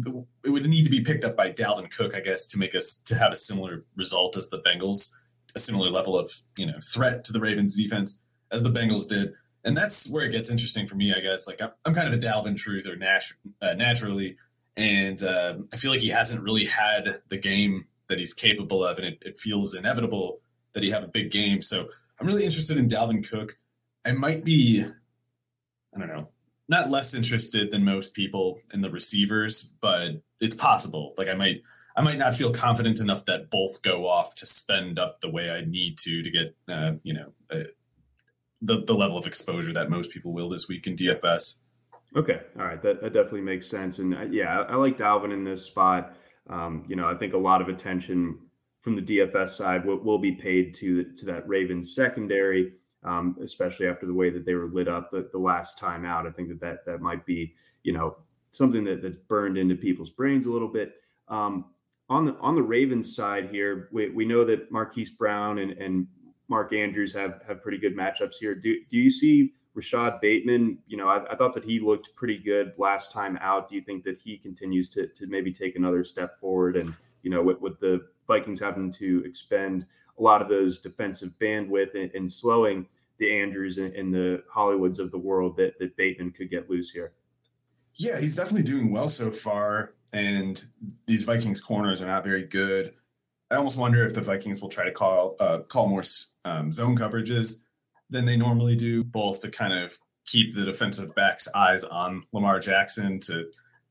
it 0.45 0.51
would 0.51 0.67
need 0.67 0.83
to 0.83 0.91
be 0.91 1.01
picked 1.01 1.25
up 1.25 1.37
by 1.37 1.53
Dalvin 1.53 1.91
Cook, 1.97 2.17
I 2.17 2.21
guess, 2.21 2.45
to 2.49 2.59
make 2.59 2.75
us 2.75 2.97
to 3.07 3.15
have 3.17 3.33
a 3.33 3.37
similar 3.37 3.85
result 3.95 4.37
as 4.37 4.49
the 4.49 4.61
Bengals, 4.61 5.13
a 5.55 5.61
similar 5.61 5.91
level 5.91 6.19
of 6.19 6.31
you 6.59 6.67
know 6.67 6.79
threat 6.83 7.23
to 7.25 7.33
the 7.33 7.41
Ravens 7.41 7.77
defense 7.77 8.21
as 8.51 8.63
the 8.63 8.71
Bengals 8.71 9.09
did. 9.09 9.33
And 9.65 9.77
that's 9.77 10.11
where 10.11 10.25
it 10.25 10.31
gets 10.31 10.51
interesting 10.51 10.87
for 10.87 10.97
me, 10.97 11.13
I 11.13 11.21
guess. 11.21 11.47
Like 11.47 11.63
I'm, 11.63 11.71
I'm 11.85 11.95
kind 11.95 12.07
of 12.07 12.15
a 12.15 12.19
Dalvin 12.19 12.57
truth 12.57 12.87
or 12.89 12.97
nat- 12.97 13.33
uh, 13.63 13.75
naturally, 13.75 14.37
and 14.77 15.23
uh, 15.23 15.59
I 15.73 15.77
feel 15.77 15.93
like 15.93 16.01
he 16.01 16.09
hasn't 16.09 16.43
really 16.43 16.65
had 16.65 17.21
the 17.29 17.39
game 17.39 17.87
that 18.09 18.19
he's 18.19 18.35
capable 18.35 18.85
of, 18.85 18.99
and 18.99 19.07
it, 19.07 19.19
it 19.23 19.39
feels 19.39 19.75
inevitable 19.75 20.41
that 20.73 20.83
he 20.83 20.91
have 20.91 21.05
a 21.05 21.09
big 21.09 21.31
game. 21.31 21.63
So 21.63 21.89
I'm 22.21 22.27
really 22.27 22.45
interested 22.45 22.77
in 22.77 22.89
Dalvin 22.89 23.29
Cook. 23.29 23.57
I 24.05 24.13
might 24.13 24.45
be, 24.45 24.85
I 25.95 25.99
don't 25.99 26.09
know, 26.09 26.29
not 26.69 26.91
less 26.91 27.15
interested 27.15 27.71
than 27.71 27.85
most 27.85 28.15
people 28.15 28.61
in 28.73 28.81
the 28.81 28.91
receivers, 28.91 29.63
but 29.63 30.23
it's 30.41 30.57
possible. 30.57 31.15
Like 31.17 31.29
I 31.29 31.35
might 31.35 31.63
I 31.97 32.03
might 32.03 32.19
not 32.19 32.35
feel 32.35 32.53
confident 32.53 33.01
enough 33.01 33.25
that 33.25 33.51
both 33.51 33.81
go 33.83 34.07
off 34.07 34.35
to 34.37 34.47
spend 34.47 34.99
up 34.99 35.21
the 35.21 35.31
way 35.31 35.51
I 35.51 35.63
need 35.63 35.97
to 35.99 36.23
to 36.23 36.31
get 36.31 36.57
uh, 36.69 36.93
you 37.03 37.15
know 37.15 37.33
uh, 37.51 37.65
the 38.63 38.85
the 38.85 38.95
level 38.95 39.17
of 39.17 39.27
exposure 39.27 39.73
that 39.73 39.91
most 39.91 40.13
people 40.13 40.33
will 40.33 40.49
this 40.49 40.69
week 40.69 40.87
in 40.87 40.97
DFS. 40.97 41.61
Okay, 42.15 42.41
all 42.59 42.65
right, 42.65 42.81
that, 42.83 43.03
that 43.03 43.13
definitely 43.13 43.43
makes 43.43 43.69
sense, 43.69 43.99
and 43.99 44.15
uh, 44.15 44.23
yeah, 44.23 44.61
I, 44.61 44.73
I, 44.73 44.75
like 44.77 44.97
Dalvin 44.97 45.33
in 45.33 45.45
this 45.45 45.65
spot. 45.65 46.17
Um, 46.49 46.85
you 46.89 46.97
know, 46.97 47.09
I 47.09 47.15
think 47.15 47.35
a 47.35 47.39
lot 47.39 47.61
of 47.61 47.69
attention 47.69 48.39
from 48.81 48.95
the 48.95 49.03
DFS 49.03 49.51
side 49.51 49.85
will, 49.85 49.99
will 49.99 50.19
be 50.19 50.33
paid 50.33 50.75
to 50.77 51.05
to 51.05 51.27
that 51.27 51.47
Ravens 51.49 51.95
secondary 51.95 52.73
um, 53.07 53.37
especially 53.43 53.87
after 53.87 54.05
the 54.05 54.13
way 54.13 54.31
that 54.31 54.45
they 54.45 54.55
were 54.55 54.67
lit 54.67 54.89
up 54.89 55.11
the, 55.11 55.29
the 55.33 55.39
last 55.39 55.79
time 55.79 56.05
out. 56.05 56.27
I 56.27 56.31
think 56.31 56.49
that, 56.49 56.61
that 56.61 56.85
that 56.87 57.01
might 57.01 57.25
be, 57.25 57.55
you 57.85 57.93
know, 57.93 58.17
something 58.51 58.85
that, 58.85 59.03
that's 59.03 59.17
burned 59.17 59.57
into 59.57 59.75
people's 59.75 60.11
brains 60.11 60.47
a 60.47 60.51
little 60.51 60.69
bit. 60.69 60.95
Um, 61.29 61.67
on 62.09 62.25
the 62.25 62.35
on 62.41 62.55
the 62.55 62.63
Ravens 62.63 63.15
side 63.15 63.49
here, 63.51 63.89
we, 63.93 64.11
we 64.11 64.25
know 64.25 64.45
that 64.45 64.71
Marquise 64.71 65.11
Brown 65.11 65.59
and, 65.59 65.73
and 65.73 66.07
Mark 66.49 66.73
Andrews 66.73 67.13
have 67.15 67.43
have 67.47 67.63
pretty 67.63 67.79
good 67.79 67.97
matchups 67.97 68.35
here. 68.41 68.55
Do 68.55 68.77
do 68.91 68.97
you 68.97 69.11
see 69.11 69.55
Rashod 69.75 70.21
Bateman? 70.21 70.79
You 70.87 70.97
know, 70.97 71.09
I, 71.09 71.33
I 71.33 71.37
thought 71.37 71.55
that 71.55 71.65
he 71.65 71.81
looked 71.81 72.15
pretty 72.15 72.39
good 72.39 72.73
last 72.79 73.13
time 73.13 73.39
out. 73.41 73.69
Do 73.69 73.75
you 73.75 73.83
think 73.83 74.05
that 74.05 74.19
he 74.23 74.37
continues 74.37 74.89
to 74.91 75.09
to 75.09 75.27
maybe 75.27 75.53
take 75.53 75.77
another 75.77 76.05
step 76.05 76.41
forward? 76.41 76.77
And 76.77 76.95
you 77.23 77.31
know, 77.31 77.43
with, 77.43 77.61
with 77.61 77.81
the 77.81 78.07
Vikings 78.29 78.61
having 78.61 78.93
to 78.93 79.23
expend 79.25 79.85
a 80.19 80.23
lot 80.23 80.41
of 80.41 80.49
those 80.49 80.79
defensive 80.79 81.33
bandwidth 81.41 81.95
and, 81.95 82.11
and 82.15 82.31
slowing 82.31 82.87
the 83.19 83.33
Andrews 83.41 83.79
and, 83.79 83.95
and, 83.95 84.13
the 84.13 84.43
Hollywoods 84.55 84.99
of 84.99 85.11
the 85.11 85.19
world 85.19 85.57
that, 85.57 85.79
that 85.79 85.97
Bateman 85.97 86.33
could 86.33 86.51
get 86.51 86.69
loose 86.69 86.91
here. 86.91 87.13
Yeah, 87.95 88.21
he's 88.21 88.37
definitely 88.37 88.63
doing 88.63 88.93
well 88.93 89.09
so 89.09 89.31
far. 89.31 89.95
And 90.13 90.63
these 91.07 91.25
Vikings 91.25 91.61
corners 91.61 92.03
are 92.03 92.07
not 92.07 92.25
very 92.25 92.45
good. 92.45 92.95
I 93.51 93.57
almost 93.57 93.79
wonder 93.79 94.05
if 94.05 94.15
the 94.15 94.21
Vikings 94.21 94.61
will 94.61 94.69
try 94.69 94.85
to 94.85 94.93
call 94.93 95.37
uh, 95.39 95.61
call 95.61 95.89
more 95.89 96.03
um, 96.45 96.73
zone 96.73 96.97
coverages 96.97 97.63
than 98.11 98.25
they 98.25 98.37
normally 98.37 98.77
do, 98.77 99.05
both 99.05 99.41
to 99.41 99.51
kind 99.51 99.73
of 99.73 99.99
keep 100.27 100.55
the 100.55 100.65
defensive 100.65 101.15
backs' 101.15 101.49
eyes 101.55 101.85
on 101.85 102.25
Lamar 102.33 102.59
Jackson 102.59 103.21
to 103.21 103.47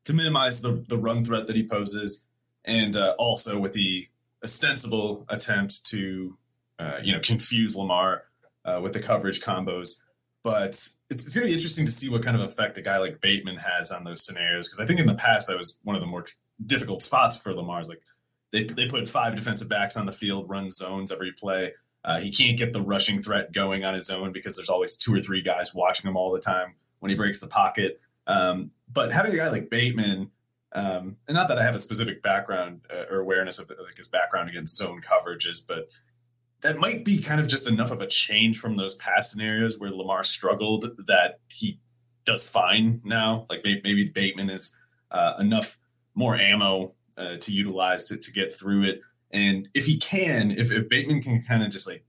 to 0.06 0.14
minimize 0.14 0.62
the 0.62 0.84
the 0.90 0.98
run 0.98 1.24
threat 1.24 1.48
that 1.48 1.56
he 1.56 1.68
poses, 1.68 2.26
and 2.66 2.96
uh, 2.96 3.16
also 3.18 3.60
with 3.60 3.74
the 3.74 4.08
ostensible 4.44 5.26
attempt 5.30 5.86
to 5.88 6.38
uh, 6.80 7.00
you 7.02 7.14
know 7.14 7.22
confuse 7.22 7.76
Lamar 7.76 8.24
uh, 8.66 8.80
with 8.82 8.94
the 8.94 9.00
coverage 9.00 9.42
combos. 9.42 9.96
But 10.44 10.70
it's, 10.70 10.98
it's 11.10 11.34
going 11.34 11.46
to 11.46 11.50
be 11.50 11.54
interesting 11.54 11.86
to 11.86 11.92
see 11.92 12.10
what 12.10 12.22
kind 12.24 12.38
of 12.38 12.44
effect 12.44 12.78
a 12.78 12.82
guy 12.82 12.98
like 12.98 13.22
Bateman 13.22 13.58
has 13.58 13.92
on 13.92 14.04
those 14.04 14.26
scenarios. 14.26 14.68
Because 14.68 14.80
I 14.80 14.86
think 14.86 15.00
in 15.00 15.08
the 15.08 15.16
past 15.16 15.48
that 15.48 15.58
was 15.58 15.80
one 15.84 15.96
of 15.96 16.02
the 16.02 16.08
more 16.08 16.22
tr- 16.22 16.36
difficult 16.66 17.02
spots 17.02 17.38
for 17.38 17.54
Lamar's. 17.54 17.90
Like 17.90 18.02
they, 18.52 18.64
they 18.64 18.88
put 18.88 19.08
five 19.08 19.36
defensive 19.36 19.70
backs 19.70 19.98
on 19.98 20.06
the 20.06 20.12
field, 20.12 20.50
run 20.50 20.70
zones 20.70 21.12
every 21.12 21.32
play. 21.32 21.74
Uh, 22.04 22.20
he 22.20 22.32
can't 22.32 22.58
get 22.58 22.74
the 22.74 22.82
rushing 22.82 23.20
threat 23.20 23.52
going 23.52 23.84
on 23.84 23.96
his 23.96 24.12
own 24.12 24.32
because 24.32 24.56
there's 24.56 24.70
always 24.70 24.96
two 24.96 25.14
or 25.14 25.20
three 25.20 25.42
guys 25.42 25.74
watching 25.74 26.08
him 26.08 26.16
all 26.16 26.32
the 26.32 26.40
time 26.40 26.76
when 27.00 27.10
he 27.10 27.16
breaks 27.16 27.40
the 27.40 27.48
pocket. 27.48 28.00
Um, 28.28 28.72
but 28.94 29.12
having 29.12 29.34
a 29.34 29.38
guy 29.38 29.50
like 29.50 29.72
Bateman, 29.72 30.30
um, 30.74 31.18
and 31.28 31.34
not 31.34 31.48
that 31.48 31.58
I 31.58 31.64
have 31.64 31.74
a 31.74 31.80
specific 31.80 32.22
background 32.22 32.82
uh, 32.94 33.06
or 33.10 33.20
awareness 33.20 33.58
of 33.58 33.72
like 33.84 33.98
his 33.98 34.08
background 34.08 34.50
against 34.50 34.78
zone 34.78 35.02
coverages, 35.02 35.66
but 35.68 35.90
that 36.66 36.80
might 36.80 37.06
be 37.06 37.20
kind 37.20 37.40
of 37.40 37.48
just 37.48 37.68
enough 37.68 37.92
of 37.92 38.02
a 38.02 38.08
change 38.08 38.58
from 38.58 38.76
those 38.76 38.96
past 38.96 39.32
scenarios 39.32 39.80
where 39.80 39.92
Lamar 39.92 40.24
struggled 40.24 40.98
that 41.06 41.40
he 41.48 41.80
does 42.26 42.48
fine 42.48 43.00
now. 43.04 43.46
Like 43.52 43.62
maybe, 43.64 43.82
maybe 43.84 44.06
Bateman 44.06 44.50
is 44.50 44.76
uh, 45.12 45.36
enough 45.38 45.78
more 46.16 46.36
ammo 46.36 46.96
uh, 47.20 47.38
to 47.38 47.54
utilize 47.54 48.08
to, 48.08 48.18
to 48.18 48.32
get 48.32 48.52
through 48.52 48.82
it. 48.86 49.02
And 49.30 49.70
if 49.76 49.86
he 49.86 49.98
can, 49.98 50.50
if, 50.50 50.72
if 50.72 50.90
Bateman 50.90 51.22
can 51.22 51.40
kind 51.44 51.62
of 51.62 51.70
just 51.70 51.88
like, 51.88 52.04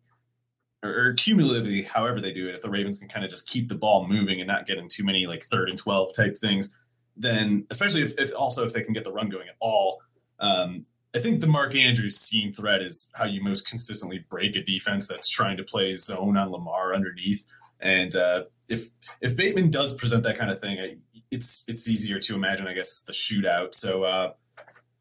or, 0.82 0.88
or 0.90 1.12
cumulatively, 1.12 1.82
however 1.82 2.22
they 2.22 2.32
do 2.32 2.48
it, 2.48 2.54
if 2.54 2.62
the 2.62 2.70
Ravens 2.70 2.98
can 2.98 3.08
kind 3.08 3.26
of 3.26 3.30
just 3.30 3.46
keep 3.46 3.68
the 3.68 3.74
ball 3.74 4.08
moving 4.08 4.40
and 4.40 4.48
not 4.48 4.66
getting 4.66 4.88
too 4.88 5.04
many 5.04 5.26
like 5.26 5.44
third 5.44 5.68
and 5.68 5.78
12 5.78 6.14
type 6.14 6.34
things, 6.34 6.74
then 7.14 7.66
especially 7.68 8.00
if, 8.00 8.14
if 8.16 8.34
also 8.34 8.64
if 8.64 8.72
they 8.72 8.82
can 8.82 8.94
get 8.94 9.04
the 9.04 9.12
run 9.12 9.28
going 9.28 9.48
at 9.48 9.56
all, 9.60 10.00
um, 10.40 10.82
I 11.14 11.18
think 11.18 11.40
the 11.40 11.46
Mark 11.46 11.74
Andrews 11.74 12.16
seam 12.16 12.52
threat 12.52 12.82
is 12.82 13.08
how 13.14 13.24
you 13.24 13.42
most 13.42 13.66
consistently 13.66 14.24
break 14.28 14.54
a 14.56 14.62
defense 14.62 15.06
that's 15.06 15.30
trying 15.30 15.56
to 15.56 15.64
play 15.64 15.94
zone 15.94 16.36
on 16.36 16.50
Lamar 16.50 16.94
underneath. 16.94 17.44
And 17.80 18.14
uh, 18.14 18.44
if 18.68 18.90
if 19.20 19.36
Bateman 19.36 19.70
does 19.70 19.94
present 19.94 20.22
that 20.24 20.38
kind 20.38 20.50
of 20.50 20.60
thing, 20.60 21.00
it's 21.30 21.64
it's 21.68 21.88
easier 21.88 22.18
to 22.20 22.34
imagine, 22.34 22.66
I 22.66 22.74
guess, 22.74 23.02
the 23.02 23.12
shootout. 23.12 23.74
So 23.74 24.02
uh, 24.04 24.32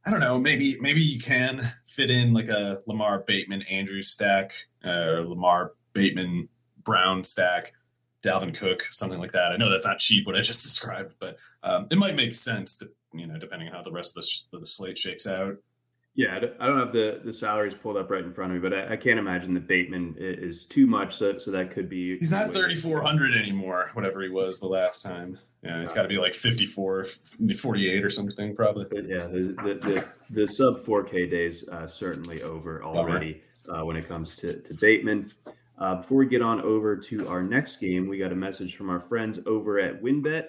I 0.05 0.11
don't 0.11 0.19
know. 0.19 0.39
Maybe 0.39 0.77
maybe 0.79 1.01
you 1.01 1.19
can 1.19 1.73
fit 1.85 2.11
in 2.11 2.33
like 2.33 2.49
a 2.49 2.81
Lamar 2.85 3.19
Bateman 3.19 3.63
Andrews 3.63 4.09
stack, 4.09 4.53
uh, 4.85 4.89
or 4.89 5.25
Lamar 5.25 5.73
Bateman 5.93 6.47
Brown 6.83 7.23
stack, 7.23 7.73
Dalvin 8.21 8.53
Cook, 8.53 8.83
something 8.91 9.19
like 9.19 9.31
that. 9.31 9.51
I 9.51 9.57
know 9.57 9.69
that's 9.69 9.85
not 9.85 9.99
cheap 9.99 10.27
what 10.27 10.35
I 10.35 10.41
just 10.41 10.63
described, 10.63 11.15
but 11.19 11.37
um, 11.63 11.87
it 11.89 11.97
might 11.97 12.15
make 12.15 12.33
sense 12.33 12.77
to 12.77 12.89
you 13.13 13.27
know 13.27 13.37
depending 13.37 13.67
on 13.69 13.73
how 13.73 13.81
the 13.81 13.91
rest 13.91 14.17
of 14.17 14.23
the, 14.51 14.59
the 14.59 14.65
slate 14.65 14.97
shakes 14.97 15.27
out. 15.27 15.55
Yeah, 16.15 16.39
I 16.61 16.67
don't 16.67 16.79
have 16.79 16.93
the, 16.93 17.19
the 17.25 17.33
salaries 17.33 17.75
pulled 17.75 17.97
up 17.97 18.09
right 18.09 18.23
in 18.23 18.33
front 18.33 18.53
of 18.53 18.61
me, 18.61 18.69
but 18.69 18.77
I, 18.77 18.93
I 18.93 18.95
can't 18.95 19.19
imagine 19.19 19.53
that 19.55 19.67
Bateman 19.67 20.15
is 20.17 20.63
too 20.63 20.87
much. 20.87 21.17
So, 21.17 21.37
so 21.37 21.51
that 21.51 21.71
could 21.71 21.89
be. 21.89 22.17
He's 22.17 22.31
not 22.31 22.53
3,400 22.53 23.35
anymore, 23.35 23.89
whatever 23.93 24.21
he 24.21 24.29
was 24.29 24.59
the 24.59 24.67
last 24.67 25.03
time. 25.03 25.37
Yeah, 25.61 25.81
he's 25.81 25.91
got 25.91 26.03
to 26.03 26.07
be 26.07 26.17
like 26.17 26.33
54, 26.33 27.03
48 27.03 28.05
or 28.05 28.09
something, 28.09 28.55
probably. 28.55 28.85
But 28.89 29.09
yeah, 29.09 29.25
the, 29.25 29.55
the, 29.83 30.07
the, 30.29 30.47
sub 30.47 30.85
4K 30.85 31.29
days 31.29 31.67
uh, 31.67 31.85
certainly 31.85 32.41
over 32.43 32.81
already 32.81 33.41
uh, 33.67 33.83
when 33.83 33.97
it 33.97 34.07
comes 34.07 34.35
to, 34.37 34.61
to 34.61 34.73
Bateman. 34.75 35.31
Uh, 35.77 35.95
before 35.95 36.19
we 36.19 36.27
get 36.27 36.41
on 36.41 36.61
over 36.61 36.95
to 36.95 37.27
our 37.27 37.43
next 37.43 37.77
game, 37.77 38.07
we 38.07 38.17
got 38.17 38.31
a 38.31 38.35
message 38.35 38.77
from 38.77 38.89
our 38.89 39.01
friends 39.01 39.39
over 39.45 39.79
at 39.79 40.01
WynnBET. 40.01 40.45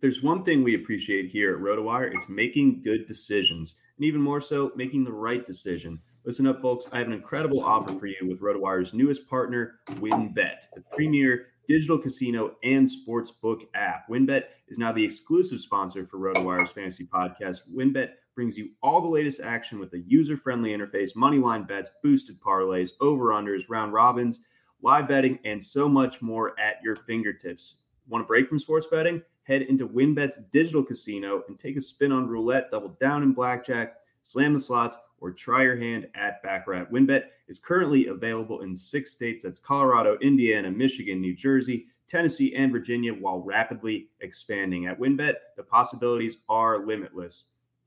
There's 0.00 0.22
one 0.22 0.42
thing 0.42 0.64
we 0.64 0.74
appreciate 0.74 1.30
here 1.30 1.54
at 1.54 1.60
RotoWire 1.60 2.12
it's 2.14 2.28
making 2.28 2.82
good 2.82 3.06
decisions 3.06 3.74
and 3.98 4.06
even 4.06 4.22
more 4.22 4.40
so, 4.40 4.72
making 4.76 5.04
the 5.04 5.12
right 5.12 5.44
decision. 5.44 5.98
Listen 6.24 6.46
up, 6.46 6.62
folks. 6.62 6.88
I 6.92 6.98
have 6.98 7.06
an 7.06 7.12
incredible 7.12 7.62
offer 7.62 7.92
for 7.98 8.06
you 8.06 8.16
with 8.22 8.40
RotoWire's 8.40 8.94
newest 8.94 9.28
partner, 9.28 9.80
WynnBET, 9.96 10.70
the 10.74 10.82
premier 10.92 11.46
digital 11.68 11.98
casino 11.98 12.52
and 12.64 12.88
sports 12.88 13.30
book 13.30 13.60
app. 13.74 14.08
WynnBET 14.08 14.44
is 14.68 14.78
now 14.78 14.92
the 14.92 15.04
exclusive 15.04 15.60
sponsor 15.60 16.06
for 16.06 16.18
RotoWire's 16.18 16.70
fantasy 16.70 17.06
podcast. 17.06 17.60
WynnBET 17.74 18.10
brings 18.34 18.56
you 18.56 18.70
all 18.82 19.00
the 19.00 19.08
latest 19.08 19.40
action 19.40 19.78
with 19.78 19.92
a 19.94 19.98
user-friendly 20.06 20.70
interface, 20.70 21.16
money 21.16 21.38
line 21.38 21.64
bets, 21.64 21.90
boosted 22.02 22.40
parlays, 22.40 22.90
over-unders, 23.00 23.62
round 23.68 23.92
robins, 23.92 24.38
live 24.82 25.08
betting, 25.08 25.38
and 25.44 25.62
so 25.62 25.88
much 25.88 26.22
more 26.22 26.58
at 26.60 26.76
your 26.84 26.94
fingertips. 26.94 27.74
Want 28.08 28.24
a 28.24 28.26
break 28.26 28.48
from 28.48 28.58
sports 28.58 28.86
betting? 28.90 29.22
Head 29.48 29.62
into 29.62 29.88
WynnBET's 29.88 30.42
digital 30.52 30.84
casino 30.84 31.42
and 31.48 31.58
take 31.58 31.78
a 31.78 31.80
spin 31.80 32.12
on 32.12 32.28
roulette, 32.28 32.70
double 32.70 32.90
down 33.00 33.22
in 33.22 33.32
blackjack, 33.32 33.94
slam 34.22 34.52
the 34.52 34.60
slots, 34.60 34.98
or 35.20 35.32
try 35.32 35.62
your 35.62 35.74
hand 35.74 36.06
at 36.14 36.42
Baccarat. 36.42 36.92
WynnBET 36.92 37.22
is 37.48 37.58
currently 37.58 38.08
available 38.08 38.60
in 38.60 38.76
six 38.76 39.10
states 39.10 39.44
that's 39.44 39.58
Colorado, 39.58 40.18
Indiana, 40.20 40.70
Michigan, 40.70 41.22
New 41.22 41.34
Jersey, 41.34 41.86
Tennessee, 42.06 42.54
and 42.54 42.70
Virginia, 42.70 43.14
while 43.14 43.40
rapidly 43.40 44.10
expanding. 44.20 44.84
At 44.84 45.00
WynnBET, 45.00 45.36
the 45.56 45.62
possibilities 45.62 46.36
are 46.50 46.84
limitless. 46.84 47.44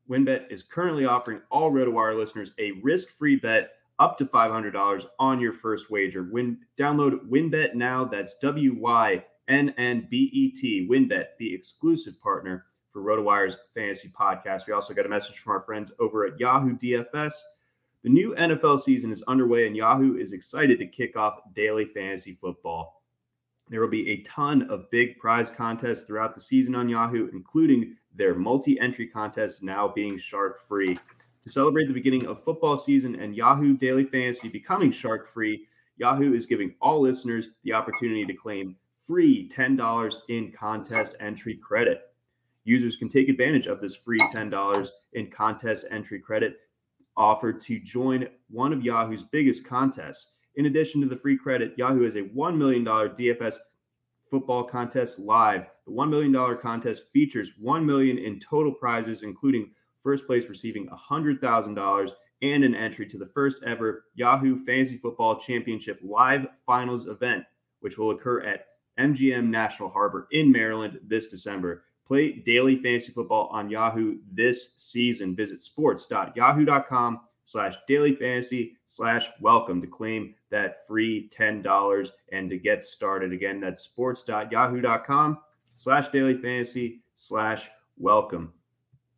WynnBET 0.09 0.51
is 0.51 0.63
currently 0.63 1.05
offering 1.05 1.41
all 1.51 1.71
RotoWire 1.71 2.17
listeners 2.17 2.53
a 2.57 2.71
risk-free 2.81 3.35
bet 3.35 3.73
up 3.99 4.17
to 4.17 4.25
$500 4.25 5.05
on 5.19 5.39
your 5.39 5.53
first 5.53 5.91
wager. 5.91 6.23
Win 6.23 6.57
download 6.79 7.29
WynnBET 7.29 7.75
now. 7.75 8.03
That's 8.03 8.33
W 8.41 8.75
Y 8.79 9.23
NNBET, 9.49 10.87
WynnBET, 10.89 11.25
the 11.39 11.53
exclusive 11.53 12.19
partner 12.21 12.65
for 12.91 13.01
RotoWire's 13.01 13.57
fantasy 13.73 14.09
podcast. 14.09 14.67
We 14.67 14.73
also 14.73 14.93
got 14.93 15.05
a 15.05 15.09
message 15.09 15.39
from 15.39 15.53
our 15.53 15.61
friends 15.61 15.91
over 15.99 16.25
at 16.25 16.39
Yahoo 16.39 16.77
DFS. 16.77 17.33
The 18.03 18.09
new 18.09 18.35
NFL 18.35 18.81
season 18.81 19.11
is 19.11 19.23
underway, 19.23 19.67
and 19.67 19.75
Yahoo 19.75 20.17
is 20.17 20.33
excited 20.33 20.79
to 20.79 20.87
kick 20.87 21.15
off 21.15 21.39
daily 21.55 21.85
fantasy 21.85 22.37
football. 22.41 23.03
There 23.69 23.79
will 23.79 23.87
be 23.87 24.11
a 24.11 24.23
ton 24.23 24.63
of 24.69 24.89
big 24.91 25.17
prize 25.17 25.49
contests 25.49 26.03
throughout 26.03 26.35
the 26.35 26.41
season 26.41 26.75
on 26.75 26.89
Yahoo, 26.89 27.29
including 27.31 27.95
their 28.13 28.35
multi 28.35 28.79
entry 28.79 29.07
contest 29.07 29.63
now 29.63 29.87
being 29.87 30.17
shark 30.17 30.67
free. 30.67 30.99
To 31.43 31.49
celebrate 31.49 31.87
the 31.87 31.93
beginning 31.93 32.27
of 32.27 32.43
football 32.43 32.75
season 32.75 33.15
and 33.15 33.35
Yahoo 33.35 33.77
Daily 33.77 34.03
Fantasy 34.03 34.49
becoming 34.49 34.91
shark 34.91 35.31
free, 35.33 35.67
Yahoo 35.97 36.33
is 36.33 36.45
giving 36.45 36.75
all 36.81 37.01
listeners 37.01 37.49
the 37.63 37.73
opportunity 37.73 38.25
to 38.25 38.33
claim 38.33 38.75
free 39.05 39.49
$10 39.49 40.13
in 40.29 40.51
contest 40.51 41.15
entry 41.19 41.55
credit. 41.55 42.01
Users 42.63 42.95
can 42.95 43.09
take 43.09 43.29
advantage 43.29 43.67
of 43.67 43.81
this 43.81 43.95
free 43.95 44.19
$10 44.19 44.89
in 45.13 45.31
contest 45.31 45.85
entry 45.89 46.19
credit 46.19 46.57
offered 47.17 47.59
to 47.61 47.79
join 47.79 48.27
one 48.49 48.71
of 48.71 48.83
Yahoo's 48.83 49.23
biggest 49.23 49.65
contests. 49.65 50.31
In 50.55 50.67
addition 50.67 51.01
to 51.01 51.07
the 51.07 51.15
free 51.15 51.37
credit, 51.37 51.73
Yahoo 51.77 52.03
has 52.03 52.15
a 52.15 52.23
$1 52.23 52.57
million 52.57 52.85
DFS 52.85 53.55
football 54.29 54.63
contest 54.63 55.19
live. 55.19 55.65
The 55.85 55.91
$1 55.91 56.09
million 56.09 56.57
contest 56.61 57.03
features 57.11 57.51
1 57.59 57.85
million 57.85 58.17
in 58.17 58.39
total 58.39 58.73
prizes, 58.73 59.23
including 59.23 59.71
first 60.03 60.25
place 60.25 60.47
receiving 60.47 60.87
$100,000 60.87 62.11
and 62.41 62.63
an 62.63 62.75
entry 62.75 63.05
to 63.07 63.17
the 63.17 63.29
first 63.33 63.57
ever 63.65 64.05
Yahoo 64.15 64.63
Fantasy 64.65 64.97
Football 64.97 65.39
Championship 65.39 65.99
live 66.03 66.47
finals 66.65 67.07
event, 67.07 67.43
which 67.81 67.97
will 67.97 68.11
occur 68.11 68.41
at 68.41 68.65
MGM 68.99 69.47
National 69.47 69.89
Harbor 69.89 70.27
in 70.31 70.51
Maryland 70.51 70.99
this 71.07 71.27
December. 71.27 71.83
Play 72.05 72.43
daily 72.45 72.75
fantasy 72.77 73.11
football 73.11 73.47
on 73.51 73.69
Yahoo 73.69 74.17
this 74.31 74.71
season. 74.75 75.35
Visit 75.35 75.63
sports.yahoo.com 75.63 77.21
slash 77.45 77.75
daily 77.87 78.15
fantasy 78.15 78.77
slash 78.85 79.29
welcome 79.39 79.81
to 79.81 79.87
claim 79.87 80.35
that 80.49 80.85
free 80.87 81.29
$10 81.37 82.09
and 82.31 82.49
to 82.49 82.57
get 82.57 82.83
started. 82.83 83.31
Again, 83.31 83.59
that's 83.59 83.83
sports.yahoo.com 83.83 85.37
slash 85.77 86.09
daily 86.09 86.37
fantasy 86.37 87.01
slash 87.13 87.69
welcome. 87.97 88.53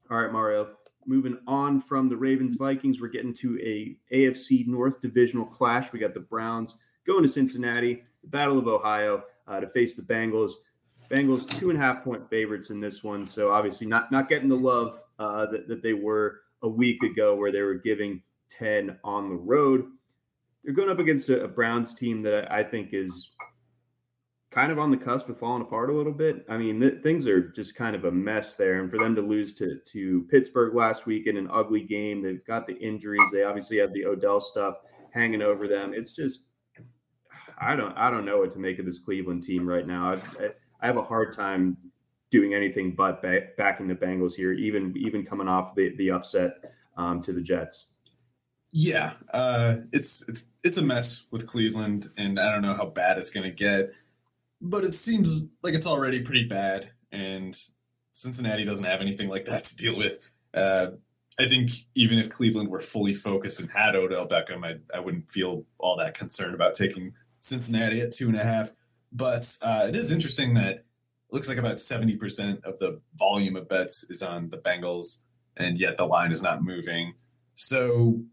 All 0.09 0.17
right, 0.17 0.31
Mario, 0.31 0.75
moving 1.05 1.37
on 1.47 1.81
from 1.81 2.09
the 2.09 2.17
Ravens 2.17 2.55
Vikings, 2.55 3.01
we're 3.01 3.07
getting 3.07 3.33
to 3.35 3.59
a 3.61 3.97
AFC 4.13 4.67
North 4.67 5.01
divisional 5.01 5.45
clash. 5.45 5.91
We 5.91 5.99
got 5.99 6.13
the 6.13 6.19
Browns 6.19 6.75
going 7.05 7.23
to 7.23 7.29
Cincinnati, 7.29 8.03
the 8.21 8.29
Battle 8.29 8.59
of 8.59 8.67
Ohio 8.67 9.23
uh, 9.47 9.59
to 9.59 9.67
face 9.69 9.95
the 9.95 10.01
Bengals. 10.01 10.51
Bengals 11.09 11.47
two 11.59 11.69
and 11.69 11.77
a 11.77 11.81
half 11.81 12.03
point 12.03 12.29
favorites 12.29 12.69
in 12.69 12.79
this 12.79 13.03
one, 13.03 13.25
so 13.25 13.51
obviously 13.51 13.85
not 13.85 14.11
not 14.11 14.29
getting 14.29 14.49
the 14.49 14.55
love 14.55 14.99
uh, 15.19 15.45
that, 15.47 15.67
that 15.67 15.83
they 15.83 15.93
were 15.93 16.41
a 16.61 16.67
week 16.67 17.03
ago, 17.03 17.35
where 17.35 17.51
they 17.51 17.61
were 17.61 17.75
giving 17.75 18.21
ten 18.49 18.97
on 19.03 19.29
the 19.29 19.35
road. 19.35 19.85
They're 20.63 20.73
going 20.73 20.89
up 20.89 20.99
against 20.99 21.29
a, 21.29 21.43
a 21.43 21.47
Browns 21.47 21.93
team 21.93 22.21
that 22.23 22.49
I 22.51 22.63
think 22.63 22.89
is 22.93 23.31
kind 24.49 24.71
of 24.71 24.79
on 24.79 24.91
the 24.91 24.97
cusp 24.97 25.27
of 25.29 25.39
falling 25.39 25.63
apart 25.63 25.89
a 25.89 25.93
little 25.93 26.13
bit. 26.13 26.45
I 26.47 26.57
mean, 26.57 26.79
th- 26.79 27.01
things 27.01 27.27
are 27.27 27.49
just 27.49 27.75
kind 27.75 27.95
of 27.95 28.05
a 28.05 28.11
mess 28.11 28.53
there, 28.53 28.79
and 28.81 28.89
for 28.89 28.97
them 28.97 29.15
to 29.15 29.21
lose 29.21 29.53
to 29.55 29.79
to 29.79 30.27
Pittsburgh 30.31 30.73
last 30.73 31.05
week 31.05 31.27
in 31.27 31.37
an 31.37 31.49
ugly 31.51 31.81
game, 31.81 32.21
they've 32.21 32.45
got 32.45 32.65
the 32.65 32.77
injuries. 32.77 33.23
They 33.31 33.43
obviously 33.43 33.77
have 33.79 33.93
the 33.93 34.05
Odell 34.05 34.39
stuff 34.39 34.75
hanging 35.11 35.41
over 35.41 35.67
them. 35.67 35.93
It's 35.93 36.13
just 36.13 36.41
I 37.59 37.75
don't 37.75 37.93
I 37.93 38.09
don't 38.09 38.25
know 38.25 38.39
what 38.39 38.51
to 38.51 38.59
make 38.59 38.79
of 38.79 38.85
this 38.85 38.99
Cleveland 38.99 39.43
team 39.43 39.67
right 39.67 39.85
now. 39.85 40.13
I, 40.13 40.49
I 40.81 40.87
have 40.87 40.97
a 40.97 41.03
hard 41.03 41.35
time 41.35 41.77
doing 42.31 42.53
anything 42.53 42.95
but 42.95 43.21
back, 43.21 43.55
backing 43.57 43.87
the 43.87 43.95
Bengals 43.95 44.33
here, 44.33 44.53
even 44.53 44.93
even 44.97 45.25
coming 45.25 45.47
off 45.47 45.75
the 45.75 45.95
the 45.97 46.11
upset 46.11 46.51
um, 46.97 47.21
to 47.21 47.33
the 47.33 47.41
Jets. 47.41 47.93
Yeah, 48.71 49.13
uh, 49.31 49.75
it's 49.91 50.27
it's 50.27 50.47
it's 50.63 50.77
a 50.77 50.81
mess 50.81 51.27
with 51.31 51.45
Cleveland, 51.45 52.07
and 52.17 52.39
I 52.39 52.51
don't 52.51 52.63
know 52.63 52.73
how 52.73 52.87
bad 52.87 53.17
it's 53.17 53.29
going 53.29 53.47
to 53.47 53.55
get, 53.55 53.91
but 54.59 54.83
it 54.83 54.95
seems 54.95 55.45
like 55.61 55.75
it's 55.75 55.85
already 55.85 56.21
pretty 56.21 56.45
bad, 56.45 56.89
and 57.11 57.55
Cincinnati 58.13 58.65
doesn't 58.65 58.85
have 58.85 58.99
anything 58.99 59.29
like 59.29 59.45
that 59.45 59.63
to 59.65 59.75
deal 59.75 59.95
with. 59.95 60.27
Uh, 60.53 60.87
I 61.39 61.47
think 61.47 61.71
even 61.95 62.17
if 62.19 62.29
Cleveland 62.29 62.69
were 62.69 62.79
fully 62.79 63.13
focused 63.13 63.59
and 63.59 63.69
had 63.69 63.95
Odell 63.95 64.27
Beckham, 64.27 64.65
I, 64.65 64.75
I 64.95 64.99
wouldn't 64.99 65.29
feel 65.29 65.65
all 65.79 65.97
that 65.97 66.15
concerned 66.15 66.53
about 66.53 66.75
taking 66.75 67.13
Cincinnati 67.43 68.01
at 68.01 68.11
two 68.11 68.27
and 68.27 68.39
a 68.39 68.43
half. 68.43 68.71
But 69.11 69.45
uh, 69.61 69.85
it 69.89 69.95
is 69.95 70.11
interesting 70.11 70.55
that 70.55 70.73
it 70.73 70.85
looks 71.31 71.49
like 71.49 71.59
about 71.59 71.75
70% 71.75 72.63
of 72.63 72.79
the 72.79 72.99
volume 73.15 73.55
of 73.55 73.69
bets 73.69 74.09
is 74.09 74.23
on 74.23 74.49
the 74.49 74.57
Bengals, 74.57 75.21
and 75.55 75.77
yet 75.77 75.97
the 75.97 76.05
line 76.05 76.31
is 76.31 76.41
not 76.41 76.63
moving. 76.63 77.13
So 77.53 78.23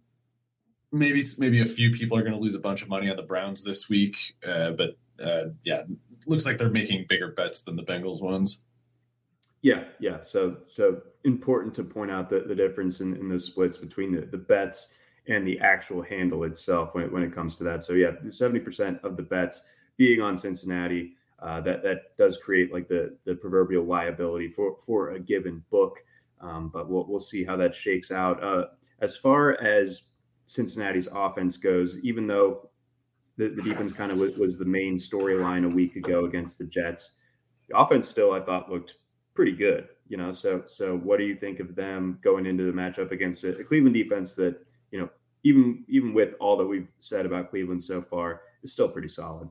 maybe 0.90 1.22
maybe 1.38 1.60
a 1.60 1.66
few 1.66 1.90
people 1.90 2.16
are 2.16 2.22
going 2.22 2.32
to 2.32 2.40
lose 2.40 2.54
a 2.54 2.60
bunch 2.60 2.82
of 2.82 2.88
money 2.88 3.10
on 3.10 3.16
the 3.16 3.22
Browns 3.22 3.62
this 3.64 3.90
week. 3.90 4.16
Uh, 4.46 4.72
but 4.72 4.96
uh, 5.22 5.46
yeah, 5.64 5.82
looks 6.26 6.46
like 6.46 6.56
they're 6.56 6.70
making 6.70 7.04
bigger 7.08 7.28
bets 7.28 7.62
than 7.62 7.76
the 7.76 7.84
Bengals 7.84 8.22
ones. 8.22 8.64
Yeah, 9.60 9.84
yeah. 9.98 10.22
So 10.22 10.56
so 10.66 11.02
important 11.24 11.74
to 11.74 11.84
point 11.84 12.10
out 12.10 12.30
the, 12.30 12.40
the 12.40 12.54
difference 12.54 13.00
in, 13.00 13.14
in 13.16 13.28
the 13.28 13.38
splits 13.38 13.76
between 13.76 14.12
the, 14.12 14.22
the 14.22 14.38
bets 14.38 14.88
and 15.30 15.46
the 15.46 15.58
actual 15.60 16.02
handle 16.02 16.44
itself 16.44 16.94
when 16.94 17.04
it, 17.04 17.12
when 17.12 17.22
it 17.22 17.34
comes 17.34 17.56
to 17.56 17.64
that. 17.64 17.84
So 17.84 17.94
yeah, 17.94 18.10
70% 18.26 19.02
of 19.04 19.16
the 19.16 19.22
bets 19.22 19.62
being 19.96 20.20
on 20.20 20.36
Cincinnati, 20.36 21.14
uh, 21.38 21.60
that 21.62 21.82
that 21.82 22.16
does 22.18 22.36
create 22.36 22.70
like 22.70 22.86
the 22.86 23.16
the 23.24 23.34
proverbial 23.34 23.84
liability 23.84 24.48
for 24.48 24.76
for 24.84 25.12
a 25.12 25.20
given 25.20 25.62
book. 25.70 25.96
Um, 26.40 26.70
but 26.72 26.90
we'll 26.90 27.06
we'll 27.08 27.20
see 27.20 27.44
how 27.44 27.56
that 27.56 27.74
shakes 27.74 28.10
out. 28.10 28.42
Uh, 28.42 28.66
as 29.00 29.16
far 29.16 29.58
as 29.62 30.02
Cincinnati's 30.44 31.08
offense 31.14 31.56
goes, 31.56 31.98
even 32.02 32.26
though 32.26 32.68
the, 33.38 33.48
the 33.48 33.62
defense 33.62 33.92
kind 33.92 34.12
of 34.12 34.18
was, 34.18 34.34
was 34.36 34.58
the 34.58 34.64
main 34.64 34.98
storyline 34.98 35.64
a 35.64 35.74
week 35.74 35.96
ago 35.96 36.26
against 36.26 36.58
the 36.58 36.64
Jets, 36.64 37.12
the 37.68 37.78
offense 37.78 38.06
still 38.06 38.32
I 38.32 38.40
thought 38.40 38.70
looked 38.70 38.96
pretty 39.34 39.52
good. 39.52 39.88
You 40.08 40.16
know, 40.16 40.32
so 40.32 40.64
so 40.66 40.98
what 40.98 41.18
do 41.18 41.24
you 41.24 41.36
think 41.36 41.60
of 41.60 41.74
them 41.74 42.18
going 42.22 42.44
into 42.44 42.64
the 42.64 42.72
matchup 42.72 43.12
against 43.12 43.44
a, 43.44 43.56
a 43.56 43.64
Cleveland 43.64 43.94
defense 43.94 44.34
that 44.34 44.68
you 44.90 44.98
know 44.98 45.08
even 45.42 45.84
even 45.88 46.14
with 46.14 46.34
all 46.40 46.56
that 46.58 46.66
we've 46.66 46.88
said 46.98 47.26
about 47.26 47.50
Cleveland 47.50 47.82
so 47.82 48.02
far 48.02 48.42
is 48.62 48.72
still 48.72 48.88
pretty 48.88 49.08
solid. 49.08 49.48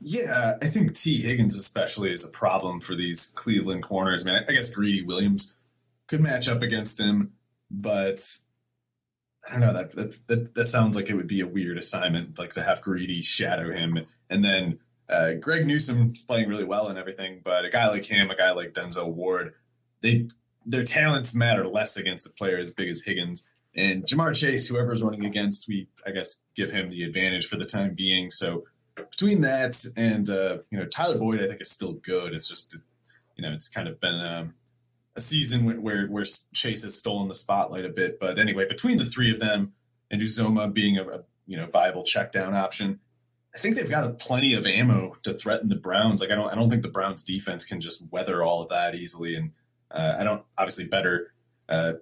Yeah, 0.00 0.56
I 0.62 0.68
think 0.68 0.94
Tee 0.94 1.22
Higgins 1.22 1.58
especially 1.58 2.12
is 2.12 2.24
a 2.24 2.28
problem 2.28 2.80
for 2.80 2.94
these 2.94 3.26
Cleveland 3.26 3.82
corners. 3.82 4.26
I 4.26 4.30
mean, 4.30 4.42
I 4.48 4.52
guess 4.52 4.70
Greedy 4.70 5.02
Williams 5.02 5.54
could 6.06 6.20
match 6.20 6.48
up 6.48 6.62
against 6.62 7.00
him, 7.00 7.32
but 7.70 8.20
I 9.48 9.52
don't 9.52 9.60
know 9.60 9.72
that 9.72 9.90
that 9.92 10.26
that, 10.28 10.54
that 10.54 10.68
sounds 10.68 10.94
like 10.94 11.10
it 11.10 11.14
would 11.14 11.26
be 11.26 11.40
a 11.40 11.48
weird 11.48 11.78
assignment, 11.78 12.38
like 12.38 12.50
to 12.50 12.62
have 12.62 12.80
Greedy 12.80 13.22
shadow 13.22 13.72
him, 13.72 14.06
and 14.30 14.44
then 14.44 14.78
uh, 15.08 15.32
Greg 15.32 15.68
is 15.70 15.90
playing 16.26 16.48
really 16.48 16.64
well 16.64 16.88
and 16.88 16.98
everything, 16.98 17.40
but 17.42 17.64
a 17.64 17.70
guy 17.70 17.88
like 17.88 18.04
him, 18.04 18.30
a 18.30 18.36
guy 18.36 18.50
like 18.50 18.74
Denzel 18.74 19.12
Ward, 19.12 19.54
they 20.02 20.28
their 20.66 20.84
talents 20.84 21.34
matter 21.34 21.66
less 21.66 21.96
against 21.96 22.26
a 22.26 22.30
player 22.30 22.58
as 22.58 22.70
big 22.70 22.88
as 22.88 23.02
Higgins. 23.02 23.48
And 23.78 24.04
Ja'Marr 24.04 24.34
Chase, 24.34 24.66
whoever's 24.66 25.04
running 25.04 25.24
against, 25.24 25.68
we 25.68 25.86
I 26.04 26.10
guess 26.10 26.42
give 26.56 26.72
him 26.72 26.90
the 26.90 27.04
advantage 27.04 27.46
for 27.46 27.56
the 27.56 27.64
time 27.64 27.94
being. 27.94 28.28
So 28.28 28.64
between 28.96 29.42
that 29.42 29.84
and 29.96 30.28
uh, 30.28 30.58
you 30.70 30.78
know 30.78 30.84
Tyler 30.84 31.16
Boyd, 31.16 31.40
I 31.40 31.46
think 31.46 31.60
is 31.60 31.70
still 31.70 31.92
good. 31.92 32.34
It's 32.34 32.48
just 32.48 32.82
you 33.36 33.42
know 33.42 33.52
it's 33.52 33.68
kind 33.68 33.86
of 33.86 34.00
been 34.00 34.20
um, 34.20 34.54
a 35.14 35.20
season 35.20 35.80
where 35.80 36.06
where 36.08 36.24
Chase 36.52 36.82
has 36.82 36.98
stolen 36.98 37.28
the 37.28 37.36
spotlight 37.36 37.84
a 37.84 37.88
bit. 37.88 38.18
But 38.18 38.40
anyway, 38.40 38.66
between 38.66 38.96
the 38.96 39.04
three 39.04 39.32
of 39.32 39.38
them 39.38 39.74
and 40.10 40.20
Uzomah 40.20 40.74
being 40.74 40.98
a, 40.98 41.04
a 41.04 41.20
you 41.46 41.56
know 41.56 41.66
viable 41.66 42.02
check 42.02 42.32
down 42.32 42.54
option, 42.54 42.98
I 43.54 43.58
think 43.58 43.76
they've 43.76 43.88
got 43.88 44.18
plenty 44.18 44.54
of 44.54 44.66
ammo 44.66 45.12
to 45.22 45.32
threaten 45.32 45.68
the 45.68 45.76
Browns. 45.76 46.20
Like 46.20 46.32
I 46.32 46.34
don't 46.34 46.50
I 46.50 46.56
don't 46.56 46.68
think 46.68 46.82
the 46.82 46.88
Browns 46.88 47.22
defense 47.22 47.64
can 47.64 47.80
just 47.80 48.02
weather 48.10 48.42
all 48.42 48.60
of 48.60 48.70
that 48.70 48.96
easily. 48.96 49.36
And 49.36 49.52
uh, 49.92 50.16
I 50.18 50.24
don't 50.24 50.42
obviously 50.58 50.88
better. 50.88 51.32
Uh, 51.68 51.92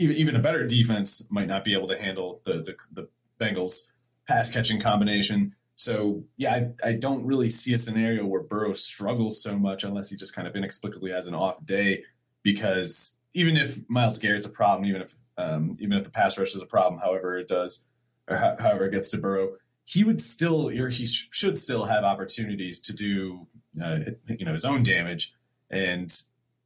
even, 0.00 0.16
even 0.16 0.36
a 0.36 0.40
better 0.40 0.66
defense 0.66 1.26
might 1.30 1.46
not 1.46 1.62
be 1.62 1.74
able 1.74 1.88
to 1.88 1.98
handle 1.98 2.40
the 2.44 2.54
the, 2.54 2.76
the 2.92 3.08
Bengals 3.38 3.92
pass 4.26 4.50
catching 4.50 4.80
combination. 4.80 5.54
So 5.76 6.24
yeah, 6.36 6.54
I, 6.54 6.88
I 6.88 6.92
don't 6.92 7.24
really 7.24 7.48
see 7.48 7.72
a 7.74 7.78
scenario 7.78 8.26
where 8.26 8.42
Burrow 8.42 8.74
struggles 8.74 9.42
so 9.42 9.58
much 9.58 9.84
unless 9.84 10.10
he 10.10 10.16
just 10.16 10.34
kind 10.34 10.46
of 10.46 10.56
inexplicably 10.56 11.10
has 11.10 11.26
an 11.26 11.34
off 11.34 11.64
day. 11.64 12.04
Because 12.42 13.18
even 13.34 13.56
if 13.56 13.78
Myles 13.88 14.18
Garrett's 14.18 14.46
a 14.46 14.50
problem, 14.50 14.88
even 14.88 15.02
if 15.02 15.14
um, 15.38 15.74
even 15.80 15.96
if 15.96 16.04
the 16.04 16.10
pass 16.10 16.38
rush 16.38 16.54
is 16.54 16.62
a 16.62 16.66
problem, 16.66 17.00
however 17.00 17.38
it 17.38 17.48
does, 17.48 17.86
or 18.28 18.36
ho- 18.36 18.56
however 18.58 18.86
it 18.86 18.92
gets 18.92 19.10
to 19.10 19.18
Burrow, 19.18 19.56
he 19.84 20.04
would 20.04 20.20
still 20.22 20.68
or 20.68 20.88
he 20.88 21.06
sh- 21.06 21.28
should 21.30 21.58
still 21.58 21.84
have 21.84 22.04
opportunities 22.04 22.80
to 22.80 22.94
do 22.94 23.46
uh, 23.82 24.00
you 24.28 24.44
know 24.44 24.52
his 24.52 24.64
own 24.64 24.82
damage. 24.82 25.34
And 25.70 26.10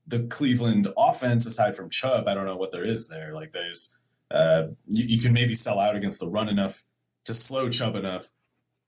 the 0.06 0.20
Cleveland 0.24 0.88
offense, 0.96 1.46
aside 1.46 1.76
from 1.76 1.90
Chubb, 1.90 2.28
I 2.28 2.34
don't 2.34 2.46
know 2.46 2.56
what 2.56 2.70
there 2.70 2.84
is 2.84 3.08
there. 3.08 3.32
Like 3.32 3.52
there's 3.52 3.96
uh, 4.30 4.68
you, 4.86 5.04
you 5.04 5.22
can 5.22 5.32
maybe 5.32 5.54
sell 5.54 5.78
out 5.78 5.96
against 5.96 6.20
the 6.20 6.28
run 6.28 6.48
enough 6.48 6.84
to 7.24 7.34
slow 7.34 7.70
Chubb 7.70 7.96
enough 7.96 8.28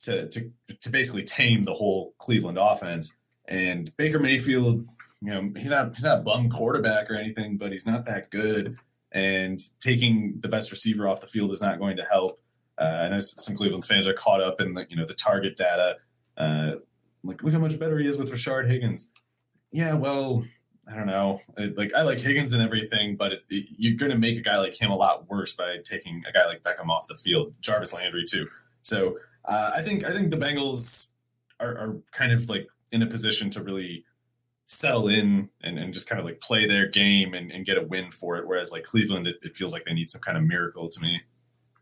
to 0.00 0.28
to 0.28 0.50
to 0.80 0.90
basically 0.90 1.22
tame 1.22 1.64
the 1.64 1.74
whole 1.74 2.14
Cleveland 2.18 2.58
offense. 2.60 3.16
And 3.48 3.94
Baker 3.96 4.18
Mayfield, 4.18 4.86
you 5.22 5.30
know, 5.30 5.52
he's 5.56 5.70
not 5.70 5.94
he's 5.94 6.04
not 6.04 6.18
a 6.18 6.22
bum 6.22 6.50
quarterback 6.50 7.10
or 7.10 7.14
anything, 7.14 7.56
but 7.56 7.72
he's 7.72 7.86
not 7.86 8.04
that 8.06 8.30
good. 8.30 8.76
And 9.12 9.58
taking 9.80 10.34
the 10.40 10.48
best 10.48 10.70
receiver 10.70 11.08
off 11.08 11.20
the 11.20 11.26
field 11.26 11.52
is 11.52 11.62
not 11.62 11.78
going 11.78 11.96
to 11.96 12.04
help. 12.04 12.40
Uh, 12.78 12.84
I 12.84 13.08
know 13.08 13.20
some 13.20 13.56
Cleveland 13.56 13.86
fans 13.86 14.06
are 14.06 14.12
caught 14.12 14.42
up 14.42 14.60
in 14.60 14.74
the 14.74 14.86
you 14.88 14.96
know 14.96 15.06
the 15.06 15.14
target 15.14 15.56
data. 15.56 15.96
Uh, 16.36 16.72
like 17.24 17.42
look 17.42 17.52
how 17.52 17.58
much 17.58 17.78
better 17.78 17.98
he 17.98 18.06
is 18.06 18.18
with 18.18 18.30
Rashard 18.30 18.68
Higgins. 18.68 19.10
Yeah, 19.72 19.94
well, 19.94 20.44
I 20.90 20.94
don't 20.94 21.06
know. 21.06 21.40
Like 21.74 21.92
I 21.94 22.02
like 22.02 22.18
Higgins 22.18 22.52
and 22.52 22.62
everything, 22.62 23.16
but 23.16 23.32
it, 23.32 23.44
it, 23.50 23.68
you're 23.76 23.96
going 23.96 24.12
to 24.12 24.18
make 24.18 24.38
a 24.38 24.40
guy 24.40 24.58
like 24.58 24.80
him 24.80 24.90
a 24.90 24.96
lot 24.96 25.28
worse 25.28 25.52
by 25.52 25.78
taking 25.84 26.22
a 26.28 26.32
guy 26.32 26.46
like 26.46 26.62
Beckham 26.62 26.88
off 26.88 27.08
the 27.08 27.16
field. 27.16 27.54
Jarvis 27.60 27.92
Landry 27.92 28.24
too. 28.24 28.46
So 28.82 29.18
uh, 29.44 29.72
I 29.74 29.82
think 29.82 30.04
I 30.04 30.12
think 30.12 30.30
the 30.30 30.36
Bengals 30.36 31.10
are, 31.58 31.76
are, 31.76 31.96
kind 32.12 32.32
of 32.32 32.48
like 32.48 32.68
in 32.92 33.02
a 33.02 33.06
position 33.06 33.50
to 33.50 33.62
really 33.62 34.04
settle 34.66 35.08
in 35.08 35.48
and, 35.62 35.78
and 35.78 35.92
just 35.92 36.08
kind 36.08 36.20
of 36.20 36.24
like 36.24 36.40
play 36.40 36.66
their 36.66 36.88
game 36.88 37.34
and, 37.34 37.50
and 37.50 37.64
get 37.64 37.78
a 37.78 37.82
win 37.82 38.10
for 38.10 38.36
it. 38.36 38.46
Whereas 38.46 38.70
like 38.70 38.84
Cleveland, 38.84 39.26
it, 39.26 39.36
it 39.42 39.56
feels 39.56 39.72
like 39.72 39.84
they 39.84 39.94
need 39.94 40.10
some 40.10 40.20
kind 40.20 40.36
of 40.36 40.44
miracle 40.44 40.88
to 40.88 41.00
me. 41.00 41.20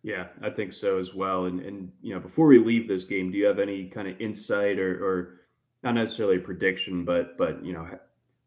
Yeah, 0.03 0.27
I 0.43 0.51
think 0.51 0.73
so 0.73 0.99
as 0.99 1.15
well. 1.15 1.45
And 1.45 1.61
and 1.61 1.93
you 2.01 2.15
know, 2.15 2.21
before 2.21 2.47
we 2.47 2.59
leave 2.59 2.89
this 2.89 3.05
game, 3.05 3.31
do 3.31 3.37
you 3.37 3.47
have 3.47 3.59
any 3.59 3.89
kind 3.89 4.09
of 4.09 4.19
insight 4.19 4.79
or, 4.79 5.05
or 5.05 5.41
not 5.83 5.95
necessarily 5.95 6.37
a 6.37 6.41
prediction, 6.41 7.05
but 7.05 7.37
but 7.37 7.63
you 7.65 7.75
know, 7.75 7.87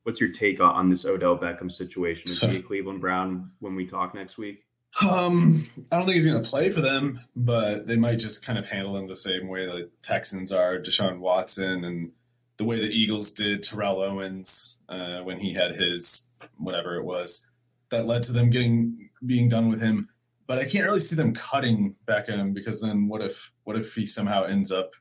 what's 0.07 0.21
your 0.21 0.29
take 0.29 0.61
on, 0.61 0.89
this 0.89 1.03
Odell 1.03 1.37
Beckham 1.37 1.69
situation? 1.69 2.31
Is 2.31 2.39
he 2.39 2.59
a 2.59 2.61
Cleveland 2.61 3.01
Brown 3.01 3.51
when 3.59 3.75
we 3.75 3.85
talk 3.85 4.15
next 4.15 4.37
week? 4.37 4.63
Um, 5.01 5.67
I 5.91 5.97
don't 5.97 6.05
think 6.05 6.15
he's 6.15 6.25
going 6.25 6.41
to 6.41 6.49
play 6.49 6.69
for 6.69 6.79
them, 6.79 7.19
but 7.35 7.87
they 7.87 7.97
might 7.97 8.19
just 8.19 8.45
kind 8.45 8.57
of 8.57 8.65
handle 8.65 8.95
him 8.95 9.07
the 9.07 9.17
same 9.17 9.49
way 9.49 9.65
the 9.65 9.89
Texans 10.01 10.53
are 10.53 10.79
Deshaun 10.79 11.19
Watson 11.19 11.83
and 11.83 12.13
the 12.55 12.63
way 12.63 12.79
the 12.79 12.87
Eagles 12.87 13.31
did 13.31 13.63
Terrell 13.63 14.01
Owens 14.01 14.81
uh, 14.87 15.19
when 15.23 15.39
he 15.41 15.53
had 15.53 15.75
his 15.75 16.29
whatever 16.55 16.95
it 16.95 17.03
was 17.03 17.45
that 17.89 18.05
led 18.05 18.23
to 18.23 18.31
them 18.31 18.49
getting 18.49 19.09
being 19.25 19.49
done 19.49 19.69
with 19.69 19.81
him 19.81 20.07
but 20.47 20.57
I 20.57 20.65
can't 20.65 20.85
really 20.85 21.01
see 21.01 21.15
them 21.15 21.33
cutting 21.33 21.95
Beckham 22.05 22.53
because 22.53 22.81
then 22.81 23.09
what 23.09 23.21
if 23.21 23.51
what 23.65 23.75
if 23.75 23.93
he 23.93 24.05
somehow 24.05 24.45
ends 24.45 24.71
up 24.71 24.93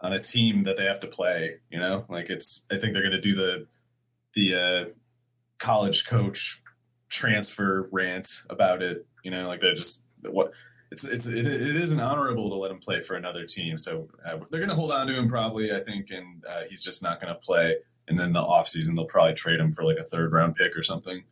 on 0.00 0.12
a 0.12 0.18
team 0.18 0.64
that 0.64 0.76
they 0.76 0.84
have 0.84 1.00
to 1.00 1.06
play? 1.06 1.60
You 1.70 1.78
know, 1.78 2.04
like 2.08 2.28
it's 2.28 2.66
I 2.70 2.76
think 2.76 2.92
they're 2.92 3.02
going 3.02 3.12
to 3.12 3.20
do 3.20 3.36
the 3.36 3.66
the 4.34 4.54
uh, 4.54 4.84
college 5.58 6.06
coach 6.06 6.62
transfer 7.08 7.88
rant 7.92 8.28
about 8.50 8.82
it. 8.82 9.06
You 9.22 9.30
know, 9.30 9.46
like 9.46 9.60
they're 9.60 9.74
just 9.74 10.06
what 10.28 10.52
it's 10.90 11.06
it's 11.06 11.26
it, 11.26 11.46
it 11.46 11.76
isn't 11.76 12.00
honorable 12.00 12.50
to 12.50 12.56
let 12.56 12.70
him 12.70 12.78
play 12.78 13.00
for 13.00 13.16
another 13.16 13.44
team. 13.44 13.78
So 13.78 14.08
uh, 14.26 14.38
they're 14.50 14.60
going 14.60 14.70
to 14.70 14.76
hold 14.76 14.92
on 14.92 15.06
to 15.06 15.14
him 15.14 15.28
probably. 15.28 15.72
I 15.72 15.80
think, 15.80 16.10
and 16.10 16.44
uh, 16.48 16.62
he's 16.68 16.84
just 16.84 17.02
not 17.02 17.20
going 17.20 17.32
to 17.32 17.40
play. 17.40 17.76
And 18.06 18.18
then 18.18 18.32
the 18.32 18.42
offseason, 18.42 18.94
they'll 18.94 19.06
probably 19.06 19.34
trade 19.34 19.60
him 19.60 19.72
for 19.72 19.82
like 19.82 19.96
a 19.96 20.02
third 20.04 20.32
round 20.32 20.56
pick 20.56 20.76
or 20.76 20.82
something. 20.82 21.24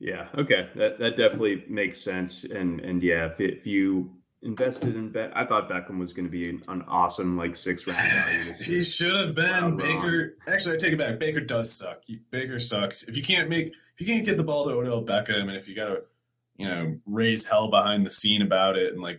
Yeah. 0.00 0.26
Okay. 0.36 0.68
That 0.74 0.98
that 0.98 1.16
definitely 1.16 1.64
makes 1.68 2.02
sense. 2.02 2.44
And 2.44 2.80
and 2.80 3.02
yeah, 3.02 3.26
if, 3.26 3.40
if 3.40 3.66
you 3.66 4.10
invested 4.42 4.96
in 4.96 5.10
Bet, 5.10 5.32
I 5.36 5.44
thought 5.44 5.68
Beckham 5.70 5.98
was 5.98 6.12
going 6.12 6.24
to 6.24 6.30
be 6.30 6.50
an, 6.50 6.62
an, 6.68 6.82
awesome 6.88 7.36
like 7.36 7.56
six 7.56 7.86
round 7.86 7.98
value. 7.98 8.52
he 8.64 8.82
should 8.82 9.14
have 9.14 9.34
been 9.34 9.76
Baker. 9.76 10.34
Wrong. 10.46 10.54
Actually, 10.54 10.74
I 10.74 10.78
take 10.78 10.92
it 10.92 10.98
back. 10.98 11.18
Baker 11.18 11.40
does 11.40 11.72
suck. 11.72 12.02
Baker 12.30 12.58
sucks. 12.58 13.08
If 13.08 13.16
you 13.16 13.22
can't 13.22 13.48
make, 13.48 13.68
if 13.68 14.00
you 14.00 14.06
can't 14.06 14.24
get 14.24 14.36
the 14.36 14.44
ball 14.44 14.64
to 14.64 14.70
Odell 14.70 15.04
Beckham, 15.04 15.42
and 15.42 15.56
if 15.56 15.68
you 15.68 15.74
got 15.74 15.86
to, 15.86 16.02
you 16.56 16.66
know, 16.66 16.96
raise 17.06 17.46
hell 17.46 17.68
behind 17.68 18.04
the 18.04 18.10
scene 18.10 18.42
about 18.42 18.76
it, 18.76 18.92
and 18.92 19.02
like, 19.02 19.18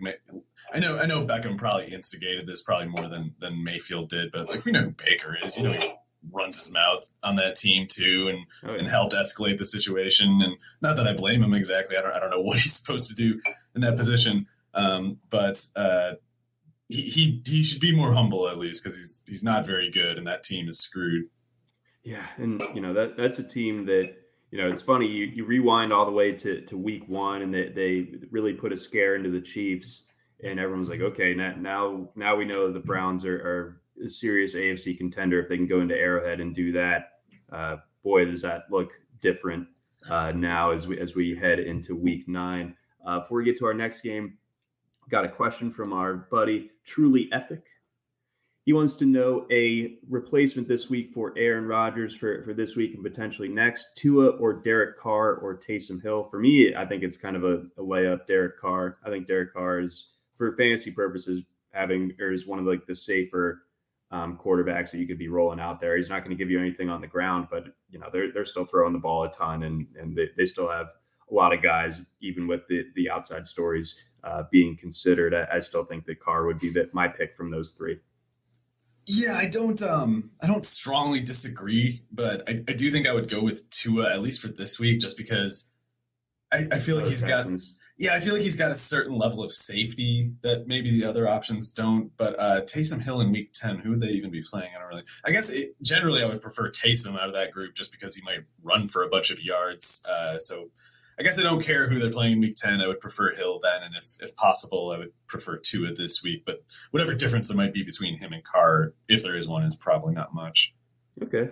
I 0.74 0.80
know, 0.80 0.98
I 0.98 1.06
know 1.06 1.26
Beckham 1.26 1.58
probably 1.58 1.94
instigated 1.94 2.46
this 2.46 2.62
probably 2.62 2.88
more 2.88 3.10
than 3.10 3.34
than 3.40 3.64
Mayfield 3.64 4.10
did, 4.10 4.32
but 4.32 4.50
like 4.50 4.66
we 4.66 4.72
know 4.72 4.82
who 4.82 4.92
Baker 4.92 5.38
is. 5.42 5.58
You 5.58 5.64
know, 5.64 5.72
He, 5.72 5.94
runs 6.32 6.58
his 6.58 6.74
mouth 6.74 7.12
on 7.22 7.36
that 7.36 7.56
team 7.56 7.88
too, 7.88 8.28
and 8.30 8.46
oh, 8.64 8.74
yeah. 8.74 8.80
and 8.80 8.88
helped 8.88 9.14
escalate 9.14 9.58
the 9.58 9.66
situation. 9.66 10.42
And 10.42 10.56
not 10.82 10.96
that 10.96 11.08
I 11.08 11.14
blame 11.14 11.44
him 11.44 11.54
exactly. 11.54 11.98
I 11.98 12.02
don't 12.02 12.14
I 12.14 12.20
don't 12.20 12.30
know 12.30 12.42
what 12.42 12.60
he's 12.60 12.74
supposed 12.74 13.10
to 13.10 13.16
do 13.16 13.42
in 13.76 13.82
that 13.82 13.98
position. 13.98 14.48
Um, 14.74 15.20
but 15.30 15.66
uh, 15.76 16.14
he, 16.90 17.02
he 17.04 17.42
he 17.46 17.64
should 17.64 17.82
be 17.82 17.96
more 17.96 18.14
humble 18.14 18.48
at 18.48 18.58
least 18.58 18.84
because 18.84 18.96
he's 18.98 19.24
he's 19.28 19.44
not 19.44 19.66
very 19.66 19.90
good, 19.90 20.18
and 20.18 20.28
that 20.28 20.44
team 20.44 20.68
is 20.68 20.80
screwed. 20.80 21.26
Yeah, 22.04 22.26
and 22.38 22.62
you 22.74 22.82
know 22.82 22.94
that 22.94 23.18
that's 23.18 23.40
a 23.40 23.44
team 23.44 23.86
that 23.86 24.14
you 24.52 24.58
know 24.58 24.70
it's 24.70 24.82
funny 24.82 25.08
you, 25.08 25.26
you 25.26 25.46
rewind 25.46 25.94
all 25.94 26.06
the 26.06 26.12
way 26.12 26.32
to, 26.34 26.62
to 26.62 26.78
week 26.78 27.04
one, 27.08 27.42
and 27.42 27.54
they 27.54 27.70
they 27.70 28.08
really 28.32 28.54
put 28.54 28.74
a 28.74 28.78
scare 28.78 29.16
into 29.16 29.30
the 29.30 29.42
Chiefs, 29.42 30.04
and 30.44 30.60
everyone's 30.60 30.90
like, 30.90 31.02
okay, 31.02 31.34
now 31.34 31.54
now 31.58 32.10
now 32.16 32.36
we 32.36 32.46
know 32.46 32.72
the 32.72 32.80
Browns 32.80 33.26
are, 33.26 33.38
are 33.38 33.82
a 34.04 34.10
serious 34.10 34.54
AFC 34.54 34.98
contender 34.98 35.40
if 35.40 35.50
they 35.50 35.58
can 35.58 35.68
go 35.68 35.82
into 35.82 35.96
Arrowhead 35.96 36.42
and 36.42 36.56
do 36.56 36.72
that. 36.74 37.12
Uh, 37.52 37.78
boy, 38.04 38.26
does 38.26 38.42
that 38.42 38.64
look 38.70 38.92
different 39.22 39.68
uh, 40.10 40.32
now 40.36 40.72
as 40.72 40.88
we 40.88 41.00
as 41.00 41.16
we 41.16 41.36
head 41.36 41.60
into 41.60 41.96
Week 41.96 42.28
Nine. 42.28 42.76
Uh, 43.06 43.20
before 43.20 43.40
we 43.40 43.46
get 43.46 43.58
to 43.58 43.66
our 43.66 43.74
next 43.74 44.02
game, 44.02 44.38
got 45.10 45.26
a 45.26 45.30
question 45.30 45.72
from 45.72 45.94
our 45.94 46.14
buddy 46.14 46.72
Truly 46.86 47.30
Epic. 47.32 47.64
He 48.66 48.72
wants 48.72 48.96
to 48.96 49.06
know 49.06 49.46
a 49.52 49.98
replacement 50.10 50.70
this 50.70 50.90
week 50.90 51.12
for 51.14 51.34
Aaron 51.38 51.66
Rodgers 51.66 52.16
for, 52.16 52.44
for 52.44 52.54
this 52.54 52.78
week 52.78 52.94
and 52.94 53.04
potentially 53.04 53.50
next. 53.50 53.88
Tua 53.98 54.30
or 54.38 54.54
Derek 54.54 54.98
Carr 54.98 55.36
or 55.36 55.58
Taysom 55.58 56.02
Hill. 56.02 56.24
For 56.24 56.40
me, 56.40 56.74
I 56.74 56.86
think 56.86 57.04
it's 57.04 57.18
kind 57.18 57.36
of 57.36 57.44
a, 57.44 57.64
a 57.78 57.84
layup. 57.84 58.26
Derek 58.26 58.60
Carr. 58.60 59.00
I 59.06 59.10
think 59.10 59.28
Derek 59.28 59.54
Carr 59.54 59.82
is, 59.82 60.14
for 60.38 60.56
fantasy 60.56 60.92
purposes, 60.92 61.44
having 61.72 62.12
or 62.22 62.32
is 62.32 62.48
one 62.48 62.60
of 62.60 62.66
like 62.66 62.86
the 62.88 62.96
safer 62.96 63.64
um, 64.12 64.40
quarterbacks 64.42 64.92
that 64.92 65.00
you 65.00 65.08
could 65.08 65.20
be 65.20 65.28
rolling 65.28 65.60
out 65.60 65.82
there. 65.82 65.98
He's 65.98 66.10
not 66.10 66.24
going 66.24 66.36
to 66.36 66.42
give 66.42 66.50
you 66.50 66.60
anything 66.60 66.90
on 66.90 67.02
the 67.02 67.08
ground, 67.08 67.48
but 67.52 67.66
you 67.90 68.00
know 68.00 68.08
they're 68.14 68.32
they're 68.32 68.46
still 68.46 68.66
throwing 68.66 68.94
the 68.94 69.00
ball 69.00 69.24
a 69.24 69.32
ton, 69.32 69.64
and 69.64 69.88
and 70.00 70.16
they, 70.16 70.30
they 70.38 70.46
still 70.46 70.72
have 70.72 70.88
a 71.30 71.34
lot 71.34 71.54
of 71.54 71.62
guys, 71.62 72.02
even 72.22 72.48
with 72.48 72.62
the 72.70 72.86
the 72.96 73.10
outside 73.10 73.46
stories 73.46 73.96
uh, 74.24 74.44
being 74.52 74.78
considered. 74.78 75.34
I, 75.34 75.58
I, 75.58 75.60
still 75.60 75.84
think 75.84 76.06
that 76.06 76.20
Carr 76.20 76.46
would 76.46 76.60
be 76.60 76.70
the, 76.70 76.90
my 76.94 77.08
pick 77.08 77.36
from 77.36 77.52
those 77.52 77.72
three. 77.72 78.00
Yeah, 79.06 79.36
I 79.36 79.48
don't 79.48 79.82
um 79.82 80.32
I 80.42 80.48
don't 80.48 80.66
strongly 80.66 81.20
disagree, 81.20 82.04
but 82.12 82.48
I, 82.48 82.54
I 82.68 82.74
do 82.74 82.90
think 82.90 83.06
I 83.06 83.14
would 83.14 83.30
go 83.30 83.42
with 83.42 83.70
Tua 83.70 84.14
at 84.14 84.22
least 84.22 84.42
for 84.42 84.48
this 84.48 84.80
week, 84.80 85.02
just 85.02 85.18
because 85.18 85.70
I, 86.54 86.68
I 86.72 86.80
feel 86.80 86.96
like 86.96 87.08
he's 87.08 87.22
Texans. 87.22 87.66
got 87.66 87.74
yeah, 87.98 88.16
I 88.16 88.20
feel 88.20 88.34
like 88.34 88.42
he's 88.42 88.58
got 88.58 88.72
a 88.72 88.76
certain 88.76 89.16
level 89.16 89.44
of 89.44 89.52
safety 89.52 90.34
that 90.42 90.68
maybe 90.68 90.90
the 90.90 91.06
other 91.06 91.28
options 91.28 91.72
don't. 91.72 92.12
But 92.18 92.36
uh, 92.40 92.62
Taysom 92.62 93.02
Hill 93.02 93.22
in 93.22 93.32
Week 93.32 93.52
Ten, 93.54 93.78
who 93.78 93.92
would 93.92 94.02
they 94.02 94.08
even 94.10 94.32
be 94.32 94.42
playing? 94.42 94.72
I 94.76 94.80
don't 94.80 94.90
really. 94.90 95.04
I 95.24 95.32
guess 95.32 95.50
it, 95.52 95.76
generally 95.82 96.24
I 96.24 96.28
would 96.28 96.42
prefer 96.42 96.72
Taysom 96.72 97.20
out 97.20 97.28
of 97.28 97.36
that 97.36 97.52
group 97.52 97.76
just 97.76 97.92
because 97.92 98.16
he 98.16 98.24
might 98.24 98.40
run 98.64 98.88
for 98.88 99.04
a 99.04 99.10
bunch 99.10 99.30
of 99.30 99.42
yards. 99.44 100.04
Uh, 100.10 100.40
so 100.40 100.70
I 101.20 101.24
guess 101.24 101.40
I 101.40 101.44
don't 101.44 101.64
care 101.64 101.88
who 101.88 102.00
they're 102.00 102.12
playing 102.12 102.34
in 102.34 102.40
Week 102.40 102.56
Ten. 102.56 102.82
I 102.82 102.88
would 102.88 103.00
prefer 103.00 103.36
Hill 103.36 103.60
then, 103.62 103.84
and 103.84 103.96
if 103.96 104.18
if 104.20 104.36
possible, 104.36 104.92
I 104.92 105.00
would 105.00 105.12
prefer 105.28 105.58
Tua 105.58 105.94
this 105.94 106.24
week. 106.24 106.44
But 106.46 106.64
whatever 106.92 107.14
difference 107.14 107.48
there 107.48 107.58
might 107.58 107.74
be 107.74 107.84
between 107.84 108.18
him 108.18 108.34
and 108.34 108.44
Carr, 108.44 108.94
if 109.08 109.24
there 109.24 109.36
is 109.36 109.48
one, 109.48 109.64
is 109.64 109.76
probably 109.76 110.14
not 110.14 110.34
much. 110.34 110.74
Okay. 111.22 111.50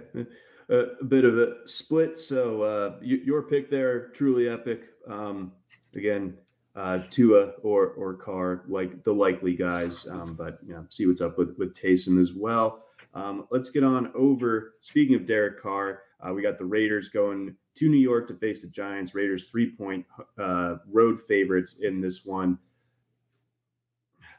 Uh, 0.69 0.85
a 1.01 1.03
bit 1.03 1.25
of 1.25 1.37
a 1.37 1.67
split. 1.67 2.17
So 2.17 2.63
uh, 2.63 2.95
your 3.01 3.43
pick 3.43 3.69
there, 3.69 4.07
truly 4.09 4.47
epic. 4.47 4.83
Um, 5.07 5.51
again, 5.95 6.37
uh, 6.75 6.99
Tua 7.09 7.51
or 7.61 7.89
or 7.89 8.13
Carr, 8.15 8.63
like 8.67 9.03
the 9.03 9.13
likely 9.13 9.55
guys. 9.55 10.07
Um, 10.07 10.35
but 10.35 10.59
you 10.65 10.73
know, 10.73 10.85
see 10.89 11.05
what's 11.05 11.21
up 11.21 11.37
with 11.37 11.55
with 11.57 11.75
Taysom 11.75 12.19
as 12.19 12.33
well. 12.33 12.83
Um, 13.13 13.47
let's 13.51 13.69
get 13.69 13.83
on 13.83 14.11
over. 14.15 14.75
Speaking 14.79 15.15
of 15.15 15.25
Derek 15.25 15.61
Carr, 15.61 16.03
uh, 16.25 16.33
we 16.33 16.41
got 16.41 16.57
the 16.57 16.65
Raiders 16.65 17.09
going 17.09 17.55
to 17.75 17.89
New 17.89 17.97
York 17.97 18.27
to 18.27 18.35
face 18.35 18.61
the 18.61 18.67
Giants. 18.67 19.15
Raiders 19.15 19.45
three 19.45 19.71
point 19.71 20.05
uh, 20.37 20.77
road 20.91 21.21
favorites 21.27 21.77
in 21.81 22.01
this 22.01 22.25
one. 22.25 22.57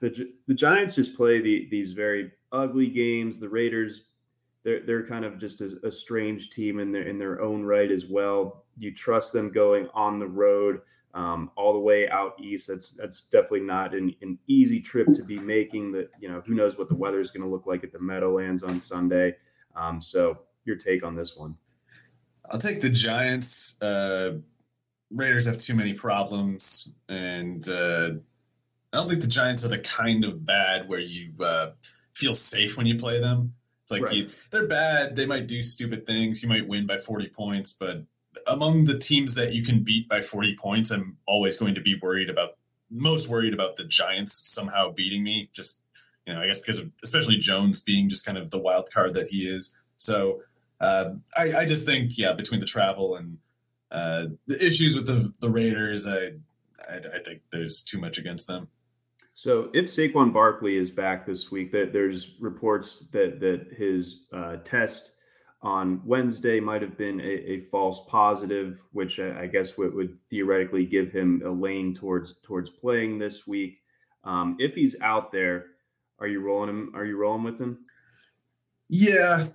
The, 0.00 0.32
the 0.48 0.54
Giants 0.54 0.94
just 0.94 1.16
play 1.16 1.40
the, 1.40 1.68
these 1.70 1.92
very 1.92 2.32
ugly 2.50 2.88
games. 2.88 3.38
The 3.38 3.48
Raiders, 3.48 4.02
they're, 4.64 4.84
they're 4.84 5.06
kind 5.06 5.24
of 5.24 5.38
just 5.38 5.60
a, 5.60 5.78
a 5.84 5.90
strange 5.90 6.50
team 6.50 6.80
in 6.80 6.92
their 6.92 7.04
in 7.08 7.18
their 7.18 7.40
own 7.40 7.62
right 7.64 7.90
as 7.90 8.06
well. 8.06 8.64
You 8.78 8.92
trust 8.92 9.32
them 9.32 9.52
going 9.52 9.88
on 9.94 10.18
the 10.18 10.26
road 10.26 10.80
um, 11.14 11.50
all 11.56 11.72
the 11.72 11.78
way 11.78 12.08
out 12.08 12.34
east. 12.40 12.68
That's 12.68 12.90
that's 12.90 13.22
definitely 13.24 13.60
not 13.60 13.94
an, 13.94 14.14
an 14.22 14.38
easy 14.46 14.80
trip 14.80 15.08
to 15.14 15.22
be 15.22 15.38
making. 15.38 15.92
That 15.92 16.10
you 16.20 16.28
know, 16.28 16.42
who 16.44 16.54
knows 16.54 16.78
what 16.78 16.88
the 16.88 16.96
weather 16.96 17.18
is 17.18 17.30
going 17.30 17.42
to 17.42 17.48
look 17.48 17.66
like 17.66 17.84
at 17.84 17.92
the 17.92 18.00
Meadowlands 18.00 18.62
on 18.62 18.80
Sunday. 18.80 19.36
Um, 19.76 20.00
so, 20.00 20.40
your 20.64 20.76
take 20.76 21.04
on 21.04 21.14
this 21.14 21.36
one? 21.36 21.56
I'll 22.52 22.58
take 22.58 22.82
the 22.82 22.90
Giants. 22.90 23.80
Uh, 23.80 24.34
Raiders 25.10 25.46
have 25.46 25.58
too 25.58 25.74
many 25.74 25.94
problems, 25.94 26.92
and 27.08 27.66
uh, 27.66 28.10
I 28.92 28.96
don't 28.96 29.08
think 29.08 29.22
the 29.22 29.26
Giants 29.26 29.64
are 29.64 29.68
the 29.68 29.78
kind 29.78 30.24
of 30.24 30.44
bad 30.44 30.88
where 30.88 31.00
you 31.00 31.32
uh, 31.40 31.70
feel 32.12 32.34
safe 32.34 32.76
when 32.76 32.86
you 32.86 32.98
play 32.98 33.20
them. 33.20 33.54
It's 33.82 33.90
like 33.90 34.02
right. 34.02 34.14
you, 34.14 34.28
they're 34.50 34.66
bad. 34.66 35.16
They 35.16 35.26
might 35.26 35.48
do 35.48 35.62
stupid 35.62 36.06
things. 36.06 36.42
You 36.42 36.48
might 36.48 36.68
win 36.68 36.86
by 36.86 36.98
40 36.98 37.28
points, 37.28 37.72
but 37.72 38.04
among 38.46 38.84
the 38.84 38.98
teams 38.98 39.34
that 39.34 39.54
you 39.54 39.62
can 39.62 39.82
beat 39.82 40.08
by 40.08 40.20
40 40.20 40.54
points, 40.56 40.90
I'm 40.90 41.16
always 41.26 41.56
going 41.56 41.74
to 41.74 41.80
be 41.80 41.98
worried 42.00 42.28
about 42.28 42.56
most 42.90 43.30
worried 43.30 43.54
about 43.54 43.76
the 43.76 43.84
Giants 43.84 44.46
somehow 44.46 44.92
beating 44.92 45.24
me. 45.24 45.48
Just 45.54 45.80
you 46.26 46.34
know, 46.34 46.40
I 46.40 46.46
guess 46.46 46.60
because 46.60 46.78
of 46.78 46.90
especially 47.02 47.38
Jones 47.38 47.80
being 47.80 48.10
just 48.10 48.26
kind 48.26 48.36
of 48.36 48.50
the 48.50 48.58
wild 48.58 48.90
card 48.92 49.14
that 49.14 49.28
he 49.28 49.48
is. 49.48 49.76
So 49.96 50.42
uh, 50.82 51.14
I, 51.36 51.54
I, 51.58 51.64
just 51.64 51.86
think 51.86 52.18
yeah, 52.18 52.32
between 52.32 52.60
the 52.60 52.66
travel 52.66 53.14
and 53.14 53.38
uh, 53.92 54.26
the 54.48 54.64
issues 54.64 54.96
with 54.96 55.06
the 55.06 55.32
the 55.40 55.48
Raiders, 55.48 56.06
I, 56.06 56.32
I, 56.88 56.96
I 56.96 57.18
think 57.24 57.42
there's 57.52 57.82
too 57.82 58.00
much 58.00 58.18
against 58.18 58.48
them. 58.48 58.68
So 59.34 59.70
if 59.72 59.86
Saquon 59.86 60.32
Barkley 60.32 60.76
is 60.76 60.90
back 60.90 61.24
this 61.24 61.50
week, 61.50 61.72
that 61.72 61.92
there's 61.92 62.34
reports 62.40 63.08
that 63.12 63.38
that 63.40 63.68
his 63.76 64.24
uh, 64.32 64.56
test 64.64 65.12
on 65.62 66.02
Wednesday 66.04 66.58
might 66.58 66.82
have 66.82 66.98
been 66.98 67.20
a, 67.20 67.52
a 67.52 67.60
false 67.70 68.02
positive, 68.08 68.80
which 68.90 69.20
I, 69.20 69.42
I 69.42 69.46
guess 69.46 69.76
would, 69.78 69.94
would, 69.94 70.18
theoretically 70.28 70.84
give 70.84 71.12
him 71.12 71.42
a 71.46 71.50
lane 71.50 71.94
towards 71.94 72.34
towards 72.42 72.70
playing 72.70 73.18
this 73.18 73.46
week. 73.46 73.78
Um, 74.24 74.56
if 74.58 74.74
he's 74.74 74.96
out 75.00 75.30
there, 75.30 75.66
are 76.18 76.26
you 76.26 76.40
rolling 76.40 76.70
him? 76.70 76.92
Are 76.96 77.04
you 77.04 77.16
rolling 77.16 77.44
with 77.44 77.60
him? 77.60 77.78
Yeah, 78.88 79.46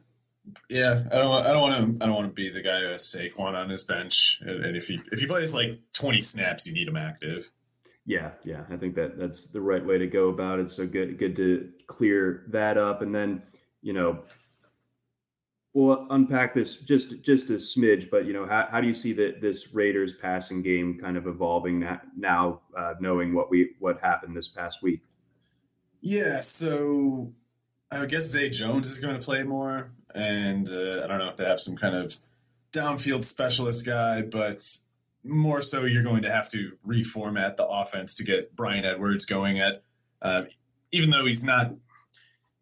yeah. 0.69 1.03
I 1.11 1.15
don't. 1.17 1.45
I 1.45 1.51
don't 1.51 1.61
want 1.61 1.99
to. 1.99 2.03
I 2.03 2.07
don't 2.07 2.15
want 2.15 2.27
to 2.27 2.33
be 2.33 2.49
the 2.49 2.61
guy 2.61 2.81
who 2.81 2.87
has 2.87 3.03
Saquon 3.03 3.53
on 3.53 3.69
his 3.69 3.83
bench. 3.83 4.41
And 4.41 4.75
if 4.75 4.87
he 4.87 4.99
if 5.11 5.19
he 5.19 5.27
plays 5.27 5.53
like 5.53 5.79
twenty 5.93 6.21
snaps, 6.21 6.67
you 6.67 6.73
need 6.73 6.87
him 6.87 6.97
active. 6.97 7.51
Yeah, 8.05 8.31
yeah. 8.43 8.63
I 8.69 8.77
think 8.77 8.95
that 8.95 9.17
that's 9.17 9.47
the 9.47 9.61
right 9.61 9.85
way 9.85 9.97
to 9.97 10.07
go 10.07 10.29
about 10.29 10.59
it. 10.59 10.69
So 10.69 10.87
good, 10.87 11.17
good 11.17 11.35
to 11.37 11.69
clear 11.87 12.45
that 12.49 12.77
up, 12.77 13.01
and 13.01 13.13
then 13.13 13.41
you 13.81 13.93
know 13.93 14.23
we'll 15.77 16.07
unpack 16.09 16.55
this 16.55 16.77
just 16.77 17.21
just 17.21 17.51
a 17.51 17.53
smidge, 17.53 18.09
but 18.09 18.25
you 18.25 18.33
know, 18.33 18.47
how, 18.47 18.67
how 18.71 18.81
do 18.81 18.87
you 18.87 18.95
see 18.95 19.13
that 19.13 19.41
this 19.41 19.73
Raiders 19.73 20.13
passing 20.19 20.63
game 20.63 20.97
kind 20.99 21.15
of 21.17 21.27
evolving 21.27 21.79
now, 21.79 22.01
now 22.17 22.61
uh, 22.75 22.95
knowing 22.99 23.35
what 23.35 23.51
we 23.51 23.75
what 23.79 23.99
happened 24.01 24.35
this 24.35 24.47
past 24.47 24.81
week? 24.81 25.01
Yeah, 26.01 26.39
so 26.39 27.31
I 27.91 28.05
guess 28.07 28.23
Zay 28.23 28.49
Jones 28.49 28.89
is 28.89 28.97
going 28.97 29.19
to 29.19 29.23
play 29.23 29.43
more, 29.43 29.91
and 30.17 30.67
uh, 30.69 31.03
I 31.03 31.07
don't 31.07 31.19
know 31.19 31.29
if 31.29 31.37
they 31.37 31.45
have 31.45 31.59
some 31.59 31.75
kind 31.75 31.95
of 31.95 32.17
downfield 32.73 33.23
specialist 33.23 33.85
guy, 33.85 34.21
but 34.21 34.59
more 35.23 35.61
so 35.61 35.85
you're 35.85 36.03
going 36.03 36.23
to 36.23 36.31
have 36.31 36.49
to 36.49 36.73
reformat 36.85 37.55
the 37.55 37.67
offense 37.67 38.15
to 38.15 38.23
get 38.23 38.55
Bryan 38.55 38.85
Edwards 38.85 39.25
going 39.25 39.59
at, 39.59 39.83
uh, 40.21 40.43
even 40.91 41.09
though 41.09 41.25
he's 41.25 41.43
not. 41.43 41.73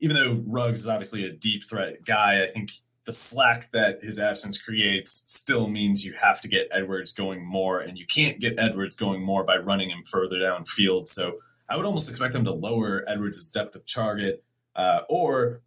Even 0.02 0.18
though 0.18 0.44
Ruggs 0.46 0.82
is 0.82 0.88
obviously 0.90 1.24
a 1.24 1.32
deep 1.32 1.64
threat 1.68 2.04
guy, 2.06 2.44
I 2.44 2.48
think 2.48 2.74
the 3.06 3.14
slack 3.14 3.72
that 3.72 4.04
his 4.04 4.20
absence 4.20 4.62
creates 4.62 5.24
still 5.28 5.70
means 5.70 6.04
you 6.04 6.14
have 6.14 6.42
to 6.42 6.50
get 6.50 6.68
Edwards 6.70 7.14
going 7.14 7.44
more, 7.44 7.80
and 7.80 7.98
you 7.98 8.06
can't 8.06 8.40
get 8.40 8.60
Edwards 8.60 8.98
going 8.98 9.24
more 9.24 9.46
by 9.46 9.58
running 9.58 9.90
him 9.90 10.04
further 10.04 10.38
downfield. 10.38 11.08
So 11.08 11.40
I 11.70 11.78
would 11.78 11.86
almost 11.86 12.10
expect 12.10 12.34
them 12.34 12.44
to 12.44 12.52
lower 12.52 13.06
Edwards' 13.08 13.50
depth 13.50 13.76
of 13.76 13.86
target, 13.86 14.44
uh, 14.76 15.02
or 15.08 15.62